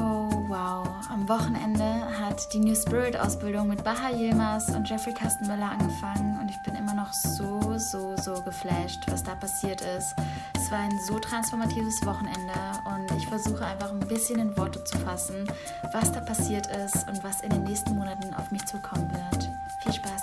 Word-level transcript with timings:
Oh 0.00 0.30
wow, 0.46 0.86
am 1.10 1.28
Wochenende 1.28 1.84
hat 2.20 2.52
die 2.52 2.60
New 2.60 2.74
Spirit 2.74 3.18
Ausbildung 3.18 3.68
mit 3.68 3.82
Baha 3.82 4.10
Yilmaz 4.10 4.68
und 4.68 4.88
Jeffrey 4.88 5.12
Kastenmüller 5.12 5.72
angefangen 5.72 6.38
und 6.40 6.48
ich 6.48 6.62
bin 6.62 6.76
immer 6.76 6.94
noch 6.94 7.12
so, 7.12 7.76
so, 7.78 8.16
so 8.16 8.34
geflasht, 8.42 9.04
was 9.08 9.24
da 9.24 9.34
passiert 9.34 9.80
ist. 9.80 10.14
Es 10.54 10.70
war 10.70 10.78
ein 10.78 10.98
so 11.06 11.18
transformatives 11.18 12.04
Wochenende 12.06 12.52
und 12.84 13.10
ich 13.16 13.26
versuche 13.26 13.64
einfach 13.64 13.90
ein 13.90 14.00
bisschen 14.00 14.38
in 14.38 14.56
Worte 14.56 14.84
zu 14.84 14.98
fassen, 14.98 15.50
was 15.92 16.12
da 16.12 16.20
passiert 16.20 16.68
ist 16.68 17.08
und 17.08 17.24
was 17.24 17.40
in 17.40 17.50
den 17.50 17.64
nächsten 17.64 17.96
Monaten 17.96 18.32
auf 18.34 18.50
mich 18.50 18.64
zukommen 18.66 19.10
wird. 19.10 19.50
Viel 19.82 19.92
Spaß 19.92 20.17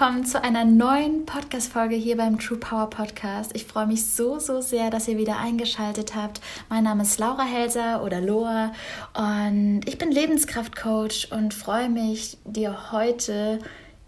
willkommen 0.00 0.24
zu 0.24 0.42
einer 0.42 0.64
neuen 0.64 1.26
Podcast-Folge 1.26 1.94
hier 1.94 2.16
beim 2.16 2.38
True 2.38 2.56
Power 2.56 2.88
Podcast. 2.88 3.54
Ich 3.54 3.66
freue 3.66 3.86
mich 3.86 4.06
so, 4.06 4.38
so 4.38 4.62
sehr, 4.62 4.88
dass 4.88 5.06
ihr 5.08 5.18
wieder 5.18 5.38
eingeschaltet 5.38 6.14
habt. 6.16 6.40
Mein 6.70 6.84
Name 6.84 7.02
ist 7.02 7.18
Laura 7.18 7.42
Helser 7.42 8.02
oder 8.02 8.22
Loa 8.22 8.72
und 9.12 9.82
ich 9.84 9.98
bin 9.98 10.10
Lebenskraftcoach 10.10 11.28
und 11.32 11.52
freue 11.52 11.90
mich, 11.90 12.38
dir 12.46 12.92
heute 12.92 13.58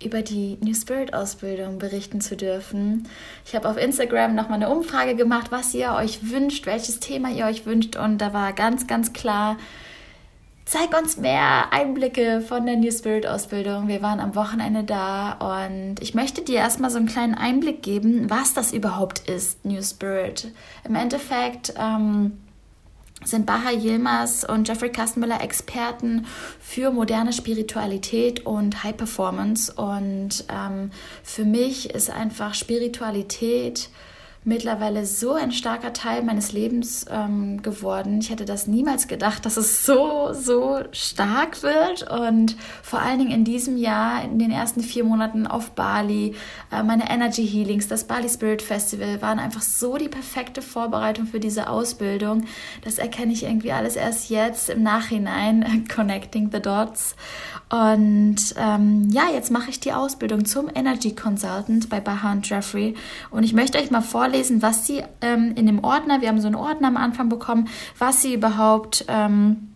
über 0.03 0.23
die 0.23 0.57
New 0.63 0.73
Spirit 0.73 1.13
Ausbildung 1.13 1.79
berichten 1.79 2.23
zu 2.23 2.39
dürfen. 2.39 3.07
Ich 3.45 3.55
habe 3.55 3.69
auf 3.69 3.77
Instagram 3.77 4.35
nochmal 4.35 4.63
eine 4.63 4.71
Umfrage 4.71 5.15
gemacht, 5.15 5.49
was 5.53 5.75
ihr 5.75 5.93
euch 5.93 6.31
wünscht, 6.31 6.65
welches 6.65 7.01
Thema 7.01 7.31
ihr 7.31 7.45
euch 7.45 7.67
wünscht 7.67 7.97
und 7.97 8.17
da 8.17 8.33
war 8.33 8.55
ganz, 8.55 8.87
ganz 8.87 9.13
klar, 9.13 9.59
zeig 10.65 10.97
uns 10.97 11.17
mehr 11.17 11.73
Einblicke 11.73 12.41
von 12.41 12.67
der 12.67 12.77
New 12.77 12.91
Spirit 12.91 13.27
Ausbildung. 13.27 13.89
Wir 13.89 14.03
waren 14.03 14.21
am 14.21 14.35
Wochenende 14.35 14.85
da 14.85 15.33
und 15.33 15.97
ich 16.01 16.15
möchte 16.15 16.43
dir 16.43 16.57
erstmal 16.57 16.91
so 16.91 16.99
einen 16.99 17.07
kleinen 17.07 17.35
Einblick 17.35 17.83
geben, 17.83 18.31
was 18.31 18.55
das 18.55 18.73
überhaupt 18.73 19.29
ist, 19.29 19.65
New 19.65 19.83
Spirit. 19.83 20.53
Im 20.85 20.95
Endeffekt 20.95 21.75
ähm, 21.79 22.39
sind 23.25 23.47
Baha 23.47 23.71
Yilmaz 23.71 24.45
und 24.45 24.69
Jeffrey 24.69 24.91
Kastenmüller 24.91 25.41
Experten 25.41 26.27
für 26.61 26.91
moderne 26.91 27.33
Spiritualität 27.33 28.47
und 28.47 28.83
High 28.83 28.97
Performance. 28.97 29.73
Und 29.73 30.45
ähm, 30.49 30.91
für 31.23 31.45
mich 31.45 31.91
ist 31.91 32.11
einfach 32.11 32.55
Spiritualität 32.55 33.91
mittlerweile 34.45 35.07
so 35.07 35.35
ein 35.35 35.53
starker 35.53 35.93
Teil 35.93 36.23
meines 36.25 36.53
Lebens 36.53 37.07
ähm, 37.09 37.63
geworden. 37.63 38.19
Ich 38.21 38.31
hätte 38.31 38.45
das 38.45 38.67
niemals 38.67 39.07
gedacht, 39.07 39.47
dass 39.47 39.57
es 39.57 39.87
so, 39.87 40.33
so 40.33 40.81
stark 40.91 41.63
wird. 41.63 42.11
Und 42.11 42.57
vor 42.83 42.99
allen 42.99 43.21
Dingen 43.21 43.31
in 43.31 43.45
diesem 43.45 43.77
Jahr, 43.77 44.25
in 44.25 44.41
den 44.41 44.51
ersten 44.51 44.81
vier 44.81 45.05
Monaten 45.05 45.47
auf 45.47 45.71
Bali, 45.71 46.35
äh, 46.73 46.83
meine 46.83 47.09
Energy 47.09 47.47
Healings, 47.47 47.87
das 47.87 48.05
Bali 48.05 48.29
Spirit 48.29 48.63
Festival 48.63 49.23
waren 49.23 49.39
einfach 49.39 49.63
so 49.63 49.97
die 49.97 50.09
perfekte 50.09 50.61
Vorbereitung 50.61 51.27
für 51.27 51.39
diese 51.41 51.69
Ausbildung. 51.69 52.45
Das 52.83 52.99
erkenne 52.99 53.33
ich 53.33 53.45
irgendwie 53.45 53.73
alles 53.73 53.95
erst 53.95 54.29
jetzt 54.29 54.71
im 54.71 54.83
Nachhinein, 54.83 55.87
Connecting 55.95 56.51
the 56.51 56.61
Dots. 56.61 57.15
Und 57.73 58.55
ähm, 58.59 59.09
ja, 59.13 59.31
jetzt 59.33 59.51
mache 59.51 59.71
ich 59.71 59.81
die 59.81 59.95
Ausbildung 59.95 60.45
zum 60.45 60.69
Energy 60.75 61.15
Consultant 61.15 61.89
bei 61.89 62.01
Baha 62.01 62.33
und 62.33 62.47
Jeffrey. 62.47 62.95
Und 63.31 63.45
ich 63.45 63.55
möchte 63.55 63.79
euch 63.79 63.91
mal 63.91 64.03
vorlesen, 64.03 64.61
was 64.61 64.87
sie 64.87 65.03
ähm, 65.23 65.55
in 65.57 65.65
dem 65.65 65.83
Ordner, 65.83 66.21
wir 66.21 66.29
haben 66.29 66.41
so 66.41 66.49
einen 66.49 66.57
Ordner 66.57 66.89
am 66.89 66.99
Anfang 66.99 67.31
bekommen, 67.31 67.69
was 67.99 68.21
sie 68.21 68.35
überhaupt 68.35 69.07
ähm, 69.09 69.72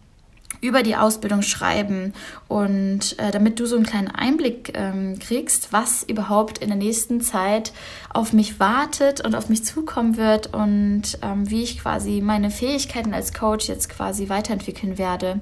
über 0.61 0.83
die 0.83 0.97
Ausbildung 0.97 1.43
schreiben. 1.43 2.13
Und 2.49 3.19
äh, 3.19 3.31
damit 3.31 3.61
du 3.61 3.67
so 3.67 3.77
einen 3.77 3.87
kleinen 3.87 4.11
Einblick 4.11 4.73
ähm, 4.75 5.19
kriegst, 5.19 5.73
was 5.73 6.03
überhaupt 6.03 6.59
in 6.59 6.69
der 6.69 6.77
nächsten 6.77 7.21
Zeit 7.21 7.73
auf 8.13 8.33
mich 8.33 8.61
wartet 8.61 9.25
und 9.25 9.35
auf 9.35 9.49
mich 9.49 9.65
zukommen 9.65 10.17
wird 10.17 10.55
und 10.55 11.19
ähm, 11.23 11.51
wie 11.51 11.63
ich 11.63 11.81
quasi 11.81 12.21
meine 12.21 12.51
Fähigkeiten 12.51 13.15
als 13.15 13.33
Coach 13.33 13.69
jetzt 13.69 13.89
quasi 13.89 14.29
weiterentwickeln 14.29 14.99
werde. 14.99 15.41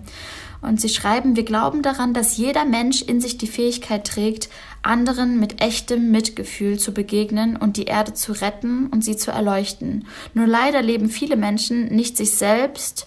Und 0.65 0.81
sie 0.81 0.89
schreiben, 0.89 1.37
wir 1.37 1.45
glauben 1.45 1.83
daran, 1.83 2.15
dass 2.15 2.39
jeder 2.39 2.65
Mensch 2.65 3.03
in 3.03 3.21
sich 3.21 3.37
die 3.37 3.47
Fähigkeit 3.47 4.07
trägt, 4.07 4.49
anderen 4.83 5.39
mit 5.39 5.61
echtem 5.61 6.11
Mitgefühl 6.11 6.79
zu 6.79 6.93
begegnen 6.93 7.57
und 7.57 7.77
die 7.77 7.85
Erde 7.85 8.15
zu 8.15 8.33
retten 8.33 8.87
und 8.87 9.05
sie 9.05 9.17
zu 9.17 9.31
erleuchten. 9.31 10.07
Nur 10.33 10.47
leider 10.47 10.83
leben 10.83 11.09
viele 11.11 11.37
Menschen 11.37 11.87
nicht 11.95 12.17
sich 12.17 12.33
selbst, 12.33 13.07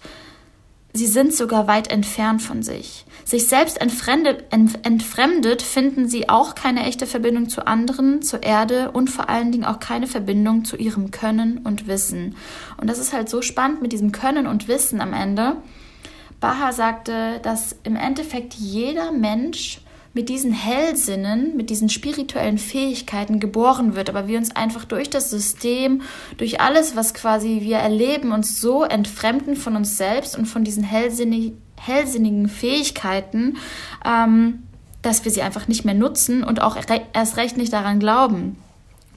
sie 0.94 1.06
sind 1.06 1.34
sogar 1.34 1.68
weit 1.68 1.90
entfernt 1.92 2.42
von 2.42 2.64
sich. 2.64 3.06
Sich 3.26 3.48
selbst 3.48 3.82
entfremdet, 3.82 4.46
entfremdet 4.52 5.62
finden 5.62 6.08
sie 6.08 6.30
auch 6.30 6.56
keine 6.56 6.86
echte 6.86 7.06
Verbindung 7.06 7.50
zu 7.50 7.68
anderen, 7.68 8.22
zur 8.22 8.44
Erde 8.44 8.92
und 8.92 9.10
vor 9.10 9.30
allen 9.30 9.52
Dingen 9.52 9.66
auch 9.66 9.80
keine 9.80 10.08
Verbindung 10.08 10.66
zu 10.66 10.78
ihrem 10.78 11.12
Können 11.12 11.60
und 11.60 11.88
Wissen. 11.88 12.36
Und 12.78 12.90
das 12.90 13.00
ist 13.00 13.14
halt 13.14 13.30
so 13.30 13.42
spannend 13.42 13.82
mit 13.82 13.92
diesem 13.92 14.12
Können 14.12 14.48
und 14.48 14.68
Wissen 14.68 15.02
am 15.02 15.14
Ende 15.14 15.58
Baha 16.40 16.72
sagte, 16.72 17.40
dass 17.42 17.76
im 17.84 17.96
Endeffekt 17.96 18.54
jeder 18.54 19.12
Mensch 19.12 19.82
mit 20.18 20.30
diesen 20.30 20.52
Hellsinnen, 20.52 21.56
mit 21.56 21.70
diesen 21.70 21.90
spirituellen 21.90 22.58
Fähigkeiten 22.58 23.40
geboren 23.40 23.96
wird, 23.96 24.10
aber 24.10 24.28
wir 24.28 24.40
uns 24.40 24.56
einfach 24.56 24.84
durch 24.84 25.12
das 25.12 25.30
System, 25.30 26.02
durch 26.38 26.60
alles, 26.60 26.96
was 26.96 27.14
quasi 27.14 27.60
wir 27.62 27.78
erleben, 27.78 28.32
uns 28.32 28.60
so 28.60 28.84
entfremden 28.84 29.56
von 29.56 29.76
uns 29.76 29.96
selbst 29.96 30.36
und 30.36 30.48
von 30.48 30.64
diesen 30.64 30.82
hellsinnig, 30.82 31.54
hellsinnigen 31.80 32.50
Fähigkeiten, 32.50 33.58
ähm, 34.04 34.64
dass 35.04 35.24
wir 35.24 35.32
sie 35.32 35.44
einfach 35.44 35.68
nicht 35.68 35.86
mehr 35.86 35.94
nutzen 35.94 36.44
und 36.44 36.64
auch 36.64 36.78
erst 37.14 37.38
recht 37.38 37.56
nicht 37.56 37.72
daran 37.72 38.00
glauben. 38.00 38.58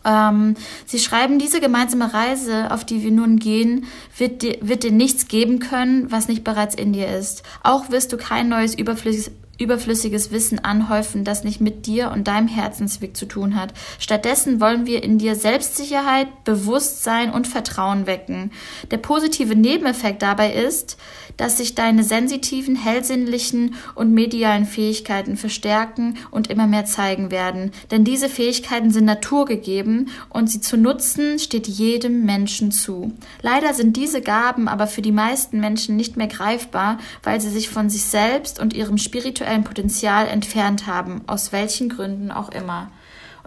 Ähm, 0.05 0.55
sie 0.85 0.99
schreiben, 0.99 1.39
diese 1.39 1.63
gemeinsame 1.63 2.13
Reise, 2.13 2.71
auf 2.73 2.85
die 2.85 3.03
wir 3.03 3.11
nun 3.11 3.39
gehen, 3.39 3.87
wird 4.19 4.43
dir, 4.43 4.59
wird 4.61 4.83
dir 4.83 4.93
nichts 4.93 5.29
geben 5.29 5.61
können, 5.61 6.13
was 6.13 6.29
nicht 6.29 6.45
bereits 6.45 6.75
in 6.75 6.93
dir 6.93 7.09
ist. 7.09 7.43
Auch 7.63 7.89
wirst 7.91 8.13
du 8.13 8.19
kein 8.19 8.51
neues 8.51 8.75
überflüssiges, 8.75 9.31
überflüssiges 9.61 10.33
Wissen 10.33 10.59
anhäufen, 10.59 11.23
das 11.23 11.45
nicht 11.45 11.61
mit 11.61 11.87
dir 11.87 12.11
und 12.11 12.27
deinem 12.27 12.49
Herzensweg 12.49 13.17
zu 13.17 13.27
tun 13.27 13.57
hat. 13.57 13.75
Stattdessen 13.99 14.61
wollen 14.61 14.87
wir 14.87 15.03
in 15.03 15.19
dir 15.19 15.35
Selbstsicherheit, 15.35 16.45
Bewusstsein 16.45 17.31
und 17.31 17.47
Vertrauen 17.47 18.07
wecken. 18.07 18.53
Der 18.91 18.97
positive 18.97 19.55
Nebeneffekt 19.55 20.23
dabei 20.23 20.53
ist, 20.53 20.97
dass 21.37 21.59
sich 21.59 21.75
deine 21.75 22.05
sensitiven, 22.05 22.77
hellsinnlichen 22.77 23.75
und 23.95 24.13
medialen 24.13 24.67
Fähigkeiten 24.67 25.37
verstärken 25.37 26.19
und 26.31 26.51
immer 26.51 26.67
mehr 26.67 26.85
zeigen 26.85 27.31
werden. 27.31 27.73
Denn 27.91 28.05
diese 28.05 28.29
Fähigkeiten 28.29 28.91
sind 28.91 29.05
naturgegeben 29.05 30.11
und 30.29 30.51
sie 30.51 30.61
zu 30.61 30.77
nutzen 30.77 31.39
steht 31.39 31.67
jedem 31.67 32.25
Menschen 32.25 32.73
zu. 32.73 33.13
Leider 33.43 33.75
sind 33.75 33.97
diese 33.97 34.21
Gaben 34.21 34.69
aber 34.69 34.87
für 34.87 35.03
die 35.03 35.13
meisten 35.13 35.61
Menschen 35.61 35.97
nicht 35.97 36.17
mehr 36.17 36.27
greifbar, 36.27 36.99
weil 37.23 37.41
sie 37.41 37.51
sich 37.51 37.69
von 37.69 37.91
sich 37.91 38.05
selbst 38.05 38.61
und 38.61 38.75
ihrem 38.75 38.99
spirituellen 38.99 39.50
Potenzial 39.59 40.27
entfernt 40.29 40.87
haben, 40.87 41.23
aus 41.27 41.53
welchen 41.53 41.89
Gründen 41.89 42.31
auch 42.31 42.51
immer. 42.51 42.91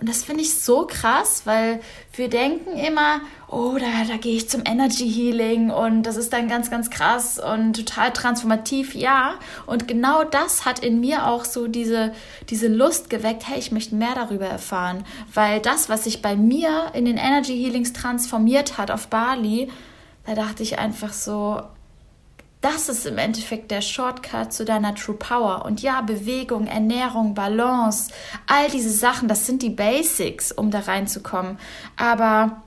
Und 0.03 0.09
das 0.09 0.23
finde 0.23 0.41
ich 0.41 0.59
so 0.59 0.85
krass, 0.85 1.43
weil 1.45 1.79
wir 2.13 2.27
denken 2.27 2.77
immer, 2.77 3.21
oh, 3.47 3.77
da, 3.79 3.85
da 4.07 4.17
gehe 4.17 4.35
ich 4.35 4.49
zum 4.49 4.63
Energy 4.65 5.09
Healing 5.09 5.69
und 5.69 6.03
das 6.03 6.17
ist 6.17 6.33
dann 6.33 6.49
ganz, 6.49 6.69
ganz 6.69 6.89
krass 6.89 7.39
und 7.39 7.73
total 7.73 8.11
transformativ. 8.11 8.95
Ja, 8.95 9.35
und 9.65 9.87
genau 9.87 10.23
das 10.23 10.65
hat 10.65 10.79
in 10.79 10.99
mir 10.99 11.27
auch 11.27 11.45
so 11.45 11.67
diese, 11.67 12.13
diese 12.49 12.67
Lust 12.67 13.09
geweckt, 13.09 13.47
hey, 13.47 13.59
ich 13.59 13.71
möchte 13.71 13.95
mehr 13.95 14.15
darüber 14.15 14.47
erfahren, 14.47 15.05
weil 15.33 15.59
das, 15.59 15.89
was 15.89 16.03
sich 16.03 16.21
bei 16.21 16.35
mir 16.35 16.91
in 16.93 17.05
den 17.05 17.17
Energy 17.17 17.55
Healings 17.55 17.93
transformiert 17.93 18.77
hat 18.77 18.91
auf 18.91 19.07
Bali, 19.07 19.69
da 20.25 20.35
dachte 20.35 20.63
ich 20.63 20.79
einfach 20.79 21.13
so, 21.13 21.61
das 22.63 22.87
ist 22.87 23.05
im 23.05 23.17
Endeffekt 23.17 23.71
der 23.71 23.81
Shortcut 23.81 24.53
zu 24.53 24.63
deiner 24.63 24.95
True 24.95 25.17
Power. 25.17 25.65
Und 25.65 25.81
ja, 25.81 25.99
Bewegung, 26.01 26.65
Ernährung, 26.65 27.33
Balance, 27.33 28.11
all 28.47 28.69
diese 28.69 28.89
Sachen, 28.89 29.27
das 29.27 29.45
sind 29.45 29.61
die 29.61 29.69
Basics, 29.69 30.51
um 30.51 30.71
da 30.71 30.79
reinzukommen. 30.79 31.59
Aber 31.97 32.63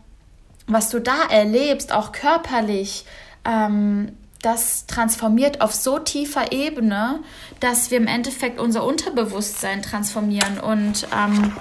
was 0.66 0.90
du 0.90 1.00
da 1.00 1.16
erlebst, 1.30 1.92
auch 1.92 2.12
körperlich, 2.12 3.06
ähm, 3.46 4.12
das 4.42 4.86
transformiert 4.86 5.62
auf 5.62 5.74
so 5.74 5.98
tiefer 5.98 6.52
Ebene, 6.52 7.20
dass 7.60 7.90
wir 7.90 7.96
im 7.96 8.06
Endeffekt 8.06 8.60
unser 8.60 8.84
Unterbewusstsein 8.84 9.80
transformieren. 9.80 10.60
Und 10.60 11.08
ähm, 11.16 11.52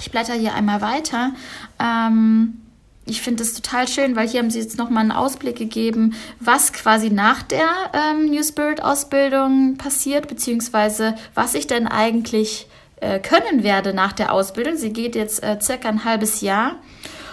ich 0.00 0.10
blätter 0.10 0.34
hier 0.34 0.54
einmal 0.54 0.80
weiter. 0.80 1.30
Ähm, 1.78 2.61
ich 3.04 3.20
finde 3.20 3.42
es 3.42 3.54
total 3.54 3.88
schön, 3.88 4.14
weil 4.14 4.28
hier 4.28 4.40
haben 4.40 4.50
sie 4.50 4.60
jetzt 4.60 4.78
nochmal 4.78 5.02
einen 5.02 5.12
Ausblick 5.12 5.56
gegeben, 5.56 6.14
was 6.38 6.72
quasi 6.72 7.10
nach 7.10 7.42
der 7.42 7.68
ähm, 7.92 8.26
New 8.26 8.42
Spirit 8.42 8.82
Ausbildung 8.82 9.76
passiert, 9.76 10.28
beziehungsweise 10.28 11.14
was 11.34 11.54
ich 11.54 11.66
denn 11.66 11.88
eigentlich 11.88 12.68
äh, 13.00 13.18
können 13.18 13.64
werde 13.64 13.92
nach 13.92 14.12
der 14.12 14.32
Ausbildung. 14.32 14.76
Sie 14.76 14.92
geht 14.92 15.16
jetzt 15.16 15.42
äh, 15.42 15.58
circa 15.60 15.88
ein 15.88 16.04
halbes 16.04 16.40
Jahr 16.40 16.76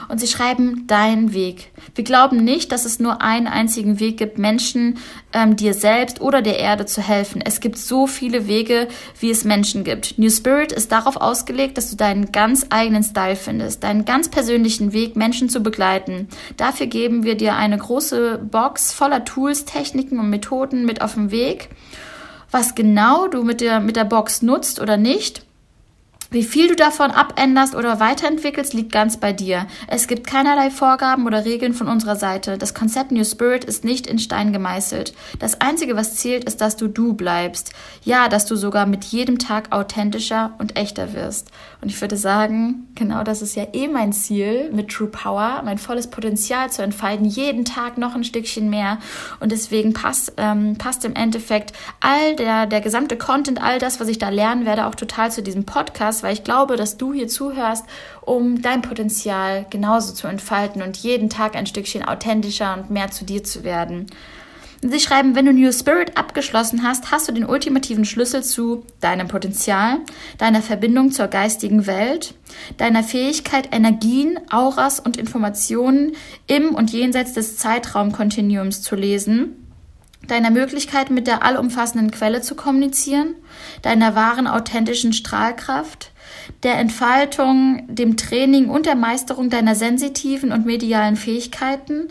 und 0.09 0.19
sie 0.19 0.27
schreiben 0.27 0.85
deinen 0.87 1.33
Weg. 1.33 1.71
Wir 1.95 2.03
glauben 2.03 2.43
nicht, 2.43 2.71
dass 2.71 2.83
es 2.83 2.99
nur 2.99 3.21
einen 3.21 3.47
einzigen 3.47 3.99
Weg 3.99 4.17
gibt, 4.17 4.37
Menschen, 4.37 4.97
ähm, 5.31 5.55
dir 5.55 5.73
selbst 5.73 6.19
oder 6.19 6.41
der 6.41 6.59
Erde 6.59 6.85
zu 6.85 7.01
helfen. 7.01 7.41
Es 7.41 7.59
gibt 7.59 7.77
so 7.77 8.07
viele 8.07 8.47
Wege, 8.47 8.87
wie 9.19 9.29
es 9.29 9.45
Menschen 9.45 9.83
gibt. 9.83 10.17
New 10.17 10.29
Spirit 10.29 10.71
ist 10.71 10.91
darauf 10.91 11.15
ausgelegt, 11.15 11.77
dass 11.77 11.89
du 11.89 11.95
deinen 11.95 12.31
ganz 12.31 12.65
eigenen 12.69 13.03
Style 13.03 13.35
findest, 13.35 13.83
deinen 13.83 14.03
ganz 14.03 14.29
persönlichen 14.29 14.91
Weg, 14.91 15.15
Menschen 15.15 15.47
zu 15.47 15.61
begleiten. 15.61 16.27
Dafür 16.57 16.87
geben 16.87 17.23
wir 17.23 17.35
dir 17.35 17.55
eine 17.55 17.77
große 17.77 18.39
Box 18.39 18.91
voller 18.91 19.23
Tools, 19.23 19.65
Techniken 19.65 20.19
und 20.19 20.29
Methoden 20.29 20.85
mit 20.85 21.01
auf 21.01 21.13
den 21.13 21.31
Weg. 21.31 21.69
Was 22.51 22.73
genau 22.73 23.27
du 23.27 23.43
mit 23.43 23.61
der, 23.61 23.79
mit 23.79 23.95
der 23.95 24.05
Box 24.05 24.41
nutzt 24.41 24.79
oder 24.79 24.97
nicht, 24.97 25.43
wie 26.31 26.43
viel 26.43 26.67
du 26.67 26.75
davon 26.75 27.09
abänderst 27.09 27.73
oder 27.73 27.99
weiterentwickelst, 27.99 28.73
liegt 28.73 28.91
ganz 28.91 29.17
bei 29.17 29.33
dir. 29.33 29.65
Es 29.87 30.07
gibt 30.07 30.27
keinerlei 30.27 30.69
Vorgaben 30.69 31.25
oder 31.25 31.43
Regeln 31.43 31.73
von 31.73 31.87
unserer 31.87 32.15
Seite. 32.15 32.59
Das 32.59 32.75
Konzept 32.75 33.11
New 33.11 33.23
Spirit 33.23 33.63
ist 33.63 33.83
nicht 33.83 34.05
in 34.05 34.19
Stein 34.19 34.53
gemeißelt. 34.53 35.15
Das 35.39 35.59
Einzige, 35.59 35.95
was 35.95 36.15
zählt, 36.15 36.43
ist, 36.43 36.61
dass 36.61 36.77
du 36.77 36.87
du 36.87 37.13
bleibst. 37.13 37.73
Ja, 38.03 38.29
dass 38.29 38.45
du 38.45 38.55
sogar 38.55 38.85
mit 38.85 39.05
jedem 39.05 39.39
Tag 39.39 39.71
authentischer 39.71 40.53
und 40.59 40.77
echter 40.77 41.13
wirst. 41.13 41.49
Und 41.81 41.89
ich 41.89 41.99
würde 41.99 42.17
sagen, 42.17 42.87
genau 42.93 43.23
das 43.23 43.41
ist 43.41 43.55
ja 43.55 43.67
eh 43.73 43.87
mein 43.87 44.13
Ziel 44.13 44.69
mit 44.71 44.89
True 44.89 45.07
Power, 45.07 45.61
mein 45.65 45.79
volles 45.79 46.07
Potenzial 46.07 46.69
zu 46.69 46.83
entfalten, 46.83 47.25
jeden 47.25 47.65
Tag 47.65 47.97
noch 47.97 48.13
ein 48.13 48.23
Stückchen 48.23 48.69
mehr. 48.69 48.99
Und 49.39 49.51
deswegen 49.51 49.93
passt, 49.93 50.33
ähm, 50.37 50.77
passt 50.77 51.05
im 51.05 51.15
Endeffekt 51.15 51.73
all 52.01 52.35
der, 52.35 52.67
der 52.67 52.81
gesamte 52.81 53.17
Content, 53.17 53.61
all 53.61 53.79
das, 53.79 53.99
was 53.99 54.09
ich 54.09 54.19
da 54.19 54.29
lernen 54.29 54.65
werde, 54.65 54.85
auch 54.85 54.95
total 54.95 55.31
zu 55.31 55.41
diesem 55.41 55.65
Podcast 55.65 56.18
Podcast, 56.19 56.23
weil 56.23 56.33
ich 56.33 56.43
glaube, 56.43 56.75
dass 56.75 56.97
du 56.97 57.13
hier 57.13 57.27
zuhörst, 57.27 57.85
um 58.21 58.61
dein 58.61 58.81
Potenzial 58.81 59.65
genauso 59.69 60.13
zu 60.13 60.27
entfalten 60.27 60.81
und 60.81 60.97
jeden 60.97 61.29
Tag 61.29 61.55
ein 61.55 61.67
Stückchen 61.67 62.03
authentischer 62.03 62.75
und 62.77 62.89
mehr 62.89 63.11
zu 63.11 63.25
dir 63.25 63.43
zu 63.43 63.63
werden. 63.63 64.07
Sie 64.81 64.99
schreiben, 65.01 65.35
wenn 65.35 65.45
du 65.45 65.51
New 65.51 65.73
Spirit 65.73 66.17
abgeschlossen 66.17 66.83
hast, 66.83 67.11
hast 67.11 67.27
du 67.27 67.33
den 67.33 67.43
ultimativen 67.45 68.05
Schlüssel 68.05 68.43
zu 68.43 68.85
deinem 69.01 69.27
Potenzial, 69.27 69.97
deiner 70.37 70.61
Verbindung 70.61 71.11
zur 71.11 71.27
geistigen 71.27 71.85
Welt, 71.85 72.33
deiner 72.77 73.03
Fähigkeit, 73.03 73.73
Energien, 73.73 74.39
Auras 74.49 75.01
und 75.01 75.17
Informationen 75.17 76.13
im 76.47 76.75
und 76.75 76.93
jenseits 76.93 77.33
des 77.33 77.57
Zeitraumkontinuums 77.57 78.81
zu 78.81 78.95
lesen, 78.95 79.67
deiner 80.29 80.49
Möglichkeit, 80.49 81.09
mit 81.09 81.27
der 81.27 81.43
allumfassenden 81.43 82.11
Quelle 82.11 82.41
zu 82.41 82.55
kommunizieren, 82.55 83.35
deiner 83.81 84.15
wahren 84.15 84.47
authentischen 84.47 85.13
Strahlkraft, 85.13 86.11
der 86.63 86.77
Entfaltung, 86.77 87.83
dem 87.87 88.17
Training 88.17 88.69
und 88.69 88.85
der 88.85 88.95
Meisterung 88.95 89.49
deiner 89.49 89.75
sensitiven 89.75 90.51
und 90.51 90.65
medialen 90.65 91.15
Fähigkeiten, 91.15 92.09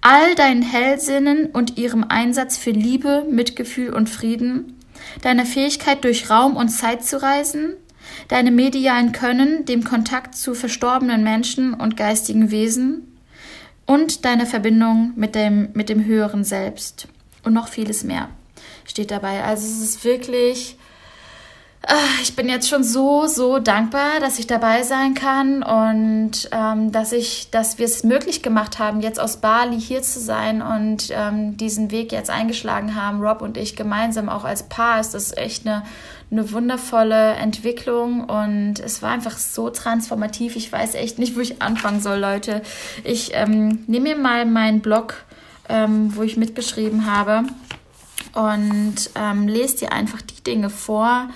all 0.00 0.34
deinen 0.34 0.62
Hellsinnen 0.62 1.46
und 1.46 1.76
ihrem 1.76 2.04
Einsatz 2.08 2.56
für 2.56 2.70
Liebe, 2.70 3.26
Mitgefühl 3.30 3.92
und 3.92 4.08
Frieden, 4.08 4.76
deiner 5.22 5.46
Fähigkeit 5.46 6.04
durch 6.04 6.30
Raum 6.30 6.56
und 6.56 6.68
Zeit 6.68 7.04
zu 7.04 7.20
reisen, 7.20 7.74
deinem 8.28 8.54
medialen 8.54 9.12
Können, 9.12 9.64
dem 9.64 9.84
Kontakt 9.84 10.36
zu 10.36 10.54
verstorbenen 10.54 11.24
Menschen 11.24 11.74
und 11.74 11.96
geistigen 11.96 12.50
Wesen 12.50 13.16
und 13.86 14.24
deiner 14.24 14.46
Verbindung 14.46 15.12
mit 15.16 15.34
dem, 15.34 15.70
mit 15.74 15.88
dem 15.88 16.04
höheren 16.04 16.44
Selbst 16.44 17.08
und 17.42 17.52
noch 17.52 17.68
vieles 17.68 18.04
mehr 18.04 18.28
steht 18.88 19.10
dabei. 19.10 19.44
Also 19.44 19.66
es 19.66 19.80
ist 19.80 20.04
wirklich 20.04 20.76
ich 22.20 22.34
bin 22.34 22.48
jetzt 22.48 22.68
schon 22.68 22.82
so, 22.82 23.26
so 23.26 23.60
dankbar, 23.60 24.20
dass 24.20 24.38
ich 24.38 24.46
dabei 24.46 24.82
sein 24.82 25.14
kann 25.14 25.62
und 25.62 26.48
ähm, 26.50 26.90
dass 26.90 27.12
ich, 27.12 27.50
dass 27.50 27.78
wir 27.78 27.86
es 27.86 28.02
möglich 28.02 28.42
gemacht 28.42 28.78
haben, 28.78 29.00
jetzt 29.00 29.20
aus 29.20 29.38
Bali 29.38 29.80
hier 29.80 30.02
zu 30.02 30.18
sein 30.18 30.60
und 30.60 31.08
ähm, 31.10 31.56
diesen 31.56 31.90
Weg 31.90 32.10
jetzt 32.10 32.30
eingeschlagen 32.30 32.94
haben, 32.94 33.22
Rob 33.22 33.42
und 33.42 33.56
ich 33.56 33.76
gemeinsam 33.76 34.28
auch 34.28 34.44
als 34.44 34.64
Paar. 34.64 35.00
Ist 35.00 35.14
das 35.14 35.34
echt 35.36 35.66
eine, 35.66 35.84
eine 36.30 36.50
wundervolle 36.52 37.34
Entwicklung 37.34 38.24
und 38.24 38.80
es 38.80 39.00
war 39.00 39.10
einfach 39.10 39.38
so 39.38 39.70
transformativ. 39.70 40.56
Ich 40.56 40.70
weiß 40.70 40.94
echt 40.94 41.18
nicht, 41.20 41.36
wo 41.36 41.40
ich 41.40 41.62
anfangen 41.62 42.00
soll, 42.00 42.18
Leute. 42.18 42.62
Ich 43.04 43.30
ähm, 43.34 43.84
nehme 43.86 44.10
mir 44.10 44.16
mal 44.16 44.46
meinen 44.46 44.80
Blog, 44.80 45.24
ähm, 45.68 46.14
wo 46.16 46.22
ich 46.22 46.36
mitgeschrieben 46.36 47.06
habe 47.06 47.44
und 48.34 49.10
ähm, 49.14 49.48
lese 49.48 49.78
dir 49.78 49.92
einfach 49.92 50.22
die 50.22 50.42
Dinge 50.42 50.70
vor, 50.70 51.28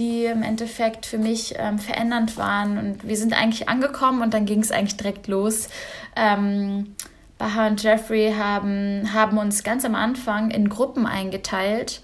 die 0.00 0.24
im 0.24 0.42
Endeffekt 0.42 1.04
für 1.04 1.18
mich 1.18 1.54
ähm, 1.58 1.78
verändernd 1.78 2.36
waren. 2.36 2.78
Und 2.78 3.06
wir 3.06 3.16
sind 3.16 3.34
eigentlich 3.34 3.68
angekommen 3.68 4.22
und 4.22 4.34
dann 4.34 4.46
ging 4.46 4.60
es 4.60 4.72
eigentlich 4.72 4.96
direkt 4.96 5.28
los. 5.28 5.68
Ähm, 6.16 6.96
Baha 7.38 7.68
und 7.68 7.82
Jeffrey 7.82 8.34
haben, 8.36 9.12
haben 9.12 9.38
uns 9.38 9.62
ganz 9.62 9.84
am 9.84 9.94
Anfang 9.94 10.50
in 10.50 10.68
Gruppen 10.70 11.06
eingeteilt. 11.06 12.00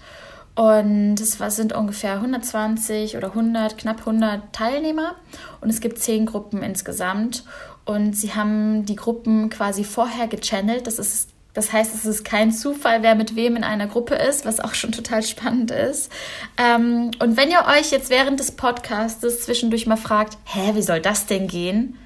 Und 0.55 1.19
es 1.19 1.37
sind 1.55 1.73
ungefähr 1.73 2.13
120 2.13 3.17
oder 3.17 3.29
100, 3.29 3.77
knapp 3.77 3.99
100 3.99 4.53
Teilnehmer. 4.53 5.15
Und 5.61 5.69
es 5.69 5.81
gibt 5.81 5.99
zehn 5.99 6.25
Gruppen 6.25 6.63
insgesamt. 6.63 7.43
Und 7.85 8.15
sie 8.15 8.33
haben 8.33 8.85
die 8.85 8.95
Gruppen 8.95 9.49
quasi 9.49 9.83
vorher 9.83 10.27
gechannelt. 10.27 10.87
Das 10.87 10.99
ist 10.99 11.29
das 11.57 11.73
heißt, 11.73 11.95
es 11.95 12.05
ist 12.05 12.23
kein 12.23 12.51
Zufall, 12.51 13.01
wer 13.01 13.15
mit 13.15 13.35
wem 13.35 13.55
in 13.55 13.63
einer 13.63 13.87
Gruppe 13.87 14.13
ist, 14.13 14.45
was 14.45 14.59
auch 14.59 14.75
schon 14.75 14.91
total 14.91 15.23
spannend 15.23 15.71
ist. 15.71 16.11
Ähm, 16.55 17.09
und 17.17 17.35
wenn 17.35 17.49
ihr 17.49 17.65
euch 17.65 17.89
jetzt 17.89 18.11
während 18.11 18.39
des 18.39 18.51
Podcasts 18.51 19.43
zwischendurch 19.43 19.87
mal 19.87 19.97
fragt, 19.97 20.37
hä, 20.45 20.75
wie 20.75 20.83
soll 20.83 21.01
das 21.01 21.25
denn 21.25 21.47
gehen? 21.47 21.97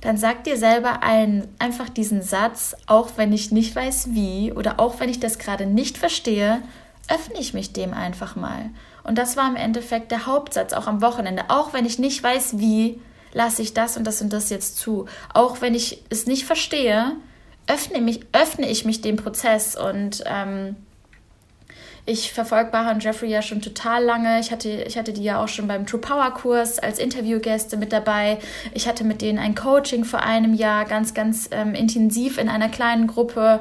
Dann 0.00 0.16
sagt 0.16 0.48
ihr 0.48 0.56
selber 0.56 1.04
ein, 1.04 1.46
einfach 1.60 1.90
diesen 1.90 2.22
Satz, 2.22 2.74
auch 2.88 3.10
wenn 3.14 3.32
ich 3.32 3.52
nicht 3.52 3.76
weiß 3.76 4.14
wie 4.14 4.50
oder 4.50 4.80
auch 4.80 4.98
wenn 4.98 5.08
ich 5.08 5.20
das 5.20 5.38
gerade 5.38 5.64
nicht 5.64 5.96
verstehe, 5.96 6.60
öffne 7.06 7.38
ich 7.38 7.54
mich 7.54 7.72
dem 7.72 7.94
einfach 7.94 8.34
mal. 8.34 8.70
Und 9.04 9.16
das 9.16 9.36
war 9.36 9.48
im 9.48 9.54
Endeffekt 9.54 10.10
der 10.10 10.26
Hauptsatz, 10.26 10.72
auch 10.72 10.88
am 10.88 11.02
Wochenende. 11.02 11.44
Auch 11.50 11.72
wenn 11.72 11.86
ich 11.86 12.00
nicht 12.00 12.20
weiß 12.20 12.58
wie, 12.58 13.00
lasse 13.32 13.62
ich 13.62 13.74
das 13.74 13.96
und 13.96 14.08
das 14.08 14.20
und 14.20 14.32
das 14.32 14.50
jetzt 14.50 14.76
zu. 14.76 15.06
Auch 15.32 15.60
wenn 15.60 15.76
ich 15.76 16.02
es 16.10 16.26
nicht 16.26 16.46
verstehe, 16.46 17.12
öffne, 17.66 18.00
mich, 18.00 18.20
öffne 18.32 18.68
ich 18.68 18.84
mich 18.84 19.00
dem 19.00 19.16
Prozess 19.16 19.76
und 19.76 20.24
ähm, 20.26 20.76
ich 22.04 22.32
verfolge 22.32 22.72
Baha 22.72 22.90
und 22.90 23.04
Jeffrey 23.04 23.30
ja 23.30 23.42
schon 23.42 23.62
total 23.62 24.02
lange. 24.02 24.40
Ich 24.40 24.50
hatte, 24.50 24.68
ich 24.68 24.98
hatte 24.98 25.12
die 25.12 25.22
ja 25.22 25.40
auch 25.40 25.46
schon 25.46 25.68
beim 25.68 25.86
True 25.86 26.00
Power 26.00 26.32
Kurs 26.32 26.80
als 26.80 26.98
Interviewgäste 26.98 27.76
mit 27.76 27.92
dabei. 27.92 28.38
Ich 28.74 28.88
hatte 28.88 29.04
mit 29.04 29.22
denen 29.22 29.38
ein 29.38 29.54
Coaching 29.54 30.04
vor 30.04 30.20
einem 30.20 30.52
Jahr 30.52 30.84
ganz, 30.84 31.14
ganz 31.14 31.48
ähm, 31.52 31.74
intensiv 31.74 32.38
in 32.38 32.48
einer 32.48 32.68
kleinen 32.68 33.06
Gruppe. 33.06 33.60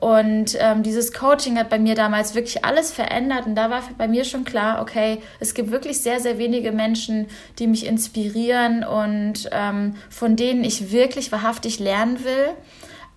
Und 0.00 0.56
ähm, 0.58 0.82
dieses 0.82 1.12
Coaching 1.12 1.58
hat 1.58 1.68
bei 1.68 1.78
mir 1.78 1.94
damals 1.94 2.34
wirklich 2.34 2.64
alles 2.64 2.90
verändert. 2.90 3.44
Und 3.44 3.56
da 3.56 3.68
war 3.68 3.82
bei 3.98 4.08
mir 4.08 4.24
schon 4.24 4.44
klar, 4.44 4.80
okay, 4.80 5.18
es 5.38 5.52
gibt 5.52 5.70
wirklich 5.70 6.00
sehr, 6.00 6.18
sehr 6.18 6.38
wenige 6.38 6.72
Menschen, 6.72 7.26
die 7.58 7.66
mich 7.66 7.84
inspirieren 7.84 8.84
und 8.84 9.50
ähm, 9.52 9.96
von 10.08 10.36
denen 10.36 10.64
ich 10.64 10.92
wirklich 10.92 11.30
wahrhaftig 11.30 11.78
lernen 11.78 12.24
will. 12.24 12.54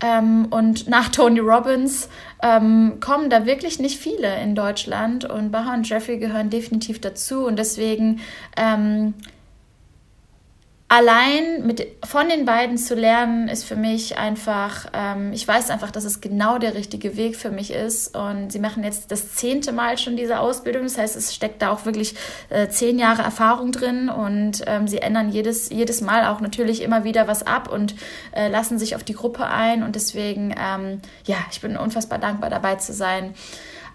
Ähm, 0.02 0.48
und 0.50 0.88
nach 0.88 1.10
Tony 1.10 1.40
Robbins 1.40 2.10
ähm, 2.44 3.00
kommen 3.00 3.30
da 3.30 3.46
wirklich 3.46 3.80
nicht 3.80 4.00
viele 4.00 4.42
in 4.42 4.56
Deutschland. 4.56 5.26
Und 5.26 5.52
Baha 5.52 5.74
und 5.74 5.88
Jeffrey 5.88 6.18
gehören 6.18 6.50
definitiv 6.50 7.00
dazu. 7.00 7.46
Und 7.46 7.58
deswegen 7.58 8.20
ähm, 8.58 9.14
allein 10.96 11.66
mit, 11.66 11.86
von 12.06 12.30
den 12.30 12.46
beiden 12.46 12.78
zu 12.78 12.96
lernen, 12.96 13.50
ist 13.50 13.66
für 13.66 13.76
mich 13.76 14.18
einfach, 14.18 14.86
ähm, 14.94 15.34
ich 15.34 15.46
weiß 15.46 15.70
einfach, 15.70 15.92
dass 15.92 16.06
es 16.06 16.22
genau 16.22 16.58
der 16.58 16.74
richtige 16.74 17.18
Weg 17.18 17.36
für 17.36 17.52
mich 17.52 17.72
ist. 17.72 18.16
Und 18.16 18.54
sie 18.54 18.60
machen 18.60 18.82
jetzt 18.82 19.12
das 19.12 19.36
zehnte 19.36 19.74
Mal 19.74 19.98
schon 19.98 20.16
diese 20.16 20.40
Ausbildung. 20.40 20.84
Das 20.84 20.98
heißt, 20.98 21.18
es 21.18 21.36
steckt 21.36 21.62
da 21.62 21.72
auch 21.72 21.86
wirklich 21.86 22.16
äh, 22.50 22.70
zehn 22.70 22.98
Jahre 22.98 23.24
Erfahrung 23.24 23.74
drin 23.74 24.08
und 24.08 24.64
ähm, 24.68 24.88
sie 24.88 25.00
ändern 25.00 25.30
jedes, 25.30 25.70
jedes 25.70 26.00
Mal 26.00 26.28
auch 26.28 26.40
natürlich 26.40 26.82
immer 26.82 27.04
wieder 27.04 27.28
was 27.28 27.46
ab 27.46 27.70
und 27.70 27.94
äh, 28.32 28.48
lassen 28.48 28.80
sich 28.80 28.96
auf 28.96 29.04
die 29.04 29.16
Gruppe 29.16 29.48
ein. 29.48 29.84
Und 29.84 29.96
deswegen, 29.96 30.56
ähm, 30.58 31.02
ja, 31.26 31.38
ich 31.52 31.60
bin 31.60 31.76
unfassbar 31.76 32.20
dankbar 32.20 32.50
dabei 32.50 32.76
zu 32.76 32.94
sein. 32.94 33.34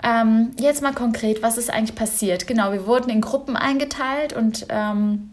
Ähm, 0.02 0.50
jetzt 0.59 0.83
mal 0.83 0.92
konkret, 0.92 1.42
was 1.42 1.57
ist 1.57 1.73
eigentlich 1.73 1.97
passiert? 1.97 2.47
Genau, 2.47 2.73
wir 2.73 2.87
wurden 2.87 3.09
in 3.09 3.23
Gruppen 3.23 3.57
eingeteilt 3.57 4.35
und 4.35 4.66
ähm, 4.69 5.30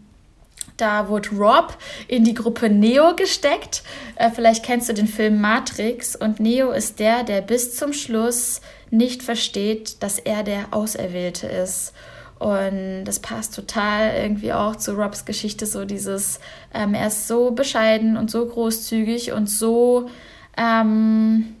da 0.80 1.08
wurde 1.08 1.30
Rob 1.30 1.76
in 2.06 2.24
die 2.24 2.34
Gruppe 2.34 2.70
Neo 2.70 3.14
gesteckt. 3.14 3.82
Äh, 4.16 4.30
vielleicht 4.30 4.64
kennst 4.64 4.88
du 4.88 4.94
den 4.94 5.06
Film 5.08 5.40
Matrix. 5.40 6.16
Und 6.16 6.40
Neo 6.40 6.70
ist 6.70 6.98
der, 7.00 7.24
der 7.24 7.40
bis 7.40 7.76
zum 7.76 7.92
Schluss 7.92 8.60
nicht 8.90 9.22
versteht, 9.22 10.02
dass 10.02 10.18
er 10.18 10.42
der 10.42 10.66
Auserwählte 10.70 11.46
ist. 11.46 11.92
Und 12.38 13.04
das 13.04 13.18
passt 13.18 13.54
total 13.54 14.14
irgendwie 14.14 14.52
auch 14.52 14.76
zu 14.76 14.92
Robs 14.92 15.24
Geschichte, 15.24 15.66
so 15.66 15.84
dieses, 15.84 16.38
ähm, 16.72 16.94
er 16.94 17.08
ist 17.08 17.26
so 17.26 17.50
bescheiden 17.50 18.16
und 18.16 18.30
so 18.30 18.46
großzügig 18.46 19.32
und 19.32 19.50
so, 19.50 20.08
ähm, 20.56 21.56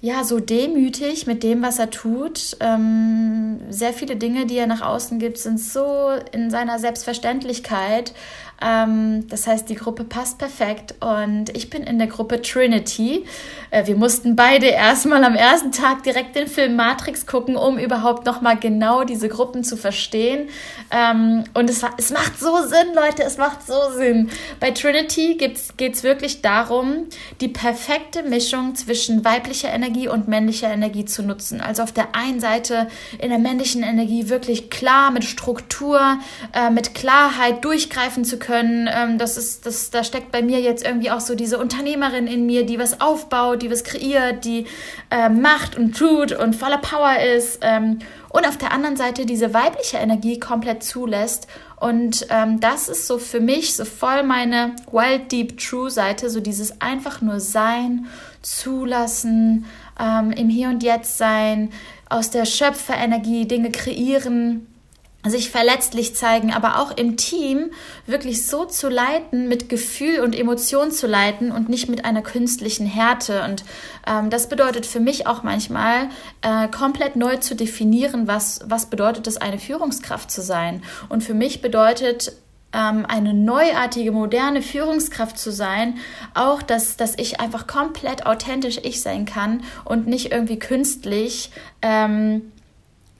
ja, 0.00 0.22
so 0.22 0.38
demütig 0.38 1.26
mit 1.26 1.42
dem, 1.42 1.60
was 1.62 1.80
er 1.80 1.90
tut. 1.90 2.56
Ähm, 2.60 3.58
sehr 3.68 3.92
viele 3.92 4.14
Dinge, 4.14 4.46
die 4.46 4.56
er 4.56 4.68
nach 4.68 4.80
außen 4.80 5.18
gibt, 5.18 5.38
sind 5.38 5.58
so 5.58 6.10
in 6.30 6.50
seiner 6.50 6.78
Selbstverständlichkeit. 6.78 8.12
Ähm, 8.60 9.28
das 9.28 9.46
heißt, 9.46 9.68
die 9.68 9.76
Gruppe 9.76 10.02
passt 10.02 10.38
perfekt 10.38 10.94
und 11.00 11.56
ich 11.56 11.70
bin 11.70 11.84
in 11.84 11.98
der 11.98 12.08
Gruppe 12.08 12.42
Trinity. 12.42 13.24
Äh, 13.70 13.86
wir 13.86 13.94
mussten 13.94 14.34
beide 14.34 14.66
erstmal 14.66 15.22
am 15.22 15.36
ersten 15.36 15.70
Tag 15.70 16.02
direkt 16.02 16.34
den 16.34 16.48
Film 16.48 16.74
Matrix 16.74 17.26
gucken, 17.26 17.56
um 17.56 17.78
überhaupt 17.78 18.26
nochmal 18.26 18.56
genau 18.56 19.04
diese 19.04 19.28
Gruppen 19.28 19.62
zu 19.62 19.76
verstehen. 19.76 20.48
Ähm, 20.90 21.44
und 21.54 21.70
es, 21.70 21.82
es 21.98 22.10
macht 22.10 22.40
so 22.40 22.56
Sinn, 22.66 22.94
Leute, 22.94 23.22
es 23.22 23.38
macht 23.38 23.64
so 23.64 23.92
Sinn. 23.96 24.28
Bei 24.58 24.72
Trinity 24.72 25.36
geht 25.36 25.94
es 25.94 26.02
wirklich 26.02 26.42
darum, 26.42 27.04
die 27.40 27.48
perfekte 27.48 28.24
Mischung 28.24 28.74
zwischen 28.74 29.24
weiblicher 29.24 29.72
Energie 29.72 30.08
und 30.08 30.26
männlicher 30.26 30.70
Energie 30.72 31.04
zu 31.04 31.22
nutzen. 31.22 31.60
Also 31.60 31.84
auf 31.84 31.92
der 31.92 32.16
einen 32.16 32.40
Seite 32.40 32.88
in 33.20 33.28
der 33.28 33.38
männlichen 33.38 33.84
Energie 33.84 34.28
wirklich 34.28 34.68
klar 34.68 35.12
mit 35.12 35.24
Struktur, 35.24 36.18
äh, 36.52 36.70
mit 36.70 36.96
Klarheit 36.96 37.64
durchgreifen 37.64 38.24
zu 38.24 38.38
können 38.38 38.47
können. 38.48 38.88
Ähm, 38.90 39.18
das 39.18 39.36
ist, 39.36 39.66
das, 39.66 39.90
da 39.90 40.02
steckt 40.02 40.32
bei 40.32 40.42
mir 40.42 40.60
jetzt 40.60 40.84
irgendwie 40.84 41.10
auch 41.10 41.20
so 41.20 41.34
diese 41.34 41.58
Unternehmerin 41.58 42.26
in 42.26 42.46
mir, 42.46 42.64
die 42.64 42.78
was 42.78 43.00
aufbaut, 43.00 43.60
die 43.60 43.70
was 43.70 43.84
kreiert, 43.84 44.44
die 44.44 44.66
äh, 45.10 45.28
macht 45.28 45.76
und 45.76 45.96
tut 45.96 46.32
und 46.32 46.56
voller 46.56 46.78
Power 46.78 47.18
ist. 47.20 47.58
Ähm, 47.60 47.98
und 48.30 48.46
auf 48.46 48.56
der 48.56 48.72
anderen 48.72 48.96
Seite 48.96 49.26
diese 49.26 49.52
weibliche 49.52 49.98
Energie 49.98 50.40
komplett 50.40 50.82
zulässt. 50.82 51.46
Und 51.76 52.26
ähm, 52.30 52.58
das 52.60 52.88
ist 52.88 53.06
so 53.06 53.18
für 53.18 53.40
mich 53.40 53.76
so 53.76 53.84
voll 53.84 54.22
meine 54.22 54.74
Wild 54.90 55.30
Deep 55.30 55.58
True 55.58 55.90
Seite, 55.90 56.30
so 56.30 56.40
dieses 56.40 56.80
einfach 56.80 57.20
nur 57.20 57.40
sein, 57.40 58.06
zulassen, 58.40 59.66
ähm, 60.00 60.30
im 60.32 60.48
Hier 60.48 60.70
und 60.70 60.82
Jetzt 60.82 61.18
sein, 61.18 61.70
aus 62.08 62.30
der 62.30 62.46
Schöpferenergie 62.46 63.46
Dinge 63.46 63.70
kreieren 63.70 64.67
sich 65.30 65.50
verletzlich 65.50 66.14
zeigen, 66.14 66.52
aber 66.52 66.80
auch 66.80 66.96
im 66.96 67.16
Team 67.16 67.70
wirklich 68.06 68.46
so 68.46 68.64
zu 68.64 68.88
leiten, 68.88 69.48
mit 69.48 69.68
Gefühl 69.68 70.20
und 70.20 70.38
Emotion 70.38 70.90
zu 70.90 71.06
leiten 71.06 71.52
und 71.52 71.68
nicht 71.68 71.88
mit 71.88 72.04
einer 72.04 72.22
künstlichen 72.22 72.86
Härte. 72.86 73.44
Und 73.44 73.64
ähm, 74.06 74.30
das 74.30 74.48
bedeutet 74.48 74.86
für 74.86 75.00
mich 75.00 75.26
auch 75.26 75.42
manchmal 75.42 76.08
äh, 76.42 76.68
komplett 76.68 77.16
neu 77.16 77.36
zu 77.36 77.54
definieren, 77.54 78.26
was, 78.26 78.60
was 78.66 78.86
bedeutet 78.86 79.26
es, 79.26 79.36
eine 79.36 79.58
Führungskraft 79.58 80.30
zu 80.30 80.42
sein. 80.42 80.82
Und 81.08 81.22
für 81.24 81.34
mich 81.34 81.62
bedeutet 81.62 82.32
ähm, 82.72 83.06
eine 83.06 83.34
neuartige, 83.34 84.12
moderne 84.12 84.62
Führungskraft 84.62 85.38
zu 85.38 85.50
sein, 85.50 85.98
auch 86.34 86.62
dass, 86.62 86.96
dass 86.96 87.16
ich 87.18 87.40
einfach 87.40 87.66
komplett 87.66 88.26
authentisch 88.26 88.78
ich 88.82 89.00
sein 89.00 89.24
kann 89.24 89.62
und 89.84 90.06
nicht 90.06 90.32
irgendwie 90.32 90.58
künstlich. 90.58 91.50
Ähm, 91.82 92.52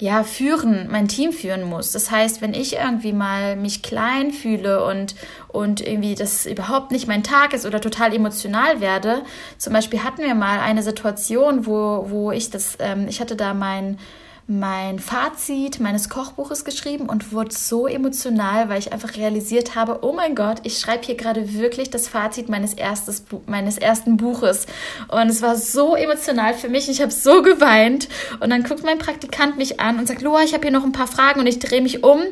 ja, 0.01 0.23
führen, 0.23 0.89
mein 0.91 1.09
Team 1.09 1.33
führen 1.33 1.65
muss. 1.65 1.91
Das 1.91 2.11
heißt, 2.11 2.41
wenn 2.41 2.55
ich 2.55 2.77
irgendwie 2.77 3.13
mal 3.13 3.57
mich 3.57 3.83
klein 3.83 4.31
fühle 4.31 4.85
und, 4.85 5.17
und 5.49 5.81
irgendwie 5.81 6.15
das 6.15 6.47
überhaupt 6.47 6.93
nicht 6.93 7.09
mein 7.09 7.25
Tag 7.25 7.53
ist 7.53 7.67
oder 7.67 7.81
total 7.81 8.15
emotional 8.15 8.81
werde, 8.81 9.23
zum 9.59 9.73
Beispiel 9.73 10.05
hatten 10.05 10.23
wir 10.23 10.35
mal 10.37 10.61
eine 10.61 10.85
Situation, 10.85 11.67
wo, 11.67 12.07
wo 12.09 12.31
ich 12.31 12.51
das, 12.51 12.77
ähm, 12.79 13.09
ich 13.09 13.21
hatte 13.21 13.35
da 13.35 13.55
mein, 13.55 13.99
mein 14.51 14.99
Fazit 14.99 15.79
meines 15.79 16.09
Kochbuches 16.09 16.65
geschrieben 16.65 17.11
und 17.11 17.33
wurde 17.33 17.55
so 17.55 17.87
emotional, 17.87 18.71
weil 18.71 18.79
ich 18.79 18.95
einfach 18.95 19.15
realisiert 19.15 19.75
habe, 19.75 19.99
oh 20.01 20.15
mein 20.15 20.35
Gott, 20.35 20.61
ich 20.63 20.79
schreibe 20.79 21.05
hier 21.05 21.17
gerade 21.17 21.53
wirklich 21.53 21.91
das 21.91 22.09
Fazit 22.09 22.49
meines, 22.49 22.73
erstes, 22.73 23.25
meines 23.45 23.77
ersten 23.77 24.17
Buches. 24.17 24.65
Und 25.09 25.29
es 25.29 25.43
war 25.43 25.55
so 25.55 25.95
emotional 25.95 26.55
für 26.55 26.71
mich. 26.71 26.89
Ich 26.89 27.03
habe 27.03 27.13
so 27.13 27.43
geweint. 27.43 28.09
Und 28.41 28.49
dann 28.49 28.63
guckt 28.63 28.85
mein 28.85 28.97
Praktikant 28.97 29.59
mich 29.59 29.81
an 29.81 29.99
und 29.99 30.09
sagt, 30.09 30.23
Loa, 30.23 30.43
ich 30.43 30.55
habe 30.55 30.63
hier 30.63 30.73
noch 30.73 30.85
ein 30.85 30.93
paar 30.93 31.09
Fragen. 31.09 31.41
Und 31.41 31.47
ich 31.47 31.59
drehe 31.59 31.83
mich 31.83 32.03
um 32.03 32.23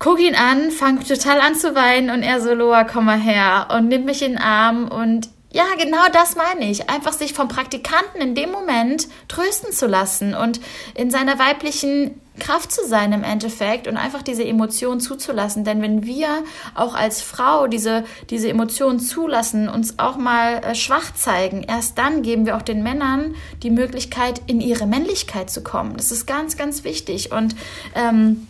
guck 0.00 0.20
ihn 0.20 0.34
an, 0.34 0.70
fang 0.70 1.02
total 1.02 1.40
an 1.40 1.54
zu 1.54 1.74
weinen 1.74 2.10
und 2.10 2.22
er 2.22 2.38
so, 2.40 2.52
Loa, 2.52 2.84
komm 2.84 3.06
mal 3.06 3.18
her 3.18 3.68
und 3.74 3.88
nimmt 3.88 4.04
mich 4.04 4.20
in 4.20 4.32
den 4.32 4.40
Arm 4.40 4.88
und 4.88 5.30
ja, 5.54 5.66
genau 5.78 6.08
das 6.12 6.34
meine 6.34 6.68
ich. 6.68 6.90
Einfach 6.90 7.12
sich 7.12 7.32
vom 7.32 7.46
Praktikanten 7.46 8.20
in 8.20 8.34
dem 8.34 8.50
Moment 8.50 9.06
trösten 9.28 9.70
zu 9.70 9.86
lassen 9.86 10.34
und 10.34 10.60
in 10.96 11.12
seiner 11.12 11.38
weiblichen 11.38 12.20
Kraft 12.40 12.72
zu 12.72 12.84
sein 12.88 13.12
im 13.12 13.22
Endeffekt 13.22 13.86
und 13.86 13.96
einfach 13.96 14.22
diese 14.22 14.44
Emotionen 14.44 14.98
zuzulassen. 14.98 15.62
Denn 15.62 15.80
wenn 15.80 16.04
wir 16.04 16.42
auch 16.74 16.96
als 16.96 17.22
Frau 17.22 17.68
diese, 17.68 18.02
diese 18.30 18.48
Emotionen 18.48 18.98
zulassen, 18.98 19.68
uns 19.68 20.00
auch 20.00 20.16
mal 20.16 20.54
äh, 20.56 20.74
schwach 20.74 21.14
zeigen, 21.14 21.62
erst 21.62 21.98
dann 21.98 22.22
geben 22.22 22.46
wir 22.46 22.56
auch 22.56 22.62
den 22.62 22.82
Männern 22.82 23.36
die 23.62 23.70
Möglichkeit, 23.70 24.42
in 24.48 24.60
ihre 24.60 24.86
Männlichkeit 24.86 25.50
zu 25.50 25.62
kommen. 25.62 25.96
Das 25.96 26.10
ist 26.10 26.26
ganz, 26.26 26.56
ganz 26.56 26.82
wichtig. 26.82 27.30
Und 27.30 27.54
ähm, 27.94 28.48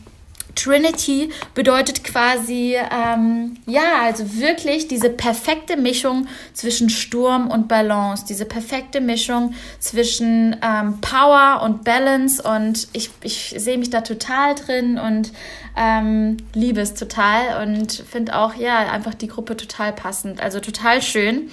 Trinity 0.55 1.31
bedeutet 1.55 2.05
quasi, 2.05 2.77
ähm, 2.77 3.57
ja, 3.67 4.03
also 4.03 4.39
wirklich 4.39 4.89
diese 4.89 5.11
perfekte 5.11 5.77
Mischung 5.77 6.27
zwischen 6.53 6.91
Sturm 6.91 7.51
und 7.51 7.69
Balance, 7.69 8.25
diese 8.29 8.45
perfekte 8.45 9.01
Mischung 9.01 9.55
zwischen 9.79 10.57
ähm, 10.63 11.01
Power 11.01 11.63
und 11.63 11.85
Balance 11.85 12.43
und 12.43 12.89
ich, 12.93 13.11
ich 13.23 13.55
sehe 13.57 13.79
mich 13.79 13.91
da 13.91 14.01
total 14.01 14.55
drin 14.55 14.99
und 14.99 15.33
ähm, 15.77 16.37
liebe 16.55 16.81
es 16.81 16.95
total 16.95 17.67
und 17.67 17.93
finde 17.93 18.37
auch, 18.37 18.55
ja, 18.55 18.91
einfach 18.91 19.15
die 19.15 19.29
Gruppe 19.29 19.57
total 19.57 19.93
passend, 19.93 20.41
also 20.41 20.61
total 20.61 21.03
schön. 21.03 21.51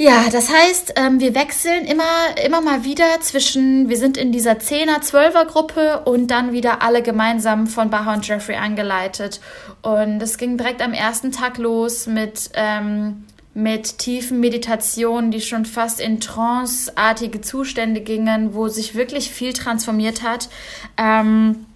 Ja, 0.00 0.30
das 0.32 0.50
heißt, 0.50 0.94
ähm, 0.96 1.20
wir 1.20 1.34
wechseln 1.34 1.84
immer, 1.84 2.34
immer 2.42 2.62
mal 2.62 2.84
wieder 2.84 3.20
zwischen, 3.20 3.90
wir 3.90 3.98
sind 3.98 4.16
in 4.16 4.32
dieser 4.32 4.52
10er, 4.52 5.02
12er 5.02 5.44
Gruppe 5.44 6.00
und 6.06 6.28
dann 6.28 6.52
wieder 6.52 6.80
alle 6.80 7.02
gemeinsam 7.02 7.66
von 7.66 7.90
Baha 7.90 8.14
und 8.14 8.26
Jeffrey 8.26 8.56
angeleitet. 8.56 9.42
Und 9.82 10.22
es 10.22 10.38
ging 10.38 10.56
direkt 10.56 10.80
am 10.80 10.94
ersten 10.94 11.32
Tag 11.32 11.58
los 11.58 12.06
mit, 12.06 12.48
ähm, 12.54 13.26
mit 13.52 13.98
tiefen 13.98 14.40
Meditationen, 14.40 15.30
die 15.30 15.42
schon 15.42 15.66
fast 15.66 16.00
in 16.00 16.18
tranceartige 16.18 17.42
Zustände 17.42 18.00
gingen, 18.00 18.54
wo 18.54 18.68
sich 18.68 18.94
wirklich 18.94 19.30
viel 19.30 19.52
transformiert 19.52 20.22
hat. 20.22 20.48
Ähm, 20.96 21.66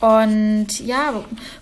und 0.00 0.80
ja, 0.80 1.12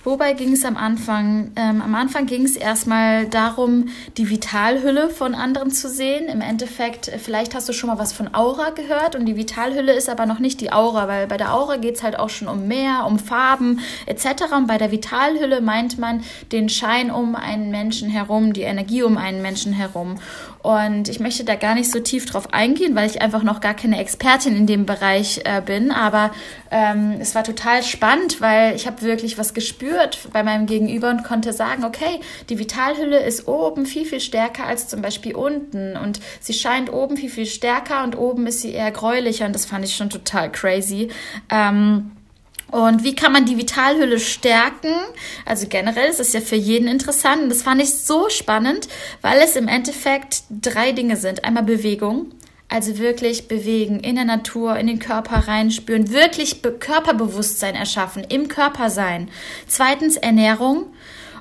wobei 0.05 0.33
ging 0.33 0.53
es 0.53 0.65
am 0.65 0.77
Anfang? 0.77 1.51
Ähm, 1.57 1.83
am 1.83 1.93
Anfang 1.97 2.27
ging 2.27 2.45
es 2.45 2.55
erstmal 2.55 3.27
darum, 3.27 3.89
die 4.17 4.31
Vitalhülle 4.31 5.11
von 5.11 5.35
anderen 5.35 5.73
zu 5.73 5.89
sehen. 5.89 6.29
Im 6.29 6.41
Endeffekt, 6.41 7.09
äh, 7.09 7.19
vielleicht 7.19 7.57
hast 7.57 7.69
du 7.69 7.73
schon 7.73 7.89
mal 7.89 7.99
was 7.99 8.13
von 8.13 8.33
Aura 8.37 8.71
gehört 8.71 9.17
und 9.17 9.27
die 9.27 9.37
Vitalhülle 9.37 9.93
ist 9.93 10.09
aber 10.09 10.25
noch 10.25 10.39
nicht 10.39 10.61
die 10.61 10.73
Aura, 10.73 11.09
weil 11.09 11.27
bei 11.27 11.37
der 11.37 11.53
Aura 11.53 11.79
geht 11.79 11.97
es 11.97 12.05
halt 12.05 12.17
auch 12.17 12.31
schon 12.31 12.47
um 12.47 12.69
mehr, 12.69 13.07
um 13.07 13.19
Farben 13.19 13.81
etc. 14.07 14.53
Und 14.57 14.69
bei 14.69 14.79
der 14.79 14.93
Vitalhülle 14.93 15.61
meint 15.61 15.99
man 15.99 16.23
den 16.53 16.69
Schein 16.69 17.11
um 17.11 17.35
einen 17.35 17.73
Menschen 17.73 18.09
herum, 18.09 18.53
die 18.53 18.63
Energie 18.63 19.03
um 19.03 19.19
einen 19.19 19.43
Menschen 19.43 19.73
herum. 19.73 20.21
Und 20.69 21.09
ich 21.09 21.19
möchte 21.19 21.45
da 21.45 21.55
gar 21.55 21.75
nicht 21.75 21.91
so 21.91 21.99
tief 21.99 22.27
drauf 22.27 22.53
eingehen, 22.53 22.95
weil 22.95 23.09
ich 23.09 23.23
einfach 23.23 23.43
noch 23.43 23.63
gar 23.63 23.73
keine 23.73 23.99
Expertin 23.99 24.55
in 24.55 24.67
dem 24.67 24.85
Bereich 24.85 25.41
äh, 25.47 25.63
bin. 25.65 25.91
Aber 25.91 26.31
ähm, 26.71 27.17
es 27.21 27.35
war 27.35 27.43
total 27.43 27.83
spannend, 27.83 28.43
weil 28.43 28.77
ich 28.77 28.87
habe 28.87 29.01
wirklich 29.01 29.39
was 29.39 29.55
gespürt 29.55 30.29
bei 30.31 30.43
meinem 30.43 30.67
Gegenüber 30.67 31.09
und 31.09 31.25
konnte 31.25 31.55
sagen, 31.55 31.87
okay, 31.87 32.21
die 32.51 32.59
Vitalhülle 32.59 33.19
ist 33.19 33.49
oben 33.49 33.87
viel, 33.87 34.05
viel 34.05 34.21
stärker 34.21 34.67
als 34.67 34.89
zum 34.89 35.01
Beispiel 35.01 35.35
unten. 35.35 35.97
Und 35.97 36.21
sie 36.39 36.53
scheint 36.53 36.93
oben 36.93 37.17
viel, 37.17 37.31
viel 37.31 37.47
stärker 37.47 38.05
und 38.05 38.19
oben 38.19 38.47
ist 38.47 38.61
sie 38.61 38.75
eher 38.75 38.91
gräulicher. 38.91 39.47
Und 39.47 39.55
das 39.55 39.65
fand 39.65 39.87
ich 39.87 39.97
schon 39.97 40.11
total 40.11 40.53
crazy. 40.53 41.09
Ähm, 41.49 42.11
und 42.71 43.03
wie 43.03 43.15
kann 43.15 43.33
man 43.33 43.47
die 43.47 43.57
Vitalhülle 43.57 44.21
stärken? 44.21 44.93
Also 45.47 45.67
generell 45.69 46.11
ist 46.11 46.21
es 46.21 46.35
ja 46.35 46.41
für 46.41 46.57
jeden 46.57 46.87
interessant. 46.87 47.43
Und 47.43 47.49
das 47.49 47.63
fand 47.63 47.81
ich 47.81 47.95
so 47.95 48.29
spannend, 48.29 48.89
weil 49.23 49.41
es 49.41 49.57
im 49.57 49.69
Endeffekt 49.69 50.43
drei 50.51 50.93
Dinge 50.93 51.17
sind. 51.17 51.45
Einmal 51.45 51.63
Bewegung, 51.63 52.27
also 52.69 52.99
wirklich 52.99 53.49
bewegen, 53.49 54.01
in 54.01 54.17
der 54.17 54.27
Natur, 54.27 54.77
in 54.77 54.87
den 54.87 54.99
Körper 54.99 55.49
reinspüren, 55.49 56.11
wirklich 56.11 56.61
Be 56.61 56.73
Körperbewusstsein 56.73 57.75
erschaffen, 57.75 58.25
im 58.29 58.49
Körper 58.49 58.91
sein. 58.91 59.31
Zweitens 59.67 60.17
Ernährung. 60.17 60.87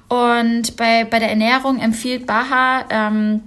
Und 0.08 0.78
bei, 0.78 1.04
bei 1.04 1.20
der 1.20 1.30
Ernährung 1.30 1.80
empfiehlt 1.80 2.26
Baha, 2.26 2.86
ähm, 2.90 3.42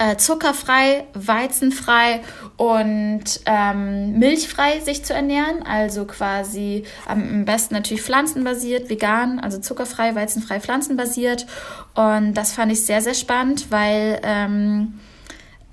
äh, 0.00 0.16
zuckerfrei, 0.16 1.04
weizenfrei 1.12 2.22
und 2.56 3.22
ähm, 3.44 4.18
milchfrei 4.18 4.80
sich 4.80 5.04
zu 5.04 5.12
ernähren. 5.12 5.62
Also 5.62 6.06
quasi 6.06 6.84
am 7.06 7.44
besten 7.44 7.74
natürlich 7.74 8.02
pflanzenbasiert, 8.02 8.88
vegan, 8.88 9.40
also 9.40 9.58
zuckerfrei, 9.58 10.14
weizenfrei, 10.14 10.58
pflanzenbasiert. 10.58 11.46
Und 11.94 12.32
das 12.32 12.52
fand 12.52 12.72
ich 12.72 12.86
sehr, 12.86 13.02
sehr 13.02 13.12
spannend, 13.12 13.70
weil 13.70 14.20
ähm, 14.22 14.94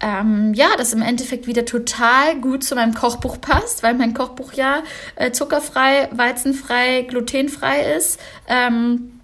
ähm, 0.01 0.53
ja, 0.53 0.67
das 0.77 0.91
im 0.91 1.01
Endeffekt 1.01 1.47
wieder 1.47 1.63
total 1.63 2.35
gut 2.41 2.65
zu 2.65 2.75
meinem 2.75 2.93
Kochbuch 2.93 3.39
passt, 3.39 3.81
weil 3.81 3.93
mein 3.93 4.13
Kochbuch 4.13 4.51
ja 4.53 4.83
äh, 5.15 5.31
zuckerfrei, 5.31 6.09
weizenfrei, 6.11 7.03
glutenfrei 7.03 7.95
ist. 7.95 8.19
Ähm, 8.49 9.16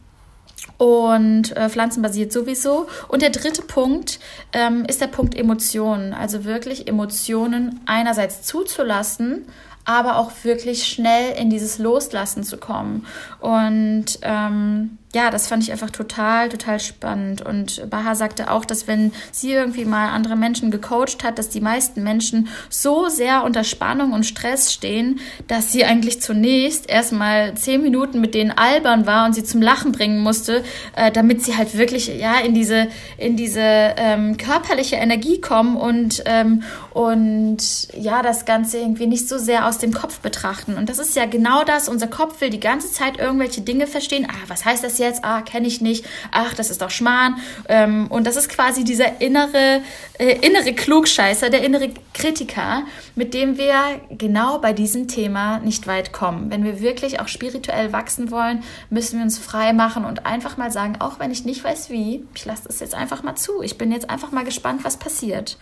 und 0.84 1.56
äh, 1.56 1.70
pflanzenbasiert 1.70 2.34
sowieso. 2.34 2.88
Und 3.08 3.22
der 3.22 3.30
dritte 3.30 3.62
Punkt 3.62 4.20
ähm, 4.52 4.84
ist 4.86 5.00
der 5.00 5.08
Punkt 5.08 5.34
Emotionen. 5.34 6.14
Also 6.14 6.44
wirklich 6.44 6.90
Emotionen 6.90 7.80
einerseits 7.86 8.42
zuzulassen, 8.42 9.46
aber 9.86 10.18
auch 10.18 10.32
wirklich 10.44 10.86
schnell 10.86 11.38
in 11.38 11.50
dieses 11.50 11.78
Loslassen 11.78 12.44
zu 12.44 12.58
kommen. 12.58 13.06
Und 13.40 14.20
ähm, 14.24 14.98
ja, 15.16 15.30
das 15.30 15.48
fand 15.48 15.62
ich 15.62 15.72
einfach 15.72 15.92
total, 15.92 16.50
total 16.50 16.80
spannend. 16.80 17.44
Und 17.44 17.88
Baha 17.90 18.16
sagte 18.16 18.50
auch, 18.50 18.66
dass 18.66 18.88
wenn 18.88 19.12
sie 19.32 19.52
irgendwie 19.52 19.86
mal 19.86 20.10
andere 20.10 20.36
Menschen 20.36 20.72
gecoacht 20.72 21.24
hat, 21.24 21.38
dass 21.38 21.50
die 21.50 21.62
meisten 21.62 22.02
Menschen 22.02 22.48
so 22.70 23.10
sehr 23.10 23.44
unter 23.44 23.64
Spannung 23.64 24.14
und 24.14 24.26
Stress 24.26 24.74
stehen, 24.74 25.20
dass 25.48 25.72
sie 25.72 25.86
eigentlich 25.86 26.20
zunächst 26.20 26.90
erstmal 26.90 27.54
zehn 27.54 27.84
Minuten 27.84 28.22
mit 28.22 28.34
denen 28.34 28.52
albern 28.52 29.06
war 29.06 29.26
und 29.28 29.34
sie 29.34 29.44
zum 29.44 29.62
Lachen 29.62 29.92
bringen 29.92 30.20
musste, 30.20 30.64
äh, 30.96 31.12
damit 31.12 31.44
sie 31.44 31.56
halt 31.56 31.78
wirklich 31.78 32.08
ja 32.08 32.40
in 32.40 32.56
diese 32.56 32.88
in 33.18 33.38
diese 33.38 33.62
ähm, 33.62 34.38
körperliche 34.38 34.96
Energie 34.96 35.40
kommen 35.40 35.78
und 35.78 36.24
ähm, 36.26 36.64
und 36.92 37.88
ja 37.96 38.24
das 38.24 38.46
Ganze 38.46 38.80
irgendwie 38.80 39.08
nicht 39.08 39.30
so 39.30 39.38
sehr 39.38 39.68
aus 39.68 39.78
dem 39.78 39.94
Kopf 39.94 40.20
betrachten. 40.20 40.76
Und 40.76 40.90
das 40.90 40.98
ist 40.98 41.16
ja 41.16 41.26
genau 41.26 41.64
das. 41.64 41.88
Unser 41.88 42.08
Kopf 42.08 42.42
will 42.42 42.50
die 42.50 42.60
ganze 42.60 42.92
Zeit 42.92 43.20
irgendwelche 43.20 43.62
Dinge 43.62 43.86
verstehen. 43.86 44.28
Ah, 44.30 44.44
was 44.48 44.66
heißt 44.66 44.84
das 44.84 44.98
jetzt? 45.04 45.24
Ah, 45.24 45.42
kenne 45.42 45.68
ich 45.68 45.82
nicht. 45.82 46.06
Ach, 46.32 46.54
das 46.54 46.70
ist 46.70 46.82
doch 46.82 46.90
Schmarrn. 46.90 47.36
Ähm, 47.70 48.08
und 48.10 48.26
das 48.26 48.36
ist 48.36 48.50
quasi 48.50 48.84
dieser 48.84 49.22
innere, 49.22 49.82
äh, 50.18 50.38
innere 50.40 50.74
Klugscheißer, 50.74 51.50
der 51.50 51.64
innere 51.64 51.90
Kritiker, 52.14 52.84
mit 53.16 53.34
dem 53.34 53.58
wir 53.58 53.76
genau 54.10 54.60
bei 54.60 54.74
diesem 54.74 55.08
Thema 55.08 55.60
nicht 55.60 55.88
weit 55.88 56.14
kommen. 56.14 56.50
Wenn 56.50 56.64
wir 56.64 56.82
wirklich 56.82 57.20
auch 57.20 57.28
spirituell 57.28 57.94
wachsen 57.94 58.32
wollen, 58.32 58.64
müssen 58.90 59.18
wir 59.18 59.24
uns 59.24 59.38
frei 59.38 59.74
machen 59.74 60.06
und 60.06 60.26
einfach 60.26 60.58
mal 60.58 60.72
sagen, 60.72 60.98
auch 61.00 61.20
wenn 61.20 61.32
ich 61.32 61.46
nicht 61.46 61.64
weiß 61.64 61.90
wie, 61.90 62.26
ich 62.34 62.46
lasse 62.46 62.64
das 62.68 62.80
jetzt 62.80 62.96
einfach 62.96 63.24
mal 63.24 63.36
zu. 63.36 63.62
Ich 63.62 63.78
bin 63.78 63.92
jetzt 63.92 64.10
einfach 64.10 64.32
mal 64.32 64.46
gespannt, 64.46 64.84
was 64.84 64.98
passiert. 64.98 65.58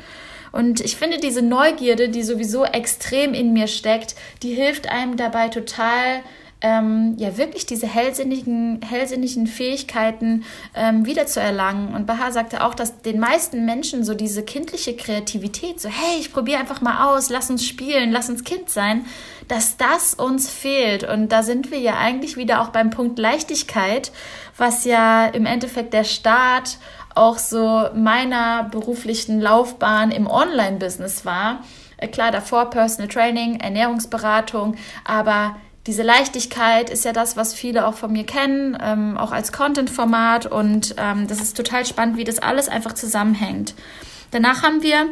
Und 0.51 0.81
ich 0.81 0.97
finde 0.97 1.17
diese 1.17 1.41
Neugierde, 1.41 2.09
die 2.09 2.23
sowieso 2.23 2.65
extrem 2.65 3.33
in 3.33 3.53
mir 3.53 3.67
steckt, 3.67 4.15
die 4.43 4.53
hilft 4.53 4.89
einem 4.89 5.15
dabei 5.15 5.47
total, 5.47 6.21
ähm, 6.61 7.15
ja 7.17 7.37
wirklich 7.37 7.65
diese 7.65 7.87
hellsinnigen, 7.87 8.81
hellsinnigen 8.81 9.47
Fähigkeiten 9.47 10.43
ähm, 10.75 11.05
wiederzuerlangen. 11.05 11.93
Und 11.93 12.05
Baha 12.05 12.31
sagte 12.31 12.63
auch, 12.63 12.75
dass 12.75 13.01
den 13.01 13.19
meisten 13.19 13.65
Menschen 13.65 14.03
so 14.03 14.13
diese 14.13 14.43
kindliche 14.43 14.95
Kreativität, 14.95 15.81
so 15.81 15.89
hey, 15.89 16.19
ich 16.19 16.31
probiere 16.31 16.59
einfach 16.59 16.81
mal 16.81 17.11
aus, 17.11 17.29
lass 17.29 17.49
uns 17.49 17.65
spielen, 17.65 18.11
lass 18.11 18.29
uns 18.29 18.43
Kind 18.43 18.69
sein, 18.69 19.05
dass 19.47 19.77
das 19.77 20.13
uns 20.13 20.49
fehlt. 20.49 21.03
Und 21.03 21.29
da 21.29 21.43
sind 21.43 21.71
wir 21.71 21.79
ja 21.79 21.97
eigentlich 21.97 22.37
wieder 22.37 22.61
auch 22.61 22.69
beim 22.69 22.91
Punkt 22.91 23.17
Leichtigkeit, 23.17 24.11
was 24.57 24.85
ja 24.85 25.25
im 25.25 25.45
Endeffekt 25.45 25.93
der 25.93 26.03
Start 26.03 26.77
auch 27.15 27.37
so 27.37 27.89
meiner 27.95 28.63
beruflichen 28.65 29.41
Laufbahn 29.41 30.11
im 30.11 30.27
Online-Business 30.27 31.25
war. 31.25 31.63
Äh, 31.97 32.07
klar, 32.07 32.31
davor 32.31 32.69
Personal 32.69 33.09
Training, 33.09 33.59
Ernährungsberatung, 33.59 34.75
aber 35.03 35.55
diese 35.87 36.03
Leichtigkeit 36.03 36.89
ist 36.89 37.05
ja 37.05 37.13
das, 37.13 37.35
was 37.35 37.53
viele 37.53 37.87
auch 37.87 37.95
von 37.95 38.11
mir 38.11 38.25
kennen, 38.25 38.77
ähm, 38.81 39.17
auch 39.17 39.31
als 39.31 39.51
Content-Format 39.51 40.45
und 40.45 40.95
ähm, 40.97 41.27
das 41.27 41.41
ist 41.41 41.57
total 41.57 41.85
spannend, 41.85 42.17
wie 42.17 42.23
das 42.23 42.39
alles 42.39 42.69
einfach 42.69 42.93
zusammenhängt. 42.93 43.73
Danach 44.29 44.63
haben 44.63 44.83
wir 44.83 45.07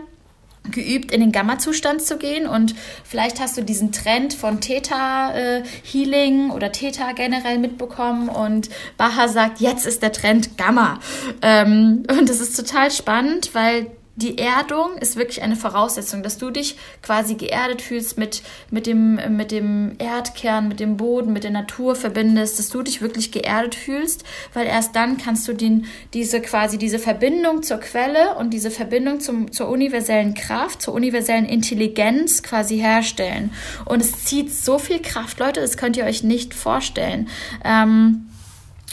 geübt, 0.72 1.12
in 1.12 1.22
den 1.22 1.32
Gamma-Zustand 1.32 2.02
zu 2.02 2.18
gehen 2.18 2.46
und 2.48 2.76
vielleicht 3.04 3.40
hast 3.40 3.58
du 3.58 3.64
diesen 3.64 3.92
Trend 3.92 4.34
von 4.34 4.62
Theta-Healing 4.62 6.50
äh, 6.50 6.54
oder 6.54 6.72
Theta 6.72 7.14
generell 7.14 7.58
mitbekommen 7.58 8.30
und 8.30 8.70
Baha 8.98 9.28
sagt, 9.28 9.62
jetzt 9.62 9.88
ist 9.88 10.04
der 10.04 10.12
Trend 10.12 10.58
Gamma. 10.58 11.00
Ähm, 11.42 12.04
und 12.10 12.30
das 12.30 12.40
ist 12.40 12.56
total 12.56 12.92
spannend, 12.92 13.56
weil 13.56 13.88
die 14.22 14.38
Erdung 14.38 14.98
ist 14.98 15.16
wirklich 15.16 15.42
eine 15.42 15.55
Voraussetzung, 15.55 16.24
dass 16.24 16.38
du 16.38 16.51
dich 16.51 16.75
quasi 17.01 17.36
geerdet 17.36 17.82
fühlst 17.82 18.18
mit, 18.18 18.42
mit, 18.70 18.86
dem, 18.86 19.20
mit 19.38 19.51
dem 19.51 19.96
Erdkern, 19.98 20.68
mit 20.68 20.82
dem 20.82 20.98
Boden, 20.98 21.32
mit 21.32 21.46
der 21.46 21.51
Natur 21.51 21.96
verbindest, 21.96 22.60
dass 22.60 22.68
du 22.68 22.82
dich 22.82 23.01
wirklich 23.01 23.32
geerdet 23.32 23.75
fühlst, 23.75 24.25
weil 24.53 24.68
erst 24.68 24.94
dann 24.96 25.18
kannst 25.18 25.48
du 25.48 25.53
den, 25.53 25.86
diese 26.14 26.42
quasi 26.42 26.77
diese 26.77 27.00
Verbindung 27.00 27.64
zur 27.64 27.77
Quelle 27.77 28.36
und 28.36 28.50
diese 28.50 28.72
Verbindung 28.72 29.22
zum, 29.22 29.53
zur 29.53 29.70
universellen 29.70 30.34
Kraft, 30.34 30.82
zur 30.82 30.94
universellen 30.96 31.46
Intelligenz 31.46 32.44
quasi 32.44 32.77
herstellen. 32.77 33.53
Und 33.86 34.01
es 34.01 34.25
zieht 34.25 34.53
so 34.53 34.79
viel 34.79 35.01
Kraft, 35.01 35.40
Leute, 35.40 35.62
das 35.62 35.77
könnt 35.77 35.96
ihr 35.96 36.03
euch 36.03 36.24
nicht 36.24 36.53
vorstellen. 36.53 37.29
Ähm, 37.64 38.28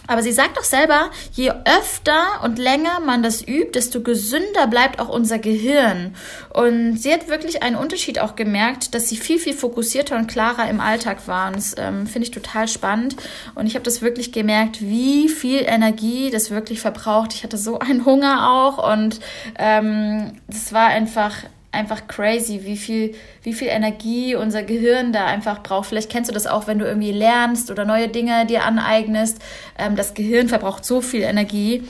aber 0.07 0.23
sie 0.23 0.33
sagt 0.33 0.57
doch 0.57 0.65
selber, 0.65 1.11
je 1.33 1.51
öfter 1.51 2.43
und 2.43 2.59
länger 2.59 3.01
man 3.01 3.23
das 3.23 3.43
übt, 3.47 3.73
desto 3.75 4.01
gesünder 4.03 4.67
bleibt 4.69 5.01
auch 5.01 5.09
unser 5.09 5.39
Gehirn. 5.39 6.15
Und 6.51 6.97
sie 6.97 7.13
hat 7.13 7.29
wirklich 7.29 7.63
einen 7.63 7.77
Unterschied 7.77 8.21
auch 8.21 8.37
gemerkt, 8.37 8.95
dass 8.95 9.09
sie 9.09 9.17
viel, 9.17 9.39
viel 9.39 9.55
fokussierter 9.55 10.17
und 10.17 10.27
klarer 10.29 10.69
im 10.69 10.81
Alltag 10.81 11.27
war. 11.27 11.49
Und 11.49 11.57
das 11.57 11.75
ähm, 11.79 12.07
finde 12.07 12.27
ich 12.27 12.31
total 12.31 12.69
spannend. 12.69 13.17
Und 13.55 13.67
ich 13.67 13.75
habe 13.75 13.85
das 13.85 14.03
wirklich 14.03 14.33
gemerkt, 14.33 14.81
wie 14.81 15.29
viel 15.29 15.63
Energie 15.63 16.31
das 16.31 16.51
wirklich 16.51 16.81
verbraucht. 16.81 17.35
Ich 17.35 17.43
hatte 17.43 17.59
so 17.59 17.79
einen 17.79 18.05
Hunger 18.05 18.51
auch 18.51 18.93
und 18.93 19.21
ähm, 19.59 20.33
das 20.49 20.73
war 20.73 20.87
einfach 20.87 21.35
einfach 21.77 22.09
crazy, 22.09 22.63
wie 22.65 22.77
viel, 22.77 23.15
wie 23.43 23.53
viel 23.53 23.69
Energie 23.69 24.35
unser 24.35 24.63
Gehirn 24.63 25.13
da 25.13 25.27
einfach 25.27 25.63
braucht. 25.63 25.89
Vielleicht 25.89 26.11
kennst 26.11 26.31
du 26.31 26.35
das 26.35 26.47
auch, 26.47 26.67
wenn 26.67 26.79
du 26.79 26.87
irgendwie 26.87 27.13
lernst 27.13 27.71
oder 27.71 27.85
neue 27.85 28.09
Dinge 28.09 28.47
dir 28.47 28.65
aneignest. 28.65 29.39
Ähm, 29.79 29.95
das 29.95 30.15
Gehirn 30.15 30.49
verbraucht 30.49 30.85
so 30.85 31.01
viel 31.01 31.23
Energie. 31.23 31.85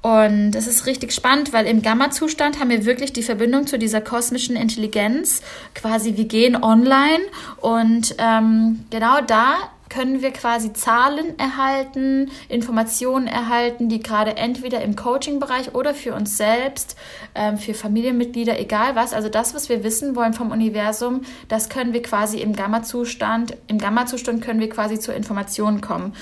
Und 0.00 0.54
es 0.54 0.66
ist 0.66 0.86
richtig 0.86 1.12
spannend, 1.12 1.52
weil 1.52 1.66
im 1.66 1.82
Gamma-Zustand 1.82 2.60
haben 2.60 2.70
wir 2.70 2.84
wirklich 2.84 3.12
die 3.12 3.22
Verbindung 3.22 3.66
zu 3.66 3.78
dieser 3.78 4.00
kosmischen 4.00 4.54
Intelligenz. 4.54 5.42
Quasi, 5.74 6.16
wir 6.16 6.26
gehen 6.26 6.62
online 6.62 7.24
und 7.60 8.14
ähm, 8.18 8.84
genau 8.90 9.20
da 9.26 9.56
können 9.88 10.22
wir 10.22 10.32
quasi 10.32 10.72
Zahlen 10.72 11.38
erhalten, 11.38 12.30
Informationen 12.48 13.26
erhalten, 13.26 13.88
die 13.88 14.00
gerade 14.00 14.36
entweder 14.36 14.82
im 14.82 14.96
Coaching-Bereich 14.96 15.74
oder 15.74 15.94
für 15.94 16.14
uns 16.14 16.36
selbst, 16.36 16.96
ähm, 17.34 17.58
für 17.58 17.74
Familienmitglieder, 17.74 18.58
egal 18.58 18.94
was, 18.94 19.12
also 19.12 19.28
das, 19.28 19.54
was 19.54 19.68
wir 19.68 19.84
wissen 19.84 20.16
wollen 20.16 20.34
vom 20.34 20.50
Universum, 20.50 21.22
das 21.48 21.68
können 21.68 21.92
wir 21.92 22.02
quasi 22.02 22.38
im 22.38 22.54
Gamma-Zustand, 22.54 23.56
im 23.66 23.78
Gamma-Zustand 23.78 24.42
können 24.42 24.60
wir 24.60 24.68
quasi 24.68 24.98
zur 24.98 25.14
Information 25.14 25.80
kommen. 25.80 26.14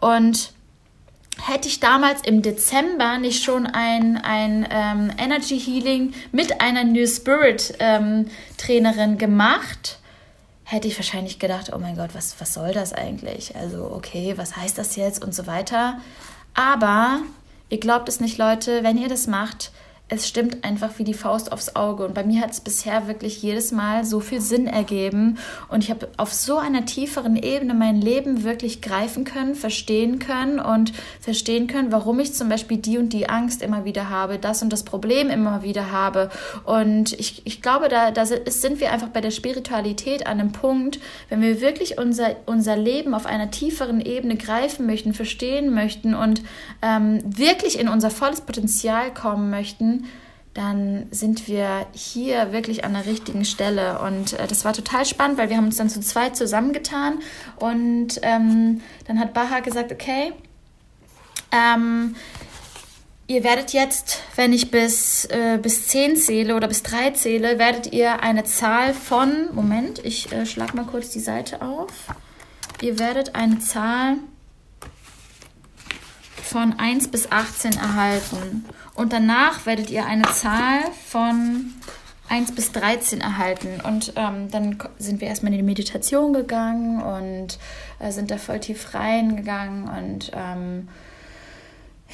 Und 0.00 0.52
hätte 1.42 1.68
ich 1.68 1.80
damals 1.80 2.22
im 2.22 2.42
Dezember 2.42 3.18
nicht 3.18 3.42
schon 3.42 3.66
ein, 3.66 4.16
ein 4.16 4.66
ähm, 4.70 5.10
Energy 5.18 5.58
Healing 5.58 6.14
mit 6.32 6.60
einer 6.60 6.84
New 6.84 7.06
Spirit 7.06 7.74
ähm, 7.80 8.26
Trainerin 8.56 9.18
gemacht, 9.18 9.98
hätte 10.64 10.88
ich 10.88 10.96
wahrscheinlich 10.98 11.38
gedacht, 11.38 11.70
oh 11.74 11.78
mein 11.78 11.96
Gott, 11.96 12.10
was, 12.14 12.34
was 12.40 12.54
soll 12.54 12.72
das 12.72 12.92
eigentlich? 12.92 13.54
Also, 13.54 13.90
okay, 13.92 14.34
was 14.36 14.56
heißt 14.56 14.76
das 14.78 14.96
jetzt 14.96 15.22
und 15.22 15.34
so 15.34 15.46
weiter. 15.46 16.00
Aber 16.54 17.20
ihr 17.68 17.78
glaubt 17.78 18.08
es 18.08 18.20
nicht, 18.20 18.38
Leute, 18.38 18.82
wenn 18.82 18.98
ihr 18.98 19.08
das 19.08 19.26
macht, 19.26 19.72
es 20.08 20.28
stimmt 20.28 20.64
einfach 20.64 20.98
wie 20.98 21.04
die 21.04 21.14
Faust 21.14 21.50
aufs 21.50 21.76
Auge. 21.76 22.04
Und 22.04 22.12
bei 22.12 22.24
mir 22.24 22.42
hat 22.42 22.50
es 22.50 22.60
bisher 22.60 23.08
wirklich 23.08 23.42
jedes 23.42 23.72
Mal 23.72 24.04
so 24.04 24.20
viel 24.20 24.42
Sinn 24.42 24.66
ergeben. 24.66 25.38
Und 25.68 25.82
ich 25.82 25.90
habe 25.90 26.08
auf 26.18 26.34
so 26.34 26.58
einer 26.58 26.84
tieferen 26.84 27.36
Ebene 27.36 27.72
mein 27.72 28.02
Leben 28.02 28.44
wirklich 28.44 28.82
greifen 28.82 29.24
können, 29.24 29.54
verstehen 29.54 30.18
können 30.18 30.60
und 30.60 30.92
verstehen 31.20 31.68
können, 31.68 31.90
warum 31.90 32.20
ich 32.20 32.34
zum 32.34 32.50
Beispiel 32.50 32.76
die 32.76 32.98
und 32.98 33.14
die 33.14 33.30
Angst 33.30 33.62
immer 33.62 33.86
wieder 33.86 34.10
habe, 34.10 34.38
das 34.38 34.62
und 34.62 34.70
das 34.74 34.82
Problem 34.82 35.30
immer 35.30 35.62
wieder 35.62 35.90
habe. 35.90 36.28
Und 36.64 37.14
ich, 37.18 37.40
ich 37.46 37.62
glaube, 37.62 37.88
da, 37.88 38.10
da 38.10 38.26
sind 38.26 38.80
wir 38.80 38.92
einfach 38.92 39.08
bei 39.08 39.22
der 39.22 39.30
Spiritualität 39.30 40.26
an 40.26 40.38
einem 40.38 40.52
Punkt, 40.52 41.00
wenn 41.30 41.40
wir 41.40 41.62
wirklich 41.62 41.96
unser, 41.96 42.36
unser 42.44 42.76
Leben 42.76 43.14
auf 43.14 43.24
einer 43.24 43.50
tieferen 43.50 44.02
Ebene 44.02 44.36
greifen 44.36 44.84
möchten, 44.84 45.14
verstehen 45.14 45.72
möchten 45.72 46.14
und 46.14 46.42
ähm, 46.82 47.20
wirklich 47.24 47.78
in 47.78 47.88
unser 47.88 48.10
volles 48.10 48.42
Potenzial 48.42 49.12
kommen 49.14 49.48
möchten, 49.48 49.93
dann 50.54 51.06
sind 51.10 51.48
wir 51.48 51.86
hier 51.92 52.52
wirklich 52.52 52.84
an 52.84 52.92
der 52.92 53.06
richtigen 53.06 53.44
Stelle. 53.44 53.98
Und 53.98 54.34
äh, 54.34 54.46
das 54.46 54.64
war 54.64 54.72
total 54.72 55.04
spannend, 55.04 55.36
weil 55.36 55.50
wir 55.50 55.56
haben 55.56 55.66
uns 55.66 55.76
dann 55.76 55.90
zu 55.90 56.00
zweit 56.00 56.36
zusammengetan 56.36 57.18
und 57.56 58.20
ähm, 58.22 58.80
dann 59.06 59.18
hat 59.18 59.34
Baha 59.34 59.60
gesagt, 59.60 59.92
okay, 59.92 60.32
ähm, 61.50 62.14
ihr 63.26 63.42
werdet 63.42 63.72
jetzt, 63.72 64.22
wenn 64.36 64.52
ich 64.52 64.70
bis, 64.70 65.24
äh, 65.26 65.58
bis 65.60 65.88
10 65.88 66.16
zähle 66.16 66.54
oder 66.54 66.68
bis 66.68 66.82
3 66.84 67.10
zähle, 67.10 67.58
werdet 67.58 67.92
ihr 67.92 68.22
eine 68.22 68.44
Zahl 68.44 68.94
von, 68.94 69.54
Moment, 69.54 70.04
ich 70.04 70.32
äh, 70.32 70.46
schlag 70.46 70.74
mal 70.74 70.86
kurz 70.86 71.10
die 71.10 71.20
Seite 71.20 71.62
auf. 71.62 71.90
Ihr 72.80 72.98
werdet 72.98 73.34
eine 73.34 73.58
Zahl 73.58 74.16
von 76.42 76.78
1 76.78 77.08
bis 77.08 77.30
18 77.32 77.72
erhalten. 77.72 78.64
Und 78.94 79.12
danach 79.12 79.66
werdet 79.66 79.90
ihr 79.90 80.06
eine 80.06 80.22
Zahl 80.32 80.80
von 81.08 81.74
1 82.28 82.54
bis 82.54 82.72
13 82.72 83.20
erhalten. 83.20 83.80
Und 83.82 84.12
ähm, 84.16 84.50
dann 84.50 84.78
sind 84.98 85.20
wir 85.20 85.28
erstmal 85.28 85.52
in 85.52 85.58
die 85.58 85.64
Meditation 85.64 86.32
gegangen 86.32 87.02
und 87.02 87.58
äh, 87.98 88.12
sind 88.12 88.30
da 88.30 88.38
voll 88.38 88.60
tief 88.60 88.94
reingegangen 88.94 89.88
und 89.88 90.30
ähm, 90.34 90.88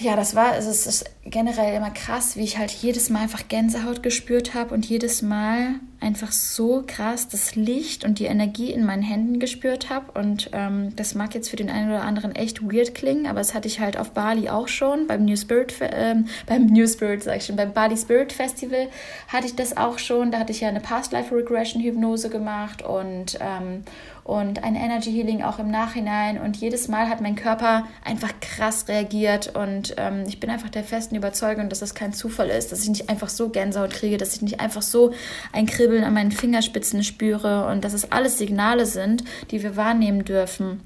ja, 0.00 0.16
das 0.16 0.34
war, 0.34 0.52
also 0.52 0.70
es 0.70 0.86
ist 0.86 1.04
generell 1.26 1.76
immer 1.76 1.90
krass, 1.90 2.36
wie 2.36 2.44
ich 2.44 2.56
halt 2.58 2.70
jedes 2.70 3.10
Mal 3.10 3.20
einfach 3.20 3.48
Gänsehaut 3.48 4.02
gespürt 4.02 4.54
habe 4.54 4.74
und 4.74 4.86
jedes 4.86 5.20
Mal 5.20 5.74
einfach 6.00 6.32
so 6.32 6.82
krass 6.86 7.28
das 7.28 7.54
Licht 7.54 8.04
und 8.04 8.18
die 8.18 8.24
Energie 8.24 8.72
in 8.72 8.86
meinen 8.86 9.02
Händen 9.02 9.38
gespürt 9.38 9.90
habe. 9.90 10.18
Und 10.18 10.50
ähm, 10.52 10.96
das 10.96 11.14
mag 11.14 11.34
jetzt 11.34 11.50
für 11.50 11.56
den 11.56 11.68
einen 11.68 11.90
oder 11.90 12.02
anderen 12.02 12.34
echt 12.34 12.62
weird 12.62 12.94
klingen, 12.94 13.26
aber 13.26 13.40
das 13.40 13.52
hatte 13.52 13.68
ich 13.68 13.80
halt 13.80 13.98
auf 13.98 14.12
Bali 14.12 14.48
auch 14.48 14.68
schon. 14.68 15.06
Beim 15.06 15.26
New 15.26 15.36
Spirit, 15.36 15.74
ähm, 15.80 16.26
beim 16.46 16.66
New 16.66 16.86
Spirit, 16.86 17.22
sag 17.22 17.36
ich 17.36 17.46
schon, 17.46 17.56
beim 17.56 17.74
Bali 17.74 17.96
Spirit 17.96 18.32
Festival 18.32 18.88
hatte 19.28 19.46
ich 19.46 19.54
das 19.54 19.76
auch 19.76 19.98
schon. 19.98 20.30
Da 20.30 20.38
hatte 20.38 20.52
ich 20.52 20.62
ja 20.62 20.68
eine 20.68 20.80
Past 20.80 21.12
Life 21.12 21.34
Regression 21.34 21.82
Hypnose 21.82 22.30
gemacht 22.30 22.82
und 22.82 23.38
ähm, 23.40 23.84
und 24.30 24.62
ein 24.62 24.76
Energy 24.76 25.10
Healing 25.10 25.42
auch 25.42 25.58
im 25.58 25.72
Nachhinein. 25.72 26.40
Und 26.40 26.56
jedes 26.56 26.86
Mal 26.86 27.08
hat 27.08 27.20
mein 27.20 27.34
Körper 27.34 27.88
einfach 28.04 28.30
krass 28.40 28.86
reagiert. 28.86 29.56
Und 29.56 29.94
ähm, 29.96 30.22
ich 30.28 30.38
bin 30.38 30.50
einfach 30.50 30.68
der 30.68 30.84
festen 30.84 31.16
Überzeugung, 31.16 31.68
dass 31.68 31.80
das 31.80 31.96
kein 31.96 32.12
Zufall 32.12 32.48
ist, 32.48 32.70
dass 32.70 32.84
ich 32.84 32.88
nicht 32.88 33.08
einfach 33.10 33.28
so 33.28 33.48
Gänsehaut 33.48 33.90
kriege, 33.90 34.18
dass 34.18 34.36
ich 34.36 34.42
nicht 34.42 34.60
einfach 34.60 34.82
so 34.82 35.12
ein 35.52 35.66
Kribbeln 35.66 36.04
an 36.04 36.14
meinen 36.14 36.30
Fingerspitzen 36.30 37.02
spüre 37.02 37.66
und 37.66 37.84
dass 37.84 37.92
es 37.92 38.12
alles 38.12 38.38
Signale 38.38 38.86
sind, 38.86 39.24
die 39.50 39.64
wir 39.64 39.74
wahrnehmen 39.74 40.24
dürfen. 40.24 40.80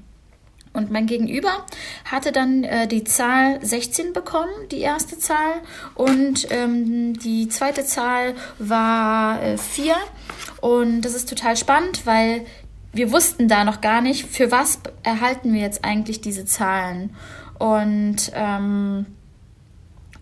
Und 0.73 0.89
mein 0.89 1.05
Gegenüber 1.05 1.65
hatte 2.03 2.31
dann 2.31 2.63
äh, 2.63 2.87
die 2.87 3.03
Zahl 3.03 3.63
16 3.63 4.11
bekommen, 4.11 4.51
die 4.71 4.81
erste 4.81 5.19
Zahl. 5.19 5.61
Und 5.93 6.47
ähm, 6.49 7.17
die 7.19 7.47
zweite 7.47 7.85
Zahl 7.85 8.33
war 8.57 9.41
äh, 9.41 9.57
4. 9.57 9.95
Und 10.61 11.01
das 11.01 11.13
ist 11.13 11.29
total 11.29 11.55
spannend, 11.55 12.07
weil 12.07 12.45
wir 12.95 13.11
wussten 13.11 13.47
da 13.47 13.63
noch 13.65 13.81
gar 13.81 14.01
nicht, 14.01 14.25
für 14.25 14.51
was 14.51 14.79
erhalten 15.03 15.53
wir 15.53 15.61
jetzt 15.61 15.83
eigentlich 15.83 16.21
diese 16.21 16.45
Zahlen. 16.45 17.13
Und, 17.59 18.31
ähm, 18.33 19.05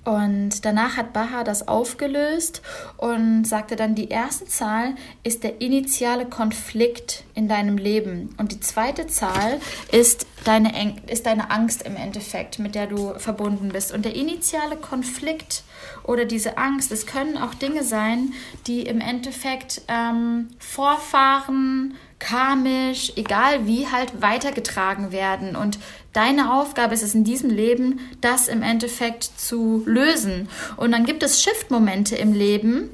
und 0.03 0.65
danach 0.65 0.97
hat 0.97 1.13
Baha 1.13 1.43
das 1.43 1.67
aufgelöst 1.67 2.61
und 2.97 3.45
sagte 3.45 3.75
dann, 3.75 3.95
die 3.95 4.09
erste 4.09 4.45
Zahl 4.45 4.95
ist 5.23 5.43
der 5.43 5.61
initiale 5.61 6.25
Konflikt 6.25 7.23
in 7.35 7.47
deinem 7.47 7.77
Leben. 7.77 8.35
Und 8.37 8.51
die 8.51 8.59
zweite 8.59 9.07
Zahl 9.07 9.59
ist 9.91 10.25
deine, 10.43 10.95
ist 11.07 11.25
deine 11.27 11.51
Angst 11.51 11.83
im 11.83 11.95
Endeffekt, 11.95 12.59
mit 12.59 12.75
der 12.75 12.87
du 12.87 13.13
verbunden 13.17 13.69
bist. 13.69 13.93
Und 13.93 14.03
der 14.03 14.15
initiale 14.15 14.75
Konflikt 14.75 15.63
oder 16.03 16.25
diese 16.25 16.57
Angst, 16.57 16.91
es 16.91 17.05
können 17.05 17.37
auch 17.37 17.53
Dinge 17.53 17.83
sein, 17.83 18.33
die 18.67 18.81
im 18.81 18.99
Endeffekt 18.99 19.83
ähm, 19.87 20.49
Vorfahren, 20.59 21.95
karmisch, 22.23 23.11
egal 23.17 23.67
wie, 23.67 23.87
halt 23.87 24.21
weitergetragen 24.21 25.11
werden. 25.11 25.55
Und 25.55 25.77
deine 26.13 26.53
Aufgabe 26.53 26.93
ist 26.93 27.03
es 27.03 27.13
in 27.13 27.23
diesem 27.23 27.49
Leben, 27.49 27.99
das 28.21 28.47
im 28.47 28.61
Endeffekt 28.61 29.23
zu 29.23 29.83
lösen. 29.85 30.47
Und 30.77 30.91
dann 30.93 31.05
gibt 31.05 31.21
es 31.21 31.43
Shift-Momente 31.43 32.15
im 32.15 32.33
Leben. 32.33 32.89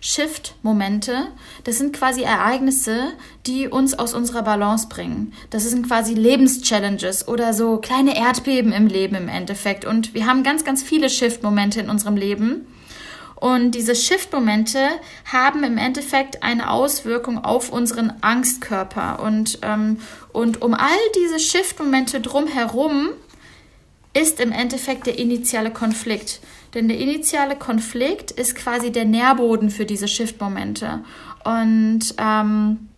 Shift-Momente, 0.00 1.26
das 1.64 1.76
sind 1.76 1.94
quasi 1.94 2.22
Ereignisse, 2.22 3.12
die 3.46 3.68
uns 3.68 3.98
aus 3.98 4.14
unserer 4.14 4.42
Balance 4.42 4.88
bringen. 4.88 5.34
Das 5.50 5.64
sind 5.64 5.86
quasi 5.86 6.14
Lebenschallenges 6.14 7.28
oder 7.28 7.52
so 7.52 7.76
kleine 7.76 8.16
Erdbeben 8.16 8.72
im 8.72 8.86
Leben 8.86 9.14
im 9.14 9.28
Endeffekt. 9.28 9.84
Und 9.84 10.14
wir 10.14 10.26
haben 10.26 10.42
ganz, 10.42 10.64
ganz 10.64 10.82
viele 10.82 11.10
Shift-Momente 11.10 11.80
in 11.80 11.90
unserem 11.90 12.16
Leben. 12.16 12.66
Und 13.40 13.70
diese 13.70 13.94
Shift-Momente 13.94 14.78
haben 15.24 15.64
im 15.64 15.78
Endeffekt 15.78 16.42
eine 16.42 16.70
Auswirkung 16.70 17.42
auf 17.42 17.72
unseren 17.72 18.12
Angstkörper. 18.20 19.20
Und, 19.22 19.60
ähm, 19.62 19.98
und 20.32 20.60
um 20.60 20.74
all 20.74 20.98
diese 21.16 21.38
Shift-Momente 21.38 22.20
drumherum 22.20 23.08
ist 24.12 24.40
im 24.40 24.52
Endeffekt 24.52 25.06
der 25.06 25.18
initiale 25.18 25.70
Konflikt. 25.70 26.40
Denn 26.74 26.88
der 26.88 26.98
initiale 26.98 27.56
Konflikt 27.56 28.30
ist 28.30 28.56
quasi 28.56 28.92
der 28.92 29.06
Nährboden 29.06 29.70
für 29.70 29.86
diese 29.86 30.06
Shift-Momente. 30.06 31.00
Und 31.42 32.14
ähm, 32.18 32.89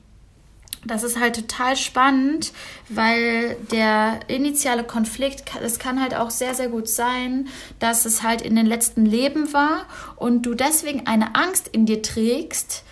das 0.85 1.03
ist 1.03 1.19
halt 1.19 1.37
total 1.37 1.77
spannend, 1.77 2.53
weil 2.89 3.57
der 3.71 4.21
initiale 4.29 4.85
Konflikt, 4.85 5.45
es 5.63 5.79
kann 5.79 6.01
halt 6.01 6.15
auch 6.15 6.31
sehr, 6.31 6.55
sehr 6.55 6.69
gut 6.69 6.89
sein, 6.89 7.49
dass 7.79 8.05
es 8.05 8.23
halt 8.23 8.43
in 8.43 8.57
den 8.57 8.67
letzten 8.67 9.07
Leben 9.07 9.53
war 9.53 9.87
und 10.17 10.43
du 10.43 10.55
deswegen 10.55 11.07
eine 11.07 11.35
Angst 11.35 11.69
in 11.69 11.87
dir 11.87 12.03
trägst, 12.03 12.85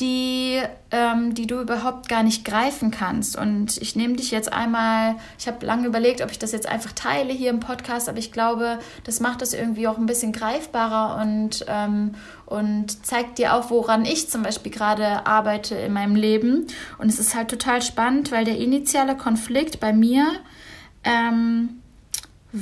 die, 0.00 0.60
ähm, 0.90 1.32
die 1.34 1.46
du 1.46 1.60
überhaupt 1.60 2.08
gar 2.08 2.22
nicht 2.22 2.44
greifen 2.44 2.90
kannst. 2.90 3.36
Und 3.36 3.78
ich 3.78 3.96
nehme 3.96 4.16
dich 4.16 4.30
jetzt 4.30 4.52
einmal, 4.52 5.16
ich 5.38 5.46
habe 5.46 5.64
lange 5.64 5.86
überlegt, 5.86 6.20
ob 6.20 6.30
ich 6.30 6.38
das 6.38 6.52
jetzt 6.52 6.68
einfach 6.68 6.92
teile 6.92 7.32
hier 7.32 7.48
im 7.48 7.60
Podcast, 7.60 8.08
aber 8.08 8.18
ich 8.18 8.30
glaube, 8.30 8.78
das 9.04 9.20
macht 9.20 9.40
es 9.40 9.54
irgendwie 9.54 9.88
auch 9.88 9.96
ein 9.96 10.04
bisschen 10.04 10.32
greifbarer 10.32 11.20
und, 11.22 11.64
ähm, 11.66 12.14
und 12.44 13.06
zeigt 13.06 13.38
dir 13.38 13.54
auch, 13.54 13.70
woran 13.70 14.04
ich 14.04 14.28
zum 14.28 14.42
Beispiel 14.42 14.70
gerade 14.70 15.26
arbeite 15.26 15.74
in 15.76 15.94
meinem 15.94 16.14
Leben. 16.14 16.66
Und 16.98 17.08
es 17.08 17.18
ist 17.18 17.34
halt 17.34 17.48
total 17.48 17.80
spannend, 17.80 18.30
weil 18.32 18.44
der 18.44 18.58
initiale 18.58 19.16
Konflikt 19.16 19.80
bei 19.80 19.94
mir 19.94 20.26
ähm, 21.04 21.80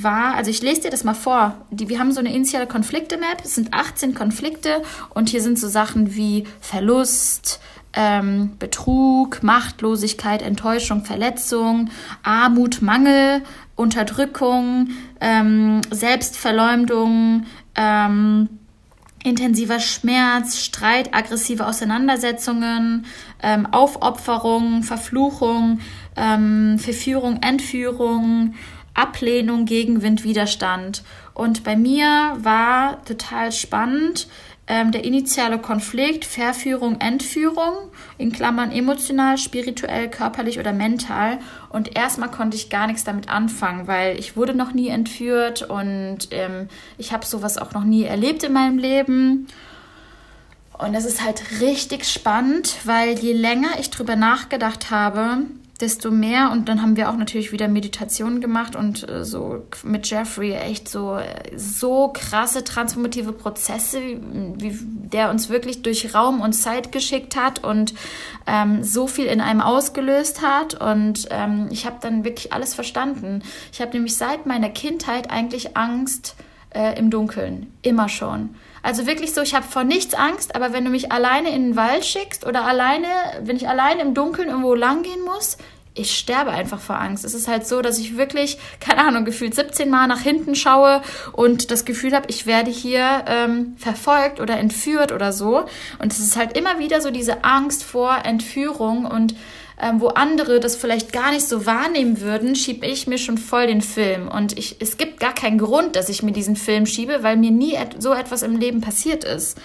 war, 0.03 0.35
also 0.35 0.51
ich 0.51 0.61
lese 0.61 0.81
dir 0.81 0.89
das 0.89 1.03
mal 1.03 1.13
vor. 1.13 1.65
Die, 1.71 1.89
wir 1.89 1.99
haben 1.99 2.11
so 2.11 2.19
eine 2.19 2.33
initiale 2.33 2.67
Konflikte-Map. 2.67 3.43
Es 3.43 3.55
sind 3.55 3.73
18 3.73 4.13
Konflikte 4.13 4.81
und 5.09 5.29
hier 5.29 5.41
sind 5.41 5.57
so 5.57 5.67
Sachen 5.67 6.15
wie 6.15 6.45
Verlust, 6.59 7.59
ähm, 7.93 8.51
Betrug, 8.59 9.41
Machtlosigkeit, 9.41 10.41
Enttäuschung, 10.41 11.05
Verletzung, 11.05 11.89
Armut, 12.23 12.81
Mangel, 12.81 13.41
Unterdrückung, 13.75 14.89
ähm, 15.21 15.81
Selbstverleumdung, 15.91 17.45
ähm, 17.75 18.49
intensiver 19.23 19.79
Schmerz, 19.79 20.59
Streit, 20.59 21.13
aggressive 21.15 21.65
Auseinandersetzungen, 21.65 23.05
ähm, 23.41 23.65
Aufopferung, 23.65 24.83
Verfluchung, 24.83 25.79
ähm, 26.15 26.77
Verführung, 26.77 27.39
Entführung, 27.41 28.53
Ablehnung, 28.95 29.65
Gegenwind, 29.65 30.23
Widerstand. 30.23 31.03
Und 31.33 31.63
bei 31.63 31.75
mir 31.75 32.37
war 32.41 33.03
total 33.05 33.51
spannend 33.51 34.27
ähm, 34.67 34.91
der 34.91 35.03
initiale 35.03 35.59
Konflikt, 35.59 36.25
Verführung, 36.25 36.99
Entführung, 36.99 37.91
in 38.17 38.31
Klammern 38.31 38.71
emotional, 38.71 39.37
spirituell, 39.37 40.09
körperlich 40.09 40.59
oder 40.59 40.73
mental. 40.73 41.39
Und 41.69 41.95
erstmal 41.95 42.31
konnte 42.31 42.57
ich 42.57 42.69
gar 42.69 42.87
nichts 42.87 43.03
damit 43.03 43.29
anfangen, 43.29 43.87
weil 43.87 44.17
ich 44.17 44.35
wurde 44.35 44.55
noch 44.55 44.73
nie 44.73 44.87
entführt 44.87 45.61
und 45.61 46.29
ähm, 46.31 46.67
ich 46.97 47.13
habe 47.13 47.25
sowas 47.25 47.57
auch 47.57 47.73
noch 47.73 47.83
nie 47.83 48.05
erlebt 48.05 48.43
in 48.43 48.53
meinem 48.53 48.79
Leben. 48.79 49.47
Und 50.77 50.93
es 50.95 51.05
ist 51.05 51.23
halt 51.23 51.61
richtig 51.61 52.05
spannend, 52.05 52.75
weil 52.85 53.17
je 53.19 53.33
länger 53.33 53.79
ich 53.79 53.91
drüber 53.91 54.15
nachgedacht 54.15 54.89
habe, 54.89 55.43
desto 55.81 56.09
mehr 56.09 56.51
und 56.51 56.69
dann 56.69 56.81
haben 56.81 56.95
wir 56.95 57.09
auch 57.09 57.17
natürlich 57.17 57.51
wieder 57.51 57.67
Meditationen 57.67 58.39
gemacht 58.39 58.75
und 58.75 59.07
äh, 59.09 59.25
so 59.25 59.65
mit 59.83 60.09
Jeffrey 60.09 60.53
echt 60.53 60.87
so 60.87 61.19
so 61.57 62.11
krasse 62.13 62.63
transformative 62.63 63.33
Prozesse, 63.33 63.99
wie 64.01 64.77
der 64.79 65.29
uns 65.29 65.49
wirklich 65.49 65.81
durch 65.81 66.13
Raum 66.13 66.39
und 66.39 66.53
Zeit 66.53 66.91
geschickt 66.91 67.35
hat 67.35 67.63
und 67.63 67.93
ähm, 68.47 68.83
so 68.83 69.07
viel 69.07 69.25
in 69.25 69.41
einem 69.41 69.61
ausgelöst 69.61 70.41
hat 70.41 70.75
und 70.75 71.27
ähm, 71.29 71.67
ich 71.71 71.85
habe 71.85 71.97
dann 71.99 72.23
wirklich 72.23 72.53
alles 72.53 72.73
verstanden. 72.73 73.43
Ich 73.73 73.81
habe 73.81 73.91
nämlich 73.91 74.15
seit 74.15 74.45
meiner 74.45 74.69
Kindheit 74.69 75.29
eigentlich 75.29 75.75
Angst 75.75 76.35
äh, 76.69 76.97
im 76.97 77.09
Dunkeln, 77.09 77.71
immer 77.81 78.07
schon. 78.07 78.55
Also 78.85 79.07
wirklich 79.07 79.33
so, 79.33 79.41
ich 79.41 79.55
habe 79.55 79.65
vor 79.67 79.83
nichts 79.83 80.13
Angst, 80.13 80.53
aber 80.53 80.71
wenn 80.71 80.85
du 80.85 80.91
mich 80.91 81.11
alleine 81.11 81.49
in 81.49 81.69
den 81.69 81.75
Wald 81.75 82.05
schickst 82.05 82.45
oder 82.45 82.65
alleine, 82.65 83.07
wenn 83.41 83.55
ich 83.55 83.67
alleine 83.67 84.03
im 84.03 84.13
Dunkeln 84.13 84.47
irgendwo 84.47 84.75
lang 84.75 85.01
gehen 85.01 85.23
muss, 85.25 85.57
ich 85.95 86.15
sterbe 86.15 86.51
einfach 86.51 86.79
vor 86.79 86.99
Angst. 86.99 87.25
Es 87.25 87.33
ist 87.33 87.47
halt 87.47 87.65
so, 87.65 87.81
dass 87.81 87.97
ich 87.97 88.15
wirklich, 88.15 88.59
keine 88.79 89.03
Ahnung, 89.03 89.25
gefühlt 89.25 89.55
17 89.55 89.89
Mal 89.89 90.05
nach 90.05 90.19
hinten 90.19 90.53
schaue 90.53 91.01
und 91.31 91.71
das 91.71 91.85
Gefühl 91.85 92.13
habe, 92.13 92.27
ich 92.29 92.45
werde 92.45 92.69
hier 92.69 93.25
ähm, 93.25 93.73
verfolgt 93.79 94.39
oder 94.39 94.59
entführt 94.59 95.11
oder 95.11 95.33
so. 95.33 95.65
Und 95.97 96.13
es 96.13 96.19
ist 96.19 96.37
halt 96.37 96.55
immer 96.55 96.77
wieder 96.77 97.01
so 97.01 97.09
diese 97.09 97.43
Angst 97.43 97.83
vor 97.83 98.15
Entführung 98.23 99.05
und 99.05 99.33
ähm, 99.81 99.99
wo 99.99 100.07
andere 100.07 100.59
das 100.59 100.75
vielleicht 100.75 101.11
gar 101.11 101.31
nicht 101.31 101.47
so 101.47 101.65
wahrnehmen 101.65 102.21
würden, 102.21 102.55
schiebe 102.55 102.85
ich 102.85 103.07
mir 103.07 103.17
schon 103.17 103.37
voll 103.37 103.67
den 103.67 103.81
Film. 103.81 104.27
Und 104.27 104.57
ich, 104.57 104.77
es 104.79 104.97
gibt 104.97 105.19
gar 105.19 105.33
keinen 105.33 105.57
Grund, 105.57 105.95
dass 105.95 106.09
ich 106.09 106.23
mir 106.23 106.31
diesen 106.31 106.55
Film 106.55 106.85
schiebe, 106.85 107.23
weil 107.23 107.37
mir 107.37 107.51
nie 107.51 107.73
et 107.73 108.01
so 108.01 108.13
etwas 108.13 108.41
im 108.41 108.57
Leben 108.57 108.81
passiert 108.81 109.23
ist. 109.23 109.57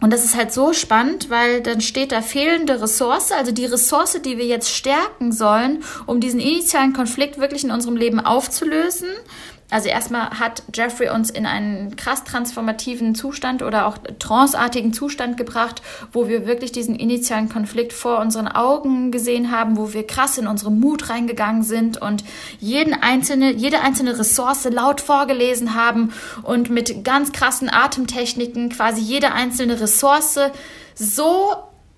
Und 0.00 0.12
das 0.12 0.24
ist 0.24 0.36
halt 0.36 0.52
so 0.52 0.74
spannend, 0.74 1.30
weil 1.30 1.62
dann 1.62 1.80
steht 1.80 2.12
da 2.12 2.20
fehlende 2.20 2.82
Ressource, 2.82 3.32
also 3.32 3.52
die 3.52 3.64
Ressource, 3.64 4.20
die 4.22 4.36
wir 4.36 4.44
jetzt 4.44 4.68
stärken 4.68 5.32
sollen, 5.32 5.82
um 6.04 6.20
diesen 6.20 6.40
initialen 6.40 6.92
Konflikt 6.92 7.38
wirklich 7.38 7.64
in 7.64 7.70
unserem 7.70 7.96
Leben 7.96 8.20
aufzulösen, 8.20 9.08
also 9.74 9.88
erstmal 9.88 10.30
hat 10.38 10.62
Jeffrey 10.72 11.08
uns 11.08 11.30
in 11.30 11.46
einen 11.46 11.96
krass 11.96 12.22
transformativen 12.22 13.16
Zustand 13.16 13.60
oder 13.60 13.86
auch 13.86 13.98
tranceartigen 14.20 14.92
Zustand 14.92 15.36
gebracht, 15.36 15.82
wo 16.12 16.28
wir 16.28 16.46
wirklich 16.46 16.70
diesen 16.70 16.94
initialen 16.94 17.48
Konflikt 17.48 17.92
vor 17.92 18.20
unseren 18.20 18.46
Augen 18.46 19.10
gesehen 19.10 19.50
haben, 19.50 19.76
wo 19.76 19.92
wir 19.92 20.06
krass 20.06 20.38
in 20.38 20.46
unsere 20.46 20.70
Mut 20.70 21.10
reingegangen 21.10 21.64
sind 21.64 22.00
und 22.00 22.22
jeden 22.60 22.94
einzelne, 22.94 23.50
jede 23.50 23.80
einzelne 23.80 24.16
Ressource 24.16 24.64
laut 24.70 25.00
vorgelesen 25.00 25.74
haben 25.74 26.12
und 26.44 26.70
mit 26.70 27.02
ganz 27.02 27.32
krassen 27.32 27.68
Atemtechniken 27.68 28.68
quasi 28.68 29.00
jede 29.00 29.32
einzelne 29.32 29.80
Ressource 29.80 30.38
so 30.94 31.52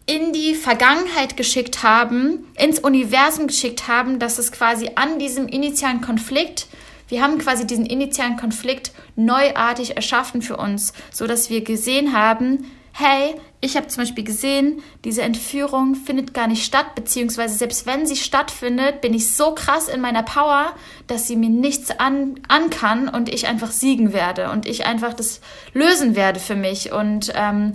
in 0.07 0.33
die 0.33 0.55
Vergangenheit 0.55 1.37
geschickt 1.37 1.83
haben, 1.83 2.47
ins 2.57 2.79
Universum 2.79 3.49
geschickt 3.49 3.87
haben, 3.87 4.19
dass 4.19 4.39
es 4.39 4.51
quasi 4.51 4.93
an 4.95 5.19
diesem 5.19 5.47
initialen 5.47 6.01
Konflikt 6.01 6.69
wir 7.09 7.23
haben 7.23 7.39
quasi 7.39 7.67
diesen 7.67 7.87
initialen 7.87 8.37
Konflikt 8.37 8.93
neuartig 9.15 9.97
erschaffen 9.97 10.43
für 10.43 10.57
uns, 10.57 10.93
so 11.13 11.27
dass 11.27 11.51
wir 11.51 11.63
gesehen 11.63 12.13
haben, 12.13 12.71
hey, 12.93 13.35
ich 13.61 13.77
habe 13.77 13.89
zum 13.89 14.03
Beispiel 14.03 14.25
gesehen, 14.25 14.83
diese 15.05 15.23
Entführung 15.23 15.95
findet 15.95 16.33
gar 16.33 16.47
nicht 16.47 16.65
statt, 16.65 16.95
beziehungsweise 16.95 17.55
selbst 17.55 17.87
wenn 17.87 18.07
sie 18.07 18.17
stattfindet, 18.17 19.01
bin 19.03 19.13
ich 19.13 19.35
so 19.35 19.55
krass 19.55 19.89
in 19.89 20.01
meiner 20.01 20.23
Power, 20.23 20.73
dass 21.07 21.27
sie 21.27 21.37
mir 21.37 21.51
nichts 21.51 21.91
an, 21.99 22.41
an 22.49 22.71
kann 22.71 23.09
und 23.09 23.29
ich 23.29 23.47
einfach 23.47 23.71
siegen 23.71 24.13
werde 24.13 24.51
und 24.51 24.67
ich 24.67 24.87
einfach 24.87 25.13
das 25.13 25.41
lösen 25.75 26.17
werde 26.17 26.41
für 26.41 26.55
mich. 26.55 26.93
Und 26.93 27.33
ähm, 27.35 27.75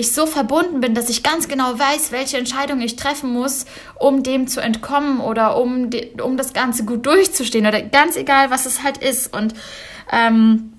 ich 0.00 0.12
so 0.12 0.26
verbunden 0.26 0.80
bin, 0.80 0.94
dass 0.94 1.08
ich 1.08 1.22
ganz 1.22 1.46
genau 1.46 1.78
weiß, 1.78 2.10
welche 2.10 2.38
Entscheidung 2.38 2.80
ich 2.80 2.96
treffen 2.96 3.32
muss, 3.32 3.66
um 3.98 4.22
dem 4.22 4.48
zu 4.48 4.60
entkommen 4.60 5.20
oder 5.20 5.56
um, 5.56 5.90
um 6.22 6.36
das 6.36 6.52
Ganze 6.52 6.84
gut 6.84 7.06
durchzustehen 7.06 7.66
oder 7.66 7.80
ganz 7.82 8.16
egal, 8.16 8.50
was 8.50 8.66
es 8.66 8.82
halt 8.82 8.98
ist. 8.98 9.34
Und, 9.34 9.54
ähm, 10.10 10.72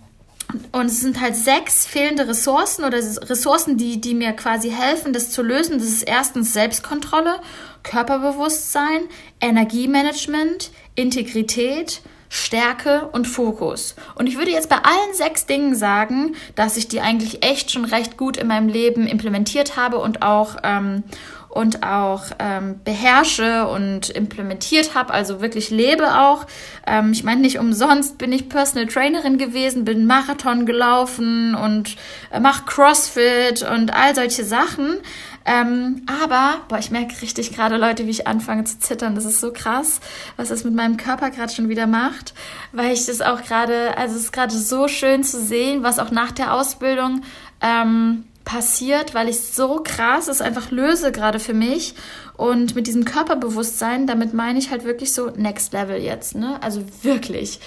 und 0.72 0.88
es 0.88 1.00
sind 1.00 1.22
halt 1.22 1.36
sechs 1.36 1.86
fehlende 1.86 2.28
Ressourcen 2.28 2.84
oder 2.84 2.98
Ressourcen, 2.98 3.78
die, 3.78 4.02
die 4.02 4.14
mir 4.14 4.34
quasi 4.34 4.70
helfen, 4.70 5.14
das 5.14 5.30
zu 5.30 5.42
lösen. 5.42 5.78
Das 5.78 5.88
ist 5.88 6.04
erstens 6.04 6.54
Selbstkontrolle, 6.54 7.40
Körperbewusstsein, 7.84 9.04
Energiemanagement, 9.40 10.72
Integrität, 10.96 12.02
Stärke 12.34 13.10
und 13.12 13.28
Fokus. 13.28 13.94
Und 14.16 14.28
ich 14.28 14.38
würde 14.38 14.52
jetzt 14.52 14.70
bei 14.70 14.78
allen 14.78 15.14
sechs 15.14 15.48
Dingen 15.48 15.76
sagen, 15.76 16.36
dass 16.56 16.78
ich 16.78 16.88
die 16.88 17.02
eigentlich 17.02 17.44
echt 17.44 17.72
schon 17.72 17.84
recht 17.84 18.16
gut 18.16 18.38
in 18.38 18.48
meinem 18.48 18.70
Leben 18.70 19.06
implementiert 19.06 19.76
habe 19.76 19.98
und 19.98 20.22
auch 20.22 20.56
ähm, 20.64 21.04
und 21.52 21.84
auch 21.84 22.24
ähm, 22.40 22.80
beherrsche 22.86 23.68
und 23.68 24.10
implementiert 24.10 24.96
habe, 24.96 25.14
also 25.14 25.42
wirklich 25.42 25.70
lebe 25.70 26.18
auch. 26.18 26.48
Ähm, 26.88 27.12
ich 27.12 27.26
meine, 27.26 27.42
nicht 27.42 27.60
umsonst 27.60 28.18
bin 28.18 28.32
ich 28.32 28.48
Personal 28.48 28.88
Trainerin 28.88 29.38
gewesen, 29.38 29.84
bin 29.84 30.06
Marathon 30.06 30.66
gelaufen 30.66 31.54
und 31.54 31.98
äh, 32.32 32.40
mache 32.40 32.64
CrossFit 32.66 33.64
und 33.64 33.94
all 33.94 34.16
solche 34.16 34.46
Sachen. 34.46 35.00
Ähm, 35.46 36.06
aber, 36.22 36.62
boah, 36.68 36.78
ich 36.78 36.92
merke 36.92 37.22
richtig 37.22 37.54
gerade, 37.54 37.78
Leute, 37.78 38.06
wie 38.06 38.12
ich 38.12 38.28
anfange 38.28 38.64
zu 38.66 38.80
zittern. 38.80 39.16
Das 39.16 39.26
ist 39.26 39.40
so 39.40 39.52
krass, 39.52 40.00
was 40.38 40.50
das 40.50 40.64
mit 40.64 40.76
meinem 40.76 40.98
Körper 40.98 41.32
gerade 41.32 41.52
schon 41.52 41.70
wieder 41.70 41.88
macht, 41.88 42.34
weil 42.72 42.94
ich 42.94 43.06
das 43.06 43.22
auch 43.22 43.42
gerade, 43.44 43.98
also 43.98 44.16
es 44.16 44.26
ist 44.26 44.34
gerade 44.34 44.56
so 44.56 44.88
schön 44.88 45.24
zu 45.24 45.42
sehen, 45.42 45.84
was 45.84 46.00
auch 46.00 46.12
nach 46.12 46.32
der 46.32 46.54
Ausbildung 46.54 47.22
ähm, 47.62 48.26
passiert, 48.46 49.14
weil 49.16 49.30
ich 49.30 49.40
so 49.42 49.82
krass 49.84 50.28
es 50.28 50.42
einfach 50.42 50.72
löse 50.72 51.12
gerade 51.12 51.40
für 51.40 51.54
mich. 51.54 51.96
Und 52.36 52.76
mit 52.76 52.88
diesem 52.88 53.06
Körperbewusstsein, 53.06 54.08
damit 54.08 54.34
meine 54.34 54.60
ich 54.60 54.72
halt 54.72 54.84
wirklich 54.84 55.14
so 55.14 55.30
Next 55.30 55.74
Level 55.74 56.02
jetzt, 56.02 56.36
ne? 56.36 56.58
Also 56.62 56.84
wirklich. 57.04 57.60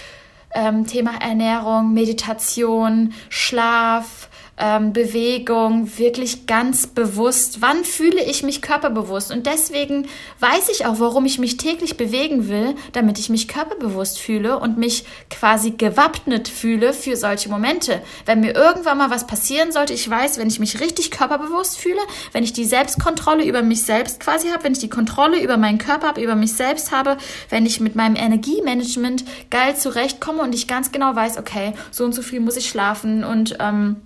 Ähm, 0.53 0.87
Thema 0.87 1.21
Ernährung, 1.21 1.95
Meditation, 1.95 3.13
Schlaf, 3.29 4.29
ähm, 4.57 4.93
Bewegung 4.93 5.99
wirklich 5.99 6.47
ganz 6.47 6.87
bewusst. 6.87 7.61
Wann 7.61 7.85
fühle 7.85 8.23
ich 8.23 8.43
mich 8.43 8.63
körperbewusst? 8.63 9.33
Und 9.33 9.47
deswegen 9.47 10.07
weiß 10.41 10.69
ich 10.69 10.87
auch, 10.87 11.01
warum 11.01 11.27
ich 11.27 11.39
mich 11.39 11.57
täglich 11.57 11.97
bewegen 11.97 12.49
will, 12.49 12.75
damit 12.93 13.19
ich 13.19 13.31
mich 13.31 13.49
körperbewusst 13.49 14.19
fühle 14.19 14.59
und 14.59 14.79
mich 14.79 15.05
quasi 15.31 15.73
gewappnet 15.73 16.49
fühle 16.49 16.93
für 16.93 17.17
solche 17.17 17.49
Momente. 17.49 18.01
Wenn 18.27 18.41
mir 18.41 18.55
irgendwann 18.55 18.99
mal 18.99 19.11
was 19.11 19.27
passieren 19.27 19.73
sollte, 19.73 19.93
ich 19.93 20.09
weiß, 20.09 20.39
wenn 20.39 20.49
ich 20.49 20.61
mich 20.61 20.81
richtig 20.81 21.11
körperbewusst 21.11 21.79
fühle, 21.79 22.01
wenn 22.33 22.45
ich 22.45 22.53
die 22.53 22.65
Selbstkontrolle 22.65 23.45
über 23.45 23.63
mich 23.63 23.83
selbst 23.83 24.21
quasi 24.21 24.49
habe, 24.49 24.65
wenn 24.65 24.73
ich 24.73 24.79
die 24.79 24.91
Kontrolle 24.91 25.43
über 25.43 25.57
meinen 25.57 25.79
Körper 25.79 26.09
habe, 26.09 26.23
über 26.23 26.37
mich 26.37 26.53
selbst 26.53 26.93
habe, 26.93 27.17
wenn 27.51 27.67
ich 27.67 27.81
mit 27.81 27.97
meinem 27.97 28.17
Energiemanagement 28.17 29.25
geil 29.51 29.77
zurechtkomme 29.77 30.43
und 30.43 30.55
ich 30.55 30.69
ganz 30.69 30.93
genau 30.93 31.15
weiß, 31.17 31.39
okay, 31.39 31.73
so 31.91 32.05
und 32.05 32.13
so 32.13 32.23
viel 32.23 32.41
muss 32.41 32.57
ich 32.57 32.69
schlafen 32.69 33.25
und 33.25 33.57
ähm, 33.61 33.97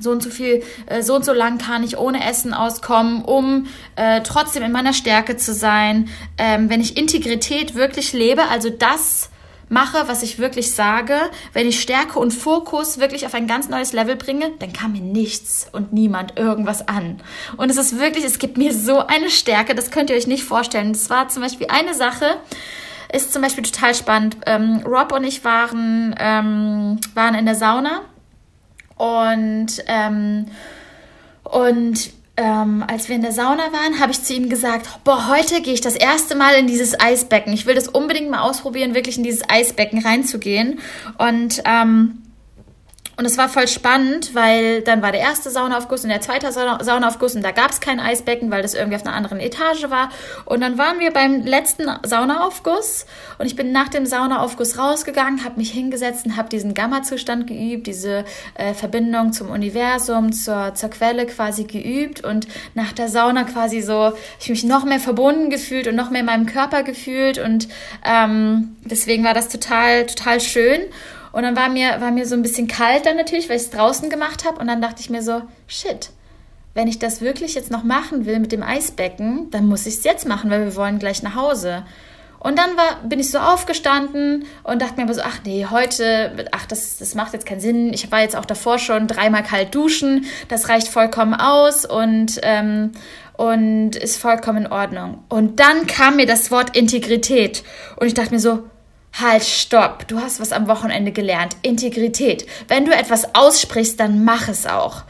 so 0.00 0.10
und 0.10 0.22
so 0.22 0.30
viel, 0.30 0.62
äh, 0.86 1.02
so 1.02 1.14
und 1.14 1.24
so 1.24 1.32
lang 1.32 1.58
kann 1.58 1.84
ich 1.84 1.96
ohne 1.98 2.24
Essen 2.28 2.52
auskommen, 2.52 3.24
um 3.24 3.66
äh, 3.96 4.22
trotzdem 4.22 4.62
in 4.62 4.72
meiner 4.72 4.92
Stärke 4.92 5.36
zu 5.36 5.54
sein. 5.54 6.08
Ähm, 6.38 6.68
wenn 6.68 6.80
ich 6.80 6.96
Integrität 6.96 7.74
wirklich 7.74 8.12
lebe, 8.12 8.48
also 8.48 8.70
das 8.70 9.30
mache, 9.68 10.06
was 10.06 10.22
ich 10.22 10.38
wirklich 10.38 10.72
sage, 10.72 11.16
wenn 11.52 11.66
ich 11.66 11.80
Stärke 11.80 12.18
und 12.18 12.32
Fokus 12.32 12.98
wirklich 12.98 13.26
auf 13.26 13.34
ein 13.34 13.46
ganz 13.46 13.68
neues 13.68 13.92
Level 13.92 14.16
bringe, 14.16 14.50
dann 14.58 14.72
kann 14.72 14.92
mir 14.92 15.00
nichts 15.00 15.68
und 15.72 15.92
niemand 15.92 16.38
irgendwas 16.38 16.86
an. 16.86 17.20
Und 17.56 17.70
es 17.70 17.76
ist 17.76 17.98
wirklich, 17.98 18.24
es 18.24 18.38
gibt 18.38 18.58
mir 18.58 18.74
so 18.74 19.06
eine 19.06 19.30
Stärke, 19.30 19.74
das 19.74 19.90
könnt 19.90 20.10
ihr 20.10 20.16
euch 20.16 20.26
nicht 20.26 20.44
vorstellen. 20.44 20.92
Das 20.92 21.08
war 21.08 21.28
zum 21.28 21.42
Beispiel 21.42 21.68
eine 21.70 21.94
Sache, 21.94 22.36
ist 23.12 23.32
zum 23.32 23.42
Beispiel 23.42 23.64
total 23.64 23.94
spannend. 23.94 24.36
Ähm, 24.46 24.82
Rob 24.84 25.12
und 25.12 25.24
ich 25.24 25.44
waren, 25.44 26.14
ähm, 26.18 27.00
waren 27.14 27.34
in 27.34 27.46
der 27.46 27.54
Sauna 27.54 28.02
und, 28.96 29.82
ähm, 29.86 30.46
und 31.42 32.10
ähm, 32.36 32.84
als 32.86 33.08
wir 33.08 33.14
in 33.14 33.22
der 33.22 33.32
Sauna 33.32 33.72
waren, 33.72 34.00
habe 34.00 34.10
ich 34.10 34.22
zu 34.22 34.34
ihm 34.34 34.48
gesagt, 34.48 34.88
boah, 35.04 35.28
heute 35.28 35.62
gehe 35.62 35.74
ich 35.74 35.80
das 35.80 35.94
erste 35.94 36.34
Mal 36.34 36.54
in 36.54 36.66
dieses 36.66 36.98
Eisbecken. 36.98 37.52
Ich 37.52 37.66
will 37.66 37.74
das 37.76 37.88
unbedingt 37.88 38.30
mal 38.30 38.40
ausprobieren, 38.40 38.94
wirklich 38.94 39.16
in 39.16 39.22
dieses 39.22 39.48
Eisbecken 39.48 40.00
reinzugehen. 40.04 40.80
Und 41.18 41.62
ähm, 41.64 42.22
und 43.16 43.24
es 43.24 43.38
war 43.38 43.48
voll 43.48 43.68
spannend, 43.68 44.34
weil 44.34 44.82
dann 44.82 45.02
war 45.02 45.12
der 45.12 45.20
erste 45.20 45.50
Saunaaufguss 45.50 46.02
und 46.02 46.10
der 46.10 46.20
zweite 46.20 46.50
Saunaaufguss 46.50 47.36
und 47.36 47.42
da 47.42 47.52
gab 47.52 47.70
es 47.70 47.80
kein 47.80 48.00
Eisbecken, 48.00 48.50
weil 48.50 48.62
das 48.62 48.74
irgendwie 48.74 48.96
auf 48.96 49.06
einer 49.06 49.14
anderen 49.14 49.40
Etage 49.40 49.88
war. 49.88 50.10
Und 50.44 50.60
dann 50.60 50.78
waren 50.78 50.98
wir 50.98 51.12
beim 51.12 51.42
letzten 51.42 51.88
Saunaaufguss 52.02 53.06
und 53.38 53.46
ich 53.46 53.54
bin 53.54 53.72
nach 53.72 53.88
dem 53.88 54.06
Saunaaufguss 54.06 54.78
rausgegangen, 54.78 55.44
habe 55.44 55.58
mich 55.58 55.70
hingesetzt 55.70 56.26
und 56.26 56.36
habe 56.36 56.48
diesen 56.48 56.74
Gamma-Zustand 56.74 57.46
geübt, 57.46 57.86
diese 57.86 58.24
äh, 58.54 58.74
Verbindung 58.74 59.32
zum 59.32 59.50
Universum, 59.50 60.32
zur, 60.32 60.74
zur 60.74 60.90
Quelle 60.90 61.26
quasi 61.26 61.64
geübt 61.64 62.24
und 62.24 62.48
nach 62.74 62.92
der 62.92 63.08
Sauna 63.08 63.44
quasi 63.44 63.80
so, 63.80 64.12
ich 64.40 64.48
mich 64.48 64.64
noch 64.64 64.84
mehr 64.84 65.00
verbunden 65.00 65.50
gefühlt 65.50 65.86
und 65.86 65.94
noch 65.94 66.10
mehr 66.10 66.20
in 66.20 66.26
meinem 66.26 66.46
Körper 66.46 66.82
gefühlt 66.82 67.38
und 67.38 67.68
ähm, 68.04 68.76
deswegen 68.84 69.22
war 69.24 69.34
das 69.34 69.48
total, 69.48 70.06
total 70.06 70.40
schön. 70.40 70.80
Und 71.34 71.42
dann 71.42 71.56
war 71.56 71.68
mir, 71.68 72.00
war 72.00 72.12
mir 72.12 72.26
so 72.26 72.36
ein 72.36 72.42
bisschen 72.42 72.68
kalt 72.68 73.06
dann 73.06 73.16
natürlich, 73.16 73.48
weil 73.48 73.56
ich 73.56 73.64
es 73.64 73.70
draußen 73.70 74.08
gemacht 74.08 74.44
habe. 74.44 74.60
Und 74.60 74.68
dann 74.68 74.80
dachte 74.80 75.00
ich 75.00 75.10
mir 75.10 75.20
so, 75.20 75.42
shit, 75.66 76.10
wenn 76.74 76.86
ich 76.86 77.00
das 77.00 77.22
wirklich 77.22 77.56
jetzt 77.56 77.72
noch 77.72 77.82
machen 77.82 78.24
will 78.24 78.38
mit 78.38 78.52
dem 78.52 78.62
Eisbecken, 78.62 79.50
dann 79.50 79.66
muss 79.66 79.84
ich 79.84 79.94
es 79.94 80.04
jetzt 80.04 80.28
machen, 80.28 80.48
weil 80.48 80.64
wir 80.64 80.76
wollen 80.76 81.00
gleich 81.00 81.24
nach 81.24 81.34
Hause. 81.34 81.82
Und 82.38 82.56
dann 82.56 82.76
war, 82.76 83.00
bin 83.08 83.18
ich 83.18 83.32
so 83.32 83.38
aufgestanden 83.38 84.44
und 84.62 84.80
dachte 84.80 84.94
mir 84.94 85.02
aber 85.04 85.14
so, 85.14 85.22
ach 85.24 85.40
nee, 85.44 85.66
heute, 85.68 86.46
ach, 86.52 86.66
das, 86.66 86.98
das 86.98 87.16
macht 87.16 87.32
jetzt 87.32 87.46
keinen 87.46 87.60
Sinn. 87.60 87.92
Ich 87.92 88.12
war 88.12 88.20
jetzt 88.20 88.36
auch 88.36 88.44
davor 88.44 88.78
schon 88.78 89.08
dreimal 89.08 89.42
kalt 89.42 89.74
duschen. 89.74 90.26
Das 90.46 90.68
reicht 90.68 90.86
vollkommen 90.86 91.34
aus 91.34 91.84
und, 91.84 92.38
ähm, 92.44 92.92
und 93.32 93.96
ist 93.96 94.18
vollkommen 94.18 94.66
in 94.66 94.72
Ordnung. 94.72 95.24
Und 95.28 95.58
dann 95.58 95.88
kam 95.88 96.14
mir 96.14 96.26
das 96.26 96.52
Wort 96.52 96.76
Integrität. 96.76 97.64
Und 97.96 98.06
ich 98.06 98.14
dachte 98.14 98.32
mir 98.32 98.40
so, 98.40 98.62
Halt, 99.20 99.44
stopp. 99.44 100.08
Du 100.08 100.20
hast 100.20 100.40
was 100.40 100.50
am 100.50 100.66
Wochenende 100.66 101.12
gelernt. 101.12 101.56
Integrität. 101.62 102.46
Wenn 102.66 102.84
du 102.84 102.92
etwas 102.92 103.34
aussprichst, 103.34 104.00
dann 104.00 104.24
mach 104.24 104.48
es 104.48 104.66
auch. 104.66 105.04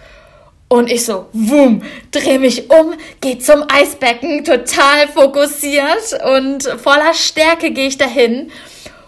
Und 0.68 0.90
ich 0.90 1.04
so, 1.04 1.26
wumm, 1.32 1.82
dreh 2.10 2.38
mich 2.38 2.70
um, 2.70 2.94
geh 3.20 3.38
zum 3.38 3.64
Eisbecken, 3.68 4.44
total 4.44 5.08
fokussiert 5.08 6.18
und 6.36 6.64
voller 6.82 7.14
Stärke 7.14 7.70
gehe 7.70 7.88
ich 7.88 7.98
dahin 7.98 8.50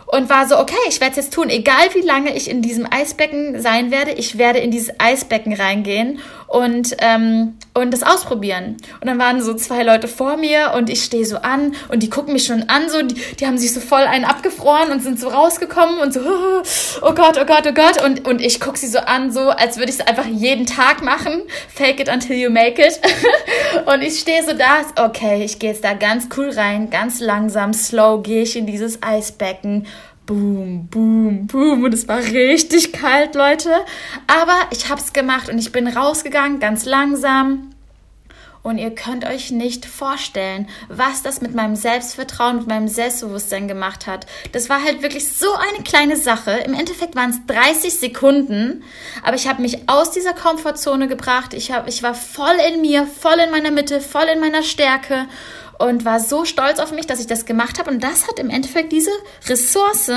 und 0.07 0.31
war 0.31 0.47
so, 0.47 0.59
okay, 0.59 0.75
ich 0.89 1.01
werde 1.01 1.13
es 1.13 1.17
jetzt 1.17 1.35
tun, 1.35 1.51
egal 1.51 1.93
wie 1.95 2.07
lange 2.07 2.37
ich 2.37 2.49
in 2.49 2.63
diesem 2.63 2.87
Eisbecken 2.91 3.61
sein 3.61 3.91
werde, 3.91 4.13
ich 4.13 4.39
werde 4.39 4.61
in 4.61 4.71
dieses 4.71 4.95
Eisbecken 5.01 5.55
reingehen 5.55 6.21
und, 6.47 6.97
ähm, 7.01 7.55
und 7.75 7.93
das 7.93 8.03
ausprobieren. 8.03 8.77
Und 9.01 9.07
dann 9.07 9.19
waren 9.19 9.43
so 9.43 9.55
zwei 9.55 9.83
Leute 9.83 10.09
vor 10.09 10.37
mir 10.37 10.73
und 10.77 10.91
ich 10.91 11.03
stehe 11.03 11.27
so 11.27 11.39
an 11.39 11.75
und 11.89 12.03
die 12.03 12.11
gucken 12.11 12.33
mich 12.33 12.45
schon 12.47 12.69
an, 12.69 12.89
so, 12.89 13.03
die, 13.03 13.15
die 13.15 13.47
haben 13.47 13.59
sich 13.59 13.73
so 13.73 13.81
voll 13.81 14.03
einen 14.03 14.25
abgefroren 14.25 14.91
und 14.91 15.03
sind 15.03 15.19
so 15.19 15.29
rausgekommen 15.29 15.99
und 15.99 16.13
so, 16.13 16.21
oh 17.03 17.15
Gott, 17.15 17.39
oh 17.41 17.45
Gott, 17.45 17.67
oh 17.67 17.73
Gott. 17.73 18.03
Und, 18.05 18.27
und 18.27 18.41
ich 18.41 18.61
gucke 18.61 18.79
sie 18.79 18.89
so 18.89 18.99
an, 18.99 19.33
so, 19.33 19.51
als 19.51 19.77
würde 19.77 19.91
ich 19.91 19.99
es 19.99 20.07
einfach 20.07 20.27
jeden 20.27 20.67
Tag 20.67 21.03
machen. 21.03 21.43
Fake 21.73 22.01
it 22.01 22.09
until 22.09 22.37
you 22.37 22.51
make 22.51 22.81
it. 22.81 23.01
und 23.87 24.03
ich 24.03 24.21
stehe 24.21 24.43
so 24.45 24.53
da, 24.53 25.05
okay, 25.05 25.45
ich 25.45 25.59
gehe 25.59 25.71
jetzt 25.71 25.85
da 25.85 25.95
ganz 25.95 26.29
cool 26.37 26.51
rein, 26.51 26.91
ganz 26.91 27.21
langsam, 27.21 27.73
slow 27.73 28.23
gehe 28.23 28.43
ich 28.43 28.57
in 28.57 28.67
dieses 28.67 29.03
Eisbecken 29.03 29.87
boom, 30.27 30.89
boom, 30.89 31.47
boom. 31.47 31.85
Und 31.85 31.95
es 31.95 32.09
war 32.09 32.19
richtig 32.19 32.93
kalt, 32.93 33.35
Leute. 33.35 33.71
Aber 34.27 34.59
ich 34.73 34.91
habe 34.91 35.01
es 35.01 35.13
gemacht 35.13 35.49
und 35.49 35.59
ich 35.59 35.73
bin 35.73 35.87
rausgegangen, 35.87 36.61
ganz 36.61 36.85
langsam. 36.85 37.71
Und 38.63 38.79
ihr 38.79 38.93
könnt 38.93 39.25
euch 39.25 39.53
nicht 39.53 39.87
vorstellen, 39.87 40.69
was 40.89 41.23
das 41.23 41.41
mit 41.41 41.55
meinem 41.55 41.77
Selbstvertrauen, 41.77 42.57
mit 42.57 42.67
meinem 42.67 42.89
Selbstbewusstsein 42.89 43.69
gemacht 43.69 44.09
hat. 44.09 44.27
Das 44.51 44.69
war 44.69 44.83
halt 44.83 45.03
wirklich 45.03 45.29
so 45.33 45.47
eine 45.55 45.85
kleine 45.85 46.17
Sache. 46.17 46.51
Im 46.51 46.75
Endeffekt 46.75 47.15
waren 47.15 47.31
es 47.31 47.47
30 47.47 47.95
Sekunden, 47.95 48.83
aber 49.23 49.37
ich 49.37 49.47
habe 49.47 49.63
mich 49.63 49.89
aus 49.89 50.11
dieser 50.11 50.33
Komfortzone 50.33 51.07
gebracht. 51.07 51.55
Ich, 51.55 51.71
hab, 51.71 51.87
ich 51.87 52.03
war 52.03 52.15
voll 52.15 52.57
in 52.73 52.81
mir, 52.81 53.07
voll 53.07 53.39
in 53.39 53.53
meiner 53.53 53.71
Mitte, 53.71 54.01
voll 54.01 54.27
in 54.35 54.41
meiner 54.41 54.65
Stärke 54.65 55.29
und 55.79 56.05
war 56.05 56.21
so 56.21 56.45
stolz 56.45 56.79
auf 56.79 56.93
mich, 56.93 57.07
dass 57.07 57.21
ich 57.21 57.27
das 57.27 57.45
gemacht 57.45 57.79
habe. 57.79 57.91
Und 57.91 58.03
das 58.03 58.29
hat 58.29 58.39
im 58.39 58.51
Endeffekt 58.51 58.93
diese 58.93 59.11
Ressource, 59.47 60.11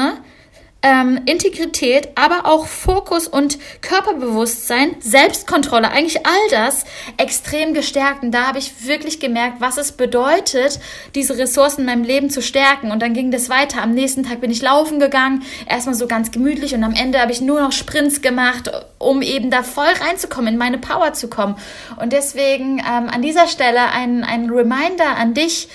ähm, 0.81 1.19
Integrität, 1.25 2.09
aber 2.15 2.45
auch 2.45 2.65
Fokus 2.65 3.27
und 3.27 3.57
Körperbewusstsein, 3.81 4.95
Selbstkontrolle, 4.99 5.91
eigentlich 5.91 6.25
all 6.25 6.49
das 6.51 6.85
extrem 7.17 7.73
gestärkt. 7.73 8.23
Und 8.23 8.31
da 8.31 8.47
habe 8.47 8.59
ich 8.59 8.87
wirklich 8.87 9.19
gemerkt, 9.19 9.59
was 9.59 9.77
es 9.77 9.91
bedeutet, 9.91 10.79
diese 11.15 11.37
Ressourcen 11.37 11.81
in 11.81 11.85
meinem 11.87 12.03
Leben 12.03 12.29
zu 12.29 12.41
stärken. 12.41 12.91
Und 12.91 13.01
dann 13.01 13.13
ging 13.13 13.29
das 13.29 13.49
weiter. 13.49 13.81
Am 13.81 13.93
nächsten 13.93 14.23
Tag 14.23 14.39
bin 14.39 14.51
ich 14.51 14.61
laufen 14.61 14.99
gegangen, 14.99 15.43
erstmal 15.67 15.95
so 15.95 16.07
ganz 16.07 16.31
gemütlich 16.31 16.73
und 16.73 16.83
am 16.83 16.93
Ende 16.93 17.19
habe 17.19 17.31
ich 17.31 17.41
nur 17.41 17.59
noch 17.59 17.73
Sprints 17.73 18.21
gemacht, 18.21 18.71
um 18.97 19.21
eben 19.21 19.51
da 19.51 19.63
voll 19.63 19.85
reinzukommen, 19.85 20.53
in 20.53 20.57
meine 20.57 20.77
Power 20.77 21.13
zu 21.13 21.29
kommen. 21.29 21.55
Und 22.01 22.13
deswegen 22.13 22.79
ähm, 22.79 23.09
an 23.09 23.21
dieser 23.21 23.47
Stelle 23.47 23.91
ein, 23.91 24.23
ein 24.23 24.49
Reminder 24.49 25.17
an 25.17 25.33
dich, 25.33 25.67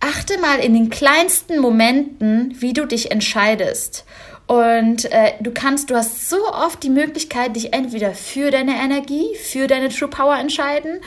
achte 0.00 0.38
mal 0.40 0.58
in 0.58 0.74
den 0.74 0.90
kleinsten 0.90 1.58
Momenten, 1.58 2.54
wie 2.60 2.72
du 2.72 2.86
dich 2.86 3.10
entscheidest. 3.10 4.04
Und 4.46 5.06
äh, 5.06 5.32
du 5.40 5.50
kannst, 5.52 5.90
du 5.90 5.96
hast 5.96 6.30
so 6.30 6.36
oft 6.48 6.82
die 6.82 6.90
Möglichkeit, 6.90 7.56
dich 7.56 7.72
entweder 7.72 8.12
für 8.14 8.50
deine 8.50 8.76
Energie, 8.76 9.34
für 9.34 9.66
deine 9.66 9.88
True 9.88 10.08
Power 10.08 10.36
entscheiden 10.38 11.00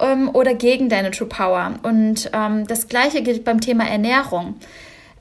ähm, 0.00 0.28
oder 0.32 0.54
gegen 0.54 0.88
deine 0.88 1.10
True 1.10 1.28
Power. 1.28 1.74
Und 1.82 2.30
ähm, 2.34 2.66
das 2.66 2.88
gleiche 2.88 3.22
gilt 3.22 3.44
beim 3.44 3.60
Thema 3.60 3.88
Ernährung. 3.88 4.56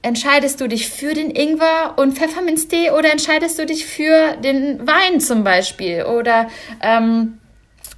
Entscheidest 0.02 0.60
du 0.60 0.68
dich 0.68 0.90
für 0.90 1.14
den 1.14 1.32
Ingwer 1.32 1.94
und 1.96 2.18
Pfefferminztee 2.18 2.92
oder 2.92 3.10
entscheidest 3.10 3.58
du 3.58 3.66
dich 3.66 3.86
für 3.86 4.36
den 4.44 4.86
Wein 4.86 5.22
zum 5.22 5.46
Beispiel? 5.46 6.04
Oder 6.04 6.50
ähm, 6.82 7.40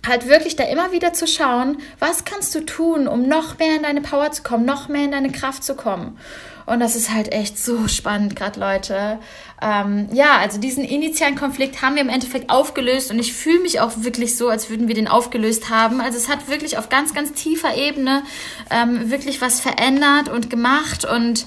halt 0.08 0.28
wirklich 0.28 0.56
da 0.56 0.64
immer 0.64 0.92
wieder 0.92 1.14
zu 1.14 1.28
schauen, 1.28 1.78
was 2.00 2.26
kannst 2.26 2.54
du 2.56 2.66
tun, 2.66 3.08
um 3.08 3.28
noch 3.28 3.58
mehr 3.60 3.76
in 3.76 3.84
deine 3.84 4.02
Power 4.02 4.32
zu 4.32 4.44
kommen, 4.44 4.66
noch 4.66 4.88
mehr 4.88 5.06
in 5.06 5.12
deine 5.12 5.32
Kraft 5.32 5.64
zu 5.64 5.76
kommen. 5.76 6.18
Und 6.66 6.80
das 6.80 6.96
ist 6.96 7.14
halt 7.14 7.32
echt 7.32 7.60
so 7.60 7.88
spannend, 7.88 8.36
gerade 8.36 8.60
Leute. 8.60 9.20
Ähm, 9.62 10.08
ja, 10.12 10.38
also 10.38 10.60
diesen 10.60 10.84
initialen 10.84 11.36
Konflikt 11.36 11.82
haben 11.82 11.96
wir 11.96 12.02
im 12.02 12.10
Endeffekt 12.10 12.50
aufgelöst 12.50 13.12
und 13.12 13.20
ich 13.20 13.34
fühle 13.34 13.60
mich 13.60 13.80
auch 13.80 13.92
wirklich 13.98 14.36
so, 14.36 14.50
als 14.50 14.70
würden 14.70 14.88
wir 14.88 14.96
den 14.96 15.08
aufgelöst 15.08 15.70
haben. 15.70 16.02
Also 16.02 16.18
es 16.18 16.28
hat 16.28 16.48
wirklich 16.48 16.78
auf 16.78 16.90
ganz, 16.90 17.14
ganz 17.14 17.34
tiefer 17.34 17.76
Ebene 17.76 18.24
ähm, 18.72 19.12
wirklich 19.12 19.42
was 19.42 19.60
verändert 19.60 20.30
und 20.30 20.50
gemacht 20.50 21.06
und 21.06 21.46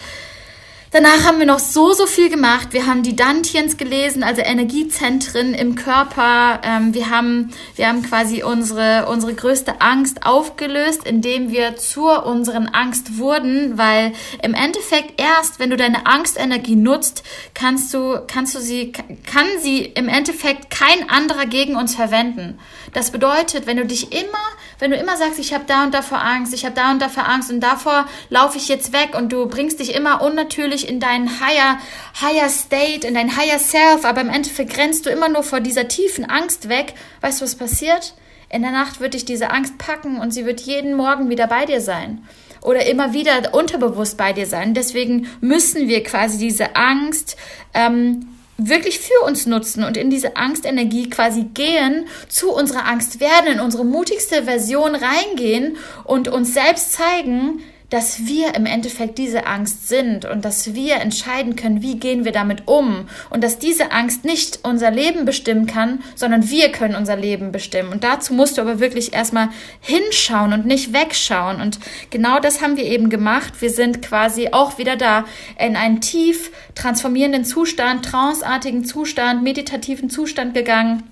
Danach 0.91 1.25
haben 1.27 1.39
wir 1.39 1.45
noch 1.45 1.59
so, 1.59 1.93
so 1.93 2.07
viel 2.07 2.31
gemacht. 2.31 2.69
Wir 2.73 2.87
haben 2.87 3.03
die 3.03 3.15
Dantiens 3.15 3.77
gelesen, 3.77 4.23
also 4.23 4.41
Energiezentren 4.41 5.53
im 5.53 5.75
Körper. 5.75 6.63
Ähm, 6.65 6.95
wir, 6.95 7.11
haben, 7.11 7.53
wir 7.77 7.89
haben 7.89 8.03
quasi 8.03 8.43
unsere, 8.43 9.07
unsere 9.07 9.35
größte 9.35 9.83
Angst 9.83 10.25
aufgelöst, 10.25 11.05
indem 11.05 11.51
wir 11.51 11.77
zu 11.77 12.09
unseren 12.09 12.69
Angst 12.69 13.19
wurden, 13.19 13.77
weil 13.77 14.13
im 14.43 14.55
Endeffekt 14.55 15.21
erst, 15.21 15.59
wenn 15.59 15.69
du 15.69 15.77
deine 15.77 16.07
Angstenergie 16.07 16.77
nutzt, 16.77 17.23
kannst 17.53 17.93
du, 17.93 18.21
kannst 18.27 18.55
du 18.55 18.61
sie, 18.61 18.93
kann 18.93 19.47
sie 19.61 19.81
im 19.81 20.09
Endeffekt 20.09 20.71
kein 20.71 21.11
anderer 21.11 21.45
gegen 21.45 21.77
uns 21.77 21.95
verwenden. 21.95 22.59
Das 22.93 23.11
bedeutet, 23.11 23.67
wenn 23.67 23.77
du 23.77 23.85
dich 23.85 24.13
immer, 24.13 24.39
wenn 24.79 24.91
du 24.91 24.97
immer 24.97 25.17
sagst, 25.17 25.39
ich 25.39 25.53
habe 25.53 25.65
da 25.67 25.85
und 25.85 25.95
davor 25.95 26.23
Angst, 26.23 26.55
ich 26.55 26.65
habe 26.65 26.75
da 26.75 26.91
und 26.91 27.01
davor 27.01 27.29
Angst 27.29 27.51
und 27.51 27.61
davor 27.61 28.07
laufe 28.31 28.59
ich 28.59 28.69
jetzt 28.69 28.93
weg 28.93 29.17
und 29.17 29.33
du 29.33 29.47
bringst 29.47 29.81
dich 29.81 29.95
immer 29.95 30.23
unnatürlich 30.23 30.89
in 30.89 31.01
deinen 31.01 31.41
higher, 31.41 31.79
higher 32.21 32.49
State, 32.49 33.07
in 33.07 33.15
dein 33.15 33.37
higher 33.37 33.59
Self, 33.59 34.05
aber 34.05 34.21
im 34.21 34.31
Endeffekt 34.31 34.73
grenzt 34.73 35.07
du 35.07 35.11
immer 35.11 35.29
nur 35.29 35.43
vor 35.43 35.61
dieser 35.61 35.89
tiefen 35.89 36.25
Angst 36.29 36.69
weg. 36.69 36.95
Weißt 37.21 37.41
du, 37.41 37.45
was 37.45 37.57
passiert? 37.57 38.15
In 38.51 38.63
der 38.63 38.71
Nacht 38.71 39.01
wird 39.01 39.15
dich 39.15 39.25
diese 39.25 39.51
Angst 39.51 39.77
packen 39.79 40.19
und 40.19 40.33
sie 40.33 40.47
wird 40.47 40.61
jeden 40.61 40.95
Morgen 40.95 41.29
wieder 41.29 41.47
bei 41.47 41.67
dir 41.67 41.81
sein 41.81 42.25
oder 42.63 42.87
immer 42.87 43.13
wieder 43.13 43.55
unterbewusst 43.55 44.17
bei 44.17 44.33
dir 44.33 44.47
sein. 44.47 44.75
Deswegen 44.75 45.29
müssen 45.41 45.89
wir 45.89 46.03
quasi 46.03 46.39
diese 46.39 46.77
Angst 46.77 47.37
ähm, 47.75 48.29
wirklich 48.59 48.99
für 48.99 49.25
uns 49.25 49.47
nutzen 49.47 49.85
und 49.85 49.97
in 49.97 50.11
diese 50.11 50.37
Angstenergie 50.37 51.09
quasi 51.09 51.45
gehen, 51.45 52.07
zu 52.29 52.53
unserer 52.53 52.87
Angst 52.87 53.21
werden, 53.21 53.53
in 53.53 53.61
unsere 53.61 53.85
mutigste 53.85 54.43
Version 54.43 54.95
reingehen 54.95 55.77
und 56.05 56.29
uns 56.29 56.53
selbst 56.53 56.93
zeigen, 56.93 57.61
dass 57.91 58.27
wir 58.27 58.55
im 58.55 58.67
Endeffekt 58.67 59.17
diese 59.17 59.47
Angst 59.47 59.89
sind 59.89 60.27
und 60.27 60.45
dass 60.45 60.75
wir 60.75 60.97
entscheiden 60.97 61.57
können, 61.57 61.83
wie 61.83 61.99
gehen 61.99 62.25
wir 62.25 62.33
damit 62.33 62.69
um 62.69 63.09
und 63.31 63.43
dass 63.43 63.59
diese 63.59 63.93
Angst 63.93 64.25
nicht 64.25 64.61
unser 64.63 64.91
Leben 64.91 65.25
bestimmen 65.25 65.67
kann, 65.67 66.01
sondern 66.15 66.51
wir 66.51 66.71
können 66.71 66.95
unser 66.95 67.17
Leben 67.17 67.51
bestimmen. 67.51 67.91
Und 67.91 68.05
dazu 68.05 68.35
musst 68.35 68.59
du 68.59 68.63
aber 68.63 68.79
wirklich 68.79 69.15
erstmal 69.15 69.49
hinschauen 69.81 70.53
und 70.53 70.67
nicht 70.67 70.93
wegschauen. 70.93 71.61
Und 71.63 71.79
genau 72.11 72.41
das 72.41 72.61
haben 72.61 72.77
wir 72.77 72.85
eben 72.85 73.09
gemacht. 73.09 73.55
Wir 73.61 73.71
sind 73.71 74.03
quasi 74.03 74.49
auch 74.53 74.77
wieder 74.77 74.97
da 74.97 75.25
in 75.59 75.75
einen 75.75 76.03
tief 76.03 76.51
transformierenden 76.75 77.47
Zustand, 77.47 78.05
tranceartigen 78.05 78.85
Zustand, 78.85 79.43
meditativen 79.43 80.11
Zustand 80.11 80.53
gegangen. 80.53 81.05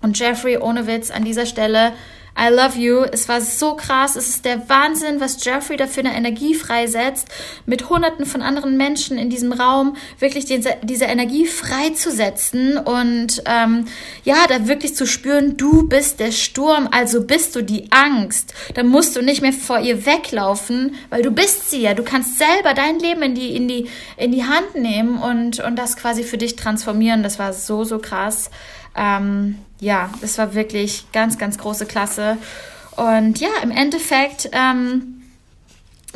Und 0.00 0.18
Jeffrey, 0.18 0.56
ohne 0.56 0.86
Witz, 0.86 1.10
an 1.10 1.24
dieser 1.24 1.46
Stelle 1.46 1.92
I 2.38 2.50
love 2.50 2.78
you. 2.78 3.04
Es 3.04 3.28
war 3.28 3.40
so 3.40 3.76
krass. 3.76 4.14
Es 4.14 4.28
ist 4.28 4.44
der 4.44 4.68
Wahnsinn, 4.68 5.20
was 5.20 5.42
Jeffrey 5.42 5.76
da 5.76 5.86
für 5.86 6.00
eine 6.00 6.14
Energie 6.14 6.54
freisetzt, 6.54 7.28
mit 7.64 7.88
hunderten 7.88 8.26
von 8.26 8.42
anderen 8.42 8.76
Menschen 8.76 9.16
in 9.16 9.30
diesem 9.30 9.52
Raum 9.52 9.96
wirklich 10.18 10.44
diese, 10.44 10.76
diese 10.82 11.06
Energie 11.06 11.46
freizusetzen 11.46 12.76
und 12.76 13.42
ähm, 13.46 13.86
ja, 14.24 14.36
da 14.48 14.68
wirklich 14.68 14.94
zu 14.94 15.06
spüren, 15.06 15.56
du 15.56 15.88
bist 15.88 16.20
der 16.20 16.30
Sturm, 16.30 16.88
also 16.90 17.22
bist 17.22 17.56
du 17.56 17.62
die 17.62 17.90
Angst. 17.90 18.52
Da 18.74 18.82
musst 18.82 19.16
du 19.16 19.22
nicht 19.22 19.40
mehr 19.40 19.54
vor 19.54 19.80
ihr 19.80 20.04
weglaufen, 20.04 20.94
weil 21.08 21.22
du 21.22 21.30
bist 21.30 21.70
sie 21.70 21.80
ja. 21.80 21.94
Du 21.94 22.02
kannst 22.02 22.38
selber 22.38 22.74
dein 22.74 22.98
Leben 22.98 23.22
in 23.22 23.34
die, 23.34 23.56
in 23.56 23.66
die, 23.66 23.88
in 24.18 24.32
die 24.32 24.44
Hand 24.44 24.74
nehmen 24.74 25.18
und, 25.18 25.60
und 25.60 25.76
das 25.76 25.96
quasi 25.96 26.22
für 26.22 26.38
dich 26.38 26.56
transformieren. 26.56 27.22
Das 27.22 27.38
war 27.38 27.54
so, 27.54 27.84
so 27.84 27.98
krass. 27.98 28.50
Ähm, 28.94 29.56
ja, 29.80 30.10
das 30.20 30.38
war 30.38 30.54
wirklich 30.54 31.06
ganz, 31.12 31.38
ganz 31.38 31.58
große 31.58 31.86
Klasse. 31.86 32.38
Und 32.96 33.40
ja, 33.40 33.50
im 33.62 33.70
Endeffekt 33.70 34.48
ähm, 34.52 35.16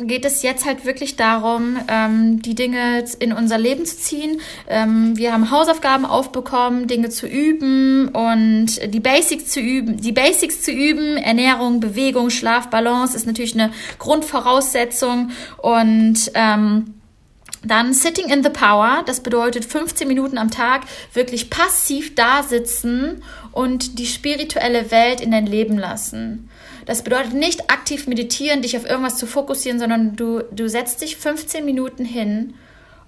geht 0.07 0.25
es 0.25 0.41
jetzt 0.41 0.65
halt 0.65 0.85
wirklich 0.85 1.15
darum, 1.15 1.77
ähm, 1.87 2.41
die 2.41 2.55
Dinge 2.55 3.05
in 3.19 3.33
unser 3.33 3.57
Leben 3.57 3.85
zu 3.85 3.97
ziehen. 3.97 4.41
Ähm, 4.67 5.17
wir 5.17 5.33
haben 5.33 5.51
Hausaufgaben 5.51 6.05
aufbekommen, 6.05 6.87
Dinge 6.87 7.09
zu 7.09 7.27
üben 7.27 8.07
und 8.09 8.93
die 8.93 8.99
Basics 8.99 9.49
zu 9.49 9.59
üben. 9.59 9.97
Die 9.97 10.11
Basics 10.11 10.61
zu 10.61 10.71
üben, 10.71 11.17
Ernährung, 11.17 11.79
Bewegung, 11.79 12.29
Schlaf, 12.29 12.69
Balance 12.69 13.15
ist 13.15 13.27
natürlich 13.27 13.53
eine 13.53 13.71
Grundvoraussetzung 13.99 15.31
und 15.57 16.31
ähm, 16.33 16.95
dann 17.63 17.93
Sitting 17.93 18.29
in 18.29 18.43
the 18.43 18.49
Power, 18.49 19.03
das 19.05 19.19
bedeutet 19.19 19.65
15 19.65 20.07
Minuten 20.07 20.39
am 20.39 20.49
Tag 20.49 20.81
wirklich 21.13 21.51
passiv 21.51 22.15
da 22.15 22.41
sitzen 22.41 23.21
und 23.51 23.99
die 23.99 24.05
spirituelle 24.05 24.91
Welt 24.91 25.21
in 25.21 25.31
dein 25.31 25.45
Leben 25.45 25.77
lassen. 25.77 26.49
Das 26.85 27.03
bedeutet 27.03 27.33
nicht 27.33 27.71
aktiv 27.71 28.07
meditieren, 28.07 28.61
dich 28.61 28.75
auf 28.75 28.89
irgendwas 28.89 29.17
zu 29.17 29.27
fokussieren, 29.27 29.79
sondern 29.79 30.15
du, 30.15 30.41
du 30.51 30.67
setzt 30.67 31.01
dich 31.01 31.17
15 31.17 31.63
Minuten 31.63 32.05
hin 32.05 32.53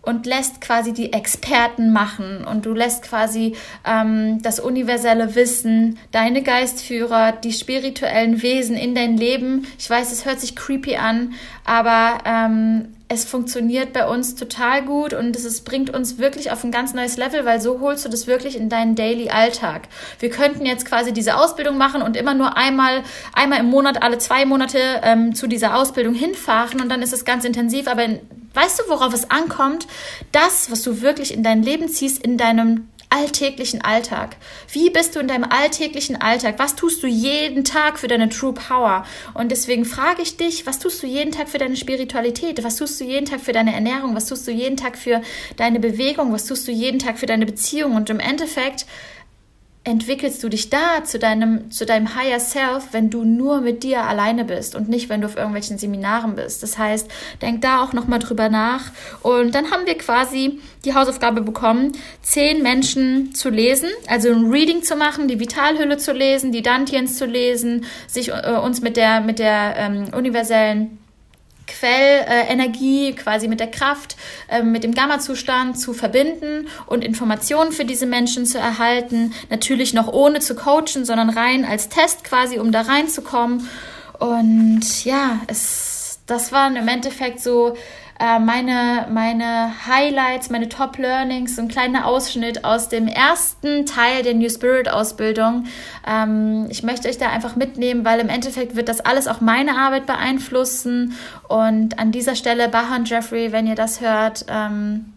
und 0.03 0.25
lässt 0.25 0.60
quasi 0.60 0.91
die 0.91 1.13
Experten 1.13 1.91
machen 1.93 2.43
und 2.43 2.65
du 2.65 2.73
lässt 2.73 3.03
quasi 3.03 3.56
ähm, 3.86 4.41
das 4.41 4.60
universelle 4.60 5.34
Wissen, 5.36 5.97
deine 6.12 6.43
Geistführer, 6.43 7.32
die 7.32 7.53
spirituellen 7.53 8.41
Wesen 8.41 8.75
in 8.75 8.95
dein 8.95 9.17
Leben. 9.17 9.65
Ich 9.79 9.89
weiß, 9.89 10.12
es 10.12 10.25
hört 10.25 10.41
sich 10.41 10.58
creepy 10.58 10.97
an, 10.97 11.34
aber 11.63 12.17
ähm, 12.25 12.89
es 13.13 13.25
funktioniert 13.25 13.93
bei 13.93 14.07
uns 14.07 14.35
total 14.35 14.83
gut 14.83 15.13
und 15.13 15.35
es 15.35 15.61
bringt 15.61 15.89
uns 15.89 16.17
wirklich 16.17 16.51
auf 16.51 16.63
ein 16.63 16.71
ganz 16.71 16.93
neues 16.93 17.17
Level, 17.17 17.45
weil 17.45 17.61
so 17.61 17.79
holst 17.79 18.03
du 18.05 18.09
das 18.09 18.27
wirklich 18.27 18.57
in 18.57 18.69
deinen 18.69 18.95
Daily 18.95 19.29
Alltag. 19.29 19.83
Wir 20.19 20.29
könnten 20.29 20.65
jetzt 20.65 20.85
quasi 20.85 21.13
diese 21.13 21.37
Ausbildung 21.37 21.77
machen 21.77 22.01
und 22.01 22.17
immer 22.17 22.33
nur 22.33 22.57
einmal, 22.57 23.03
einmal 23.33 23.59
im 23.59 23.67
Monat, 23.67 24.01
alle 24.01 24.17
zwei 24.17 24.45
Monate 24.45 24.79
ähm, 25.03 25.35
zu 25.35 25.47
dieser 25.47 25.77
Ausbildung 25.77 26.13
hinfahren 26.13 26.81
und 26.81 26.89
dann 26.89 27.01
ist 27.01 27.13
es 27.13 27.23
ganz 27.23 27.45
intensiv, 27.45 27.87
aber 27.87 28.03
in, 28.03 28.19
weißt 28.53 28.79
du, 28.79 28.83
worauf 28.89 29.13
es 29.13 29.29
ankommt? 29.29 29.87
Das, 30.31 30.71
was 30.71 30.81
du 30.81 31.01
wirklich 31.01 31.33
in 31.33 31.43
dein 31.43 31.63
Leben 31.63 31.87
ziehst, 31.87 32.23
in 32.23 32.37
deinem 32.37 32.89
alltäglichen 33.13 33.81
Alltag? 33.81 34.37
Wie 34.71 34.89
bist 34.89 35.15
du 35.15 35.19
in 35.19 35.27
deinem 35.27 35.43
alltäglichen 35.43 36.19
Alltag? 36.19 36.55
Was 36.57 36.75
tust 36.75 37.03
du 37.03 37.07
jeden 37.07 37.63
Tag 37.63 37.99
für 37.99 38.07
deine 38.07 38.29
True 38.29 38.53
Power? 38.53 39.05
Und 39.35 39.51
deswegen 39.51 39.85
frage 39.85 40.23
ich 40.23 40.35
dich, 40.35 40.65
was 40.65 40.79
tust 40.79 41.03
du 41.03 41.07
jeden 41.07 41.31
Tag 41.31 41.47
für 41.47 41.59
deine 41.59 41.75
Spiritualität? 41.75 42.63
Was 42.63 42.77
tust 42.77 42.99
du 42.99 43.05
jeden 43.05 43.27
Tag 43.27 43.41
für 43.41 43.51
deine 43.51 43.73
Ernährung? 43.73 44.15
Was 44.15 44.25
tust 44.25 44.47
du 44.47 44.51
jeden 44.51 44.77
Tag 44.77 44.97
für 44.97 45.21
deine 45.57 45.79
Bewegung? 45.79 46.33
Was 46.33 46.45
tust 46.45 46.67
du 46.67 46.71
jeden 46.71 46.97
Tag 46.97 47.19
für 47.19 47.27
deine 47.27 47.45
Beziehung? 47.45 47.95
Und 47.95 48.09
im 48.09 48.19
Endeffekt 48.19 48.87
entwickelst 49.86 50.42
du 50.42 50.50
dich 50.50 50.69
da 50.69 51.04
zu 51.04 51.19
deinem, 51.19 51.69
zu 51.69 51.86
deinem 51.86 52.15
Higher 52.15 52.40
Self, 52.40 52.90
wenn 52.92 53.10
du 53.10 53.25
nur 53.25 53.60
mit 53.60 53.84
dir 53.84 54.04
alleine 54.04 54.46
bist 54.46 54.75
und 54.75 54.88
nicht, 54.88 55.10
wenn 55.10 55.19
du 55.19 55.27
auf 55.27 55.36
irgendwelchen 55.36 55.77
Seminaren 55.77 56.36
bist. 56.36 56.63
Das 56.63 56.77
heißt, 56.77 57.10
denk 57.42 57.62
da 57.62 57.84
auch 57.84 57.92
nochmal 57.92 58.19
drüber 58.19 58.48
nach. 58.48 58.92
Und 59.21 59.54
dann 59.56 59.71
haben 59.71 59.86
wir 59.86 59.98
quasi 59.98 60.62
die 60.86 60.94
Hausaufgabe 60.94 61.42
bekommen, 61.42 61.92
zehn 62.21 62.63
Menschen 62.63 63.36
zu 63.36 63.50
lesen, 63.50 63.90
also 64.08 64.29
ein 64.29 64.50
Reading 64.50 64.84
zu 64.84 64.96
machen, 64.96 65.27
die 65.27 65.40
Vitalhülle 65.40 65.98
zu 65.98 66.13
lesen, 66.13 66.54
die 66.54 66.62
Dantiens 66.62 67.17
zu 67.17 67.25
lesen, 67.25 67.86
sich 68.08 68.29
äh, 68.29 68.58
uns 68.63 68.81
mit 68.81 68.96
der, 68.96 69.19
mit 69.19 69.40
der 69.40 69.75
ähm, 69.77 70.13
universellen 70.13 70.98
Quellenergie, 71.67 73.09
äh, 73.09 73.13
quasi 73.13 73.47
mit 73.47 73.59
der 73.59 73.71
Kraft, 73.71 74.15
äh, 74.49 74.63
mit 74.63 74.83
dem 74.83 74.93
Gamma-Zustand 74.93 75.79
zu 75.79 75.93
verbinden 75.93 76.67
und 76.85 77.03
Informationen 77.03 77.71
für 77.71 77.85
diese 77.85 78.05
Menschen 78.05 78.45
zu 78.45 78.57
erhalten. 78.57 79.33
Natürlich 79.49 79.93
noch 79.93 80.07
ohne 80.07 80.39
zu 80.39 80.55
coachen, 80.55 81.05
sondern 81.05 81.29
rein 81.29 81.65
als 81.65 81.89
Test 81.89 82.23
quasi, 82.23 82.59
um 82.59 82.71
da 82.71 82.81
reinzukommen. 82.81 83.69
Und 84.19 85.05
ja, 85.05 85.41
es, 85.47 86.19
das 86.27 86.51
waren 86.51 86.75
im 86.75 86.87
Endeffekt 86.87 87.41
so 87.41 87.75
äh, 88.24 88.40
meine, 88.40 89.08
meine 89.12 89.74
Highlights, 89.86 90.50
meine 90.50 90.69
Top 90.69 90.98
Learnings, 90.98 91.58
so 91.58 91.62
ein 91.62 91.67
kleiner 91.67 92.08
Ausschnitt 92.08 92.63
aus 92.63 92.88
dem 92.88 93.08
ersten 93.08 93.86
Teil 93.86 94.24
der 94.24 94.34
New 94.34 94.50
Spirit 94.50 94.88
Ausbildung. 94.88 95.65
Ähm, 96.08 96.67
ich 96.69 96.84
möchte 96.84 97.10
euch 97.10 97.17
da 97.17 97.30
einfach 97.30 97.58
mitnehmen, 97.58 98.06
weil 98.06 98.21
im 98.21 98.30
Endeffekt 98.30 98.78
wird 98.78 98.88
das 98.88 99.02
alles 99.02 99.28
auch 99.28 99.42
meine 99.42 99.78
Arbeit 99.78 100.06
beeinflussen. 100.06 101.17
Und 101.50 102.00
an 102.00 102.13
dieser 102.13 102.36
Stelle, 102.36 102.69
Bahan 102.69 103.04
Jeffrey, 103.04 103.52
wenn 103.52 103.67
ihr 103.67 103.76
das 103.76 104.00
hört, 104.00 104.46
ähm, 104.48 105.12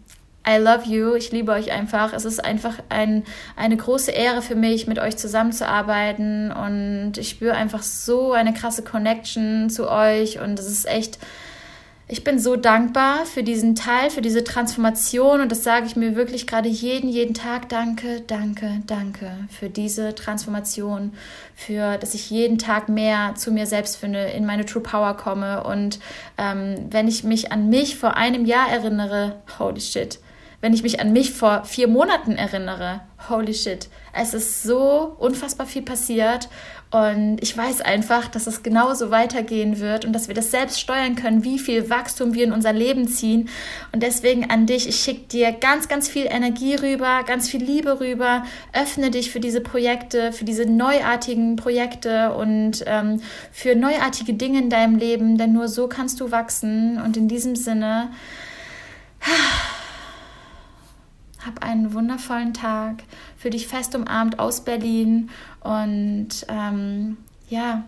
I 0.45 0.57
love 0.57 0.85
you. 0.85 1.13
Ich 1.15 1.31
liebe 1.31 1.53
euch 1.53 1.71
einfach. 1.71 2.11
Es 2.11 2.25
ist 2.25 2.43
einfach 2.43 2.73
ein, 2.89 3.23
eine 3.55 3.77
große 3.77 4.11
Ehre 4.11 4.41
für 4.41 4.55
mich, 4.55 4.85
mit 4.85 4.99
euch 4.99 5.15
zusammenzuarbeiten. 5.15 6.51
Und 6.51 7.13
ich 7.17 7.29
spüre 7.29 7.53
einfach 7.53 7.83
so 7.83 8.33
eine 8.33 8.53
krasse 8.53 8.83
Connection 8.83 9.69
zu 9.69 9.89
euch. 9.89 10.41
Und 10.41 10.59
es 10.59 10.67
ist 10.67 10.87
echt 10.89 11.19
ich 12.09 12.23
bin 12.23 12.39
so 12.39 12.55
dankbar 12.55 13.25
für 13.25 13.43
diesen 13.43 13.75
Teil, 13.75 14.09
für 14.09 14.21
diese 14.21 14.43
Transformation 14.43 15.41
und 15.41 15.51
das 15.51 15.63
sage 15.63 15.87
ich 15.87 15.97
mir 15.97 16.15
wirklich 16.15 16.47
gerade 16.47 16.69
jeden, 16.69 17.09
jeden 17.09 17.33
Tag. 17.33 17.67
Danke, 17.67 18.21
danke, 18.25 18.81
danke 18.87 19.31
für 19.49 19.69
diese 19.69 20.15
Transformation, 20.15 21.11
für, 21.53 21.97
dass 21.97 22.13
ich 22.13 22.29
jeden 22.29 22.59
Tag 22.59 22.87
mehr 22.87 23.35
zu 23.35 23.51
mir 23.51 23.65
selbst 23.65 23.97
finde, 23.97 24.19
in 24.19 24.45
meine 24.45 24.65
True 24.65 24.81
Power 24.81 25.17
komme 25.17 25.63
und 25.63 25.99
ähm, 26.37 26.87
wenn 26.89 27.09
ich 27.09 27.25
mich 27.25 27.51
an 27.51 27.69
mich 27.69 27.97
vor 27.97 28.15
einem 28.15 28.45
Jahr 28.45 28.69
erinnere, 28.69 29.35
holy 29.59 29.81
shit, 29.81 30.19
wenn 30.61 30.73
ich 30.73 30.83
mich 30.83 30.99
an 30.99 31.13
mich 31.13 31.33
vor 31.33 31.63
vier 31.65 31.87
Monaten 31.87 32.33
erinnere, 32.33 33.01
holy 33.29 33.53
shit, 33.53 33.89
es 34.13 34.33
ist 34.33 34.63
so 34.63 35.15
unfassbar 35.19 35.67
viel 35.67 35.83
passiert 35.83 36.49
und 36.89 37.39
ich 37.41 37.55
weiß 37.55 37.81
einfach, 37.81 38.29
dass 38.29 38.47
es 38.47 38.63
genauso 38.63 39.11
weitergehen 39.11 39.79
wird 39.79 40.05
und 40.05 40.13
dass 40.13 40.29
wir 40.29 40.35
das 40.35 40.51
selbst 40.51 40.79
steuern 40.79 41.15
können, 41.15 41.43
wie 41.43 41.59
viel 41.59 41.89
Wachstum 41.89 42.33
wir 42.33 42.45
in 42.45 42.53
unser 42.53 42.71
Leben 42.71 43.09
ziehen. 43.09 43.49
Und 43.91 44.03
deswegen 44.03 44.49
an 44.49 44.67
dich, 44.67 44.87
ich 44.87 44.95
schicke 44.95 45.27
dir 45.27 45.51
ganz, 45.51 45.89
ganz 45.89 46.07
viel 46.07 46.27
Energie 46.27 46.75
rüber, 46.75 47.23
ganz 47.27 47.49
viel 47.49 47.61
Liebe 47.61 47.99
rüber. 47.99 48.45
Öffne 48.71 49.11
dich 49.11 49.31
für 49.31 49.41
diese 49.41 49.59
Projekte, 49.59 50.31
für 50.31 50.45
diese 50.45 50.65
neuartigen 50.65 51.57
Projekte 51.57 52.33
und 52.33 52.85
ähm, 52.85 53.21
für 53.51 53.75
neuartige 53.75 54.33
Dinge 54.33 54.59
in 54.59 54.69
deinem 54.69 54.95
Leben, 54.95 55.37
denn 55.37 55.51
nur 55.51 55.67
so 55.67 55.89
kannst 55.89 56.21
du 56.21 56.31
wachsen. 56.31 57.01
Und 57.01 57.17
in 57.17 57.27
diesem 57.27 57.57
Sinne. 57.57 58.11
Hab 61.47 61.63
einen 61.63 61.93
wundervollen 61.93 62.53
Tag, 62.53 63.03
für 63.37 63.49
dich 63.49 63.67
fest 63.67 63.95
umarmt 63.95 64.37
aus 64.37 64.61
Berlin 64.61 65.29
und 65.61 66.45
ähm, 66.49 67.17
ja, 67.49 67.83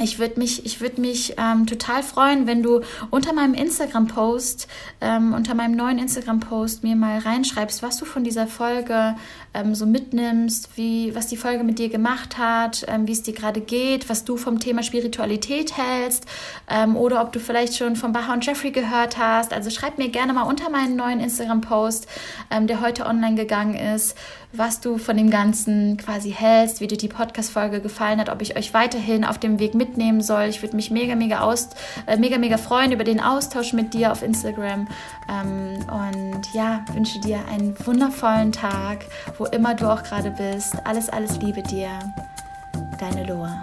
ich 0.00 0.18
würde 0.18 0.38
mich, 0.38 0.64
ich 0.64 0.80
mich 1.00 1.34
ähm, 1.38 1.66
total 1.66 2.02
freuen, 2.02 2.46
wenn 2.46 2.62
du 2.62 2.82
unter 3.10 3.32
meinem 3.32 3.54
Instagram-Post, 3.54 4.68
ähm, 5.00 5.34
unter 5.34 5.54
meinem 5.54 5.74
neuen 5.74 5.98
Instagram-Post 5.98 6.84
mir 6.84 6.96
mal 6.96 7.18
reinschreibst, 7.18 7.82
was 7.82 7.98
du 7.98 8.04
von 8.04 8.24
dieser 8.24 8.46
Folge 8.46 9.16
ähm, 9.58 9.74
so 9.74 9.86
mitnimmst, 9.86 10.76
wie, 10.76 11.14
was 11.14 11.26
die 11.26 11.36
Folge 11.36 11.64
mit 11.64 11.78
dir 11.78 11.88
gemacht 11.88 12.38
hat, 12.38 12.84
ähm, 12.88 13.06
wie 13.06 13.12
es 13.12 13.22
dir 13.22 13.34
gerade 13.34 13.60
geht, 13.60 14.08
was 14.08 14.24
du 14.24 14.36
vom 14.36 14.60
Thema 14.60 14.82
Spiritualität 14.82 15.76
hältst 15.76 16.26
ähm, 16.68 16.96
oder 16.96 17.22
ob 17.22 17.32
du 17.32 17.40
vielleicht 17.40 17.76
schon 17.76 17.96
von 17.96 18.12
Baha 18.12 18.34
und 18.34 18.46
Jeffrey 18.46 18.70
gehört 18.70 19.18
hast. 19.18 19.52
Also 19.52 19.70
schreib 19.70 19.98
mir 19.98 20.08
gerne 20.08 20.32
mal 20.32 20.42
unter 20.42 20.70
meinen 20.70 20.96
neuen 20.96 21.20
Instagram-Post, 21.20 22.06
ähm, 22.50 22.66
der 22.66 22.80
heute 22.80 23.06
online 23.06 23.36
gegangen 23.36 23.74
ist, 23.74 24.16
was 24.52 24.80
du 24.80 24.96
von 24.96 25.16
dem 25.16 25.30
Ganzen 25.30 25.98
quasi 25.98 26.30
hältst, 26.30 26.80
wie 26.80 26.86
dir 26.86 26.96
die 26.96 27.08
Podcast-Folge 27.08 27.80
gefallen 27.80 28.18
hat, 28.18 28.30
ob 28.30 28.40
ich 28.40 28.56
euch 28.56 28.72
weiterhin 28.72 29.24
auf 29.24 29.38
dem 29.38 29.58
Weg 29.58 29.74
mitnehmen 29.74 30.22
soll. 30.22 30.44
Ich 30.44 30.62
würde 30.62 30.74
mich 30.74 30.90
mega, 30.90 31.14
mega, 31.14 31.40
aus, 31.40 31.68
äh, 32.06 32.16
mega, 32.16 32.38
mega 32.38 32.56
freuen 32.56 32.92
über 32.92 33.04
den 33.04 33.20
Austausch 33.20 33.74
mit 33.74 33.92
dir 33.92 34.10
auf 34.10 34.22
Instagram. 34.22 34.88
Ähm, 35.28 35.84
und 35.90 36.54
ja, 36.54 36.84
wünsche 36.94 37.20
dir 37.20 37.40
einen 37.52 37.74
wundervollen 37.84 38.52
Tag, 38.52 39.04
wo 39.48 39.56
immer 39.56 39.74
du 39.74 39.90
auch 39.90 40.02
gerade 40.02 40.30
bist. 40.30 40.76
Alles, 40.84 41.08
alles 41.08 41.38
Liebe 41.38 41.62
dir. 41.62 41.90
Deine 42.98 43.24
Loa. 43.24 43.62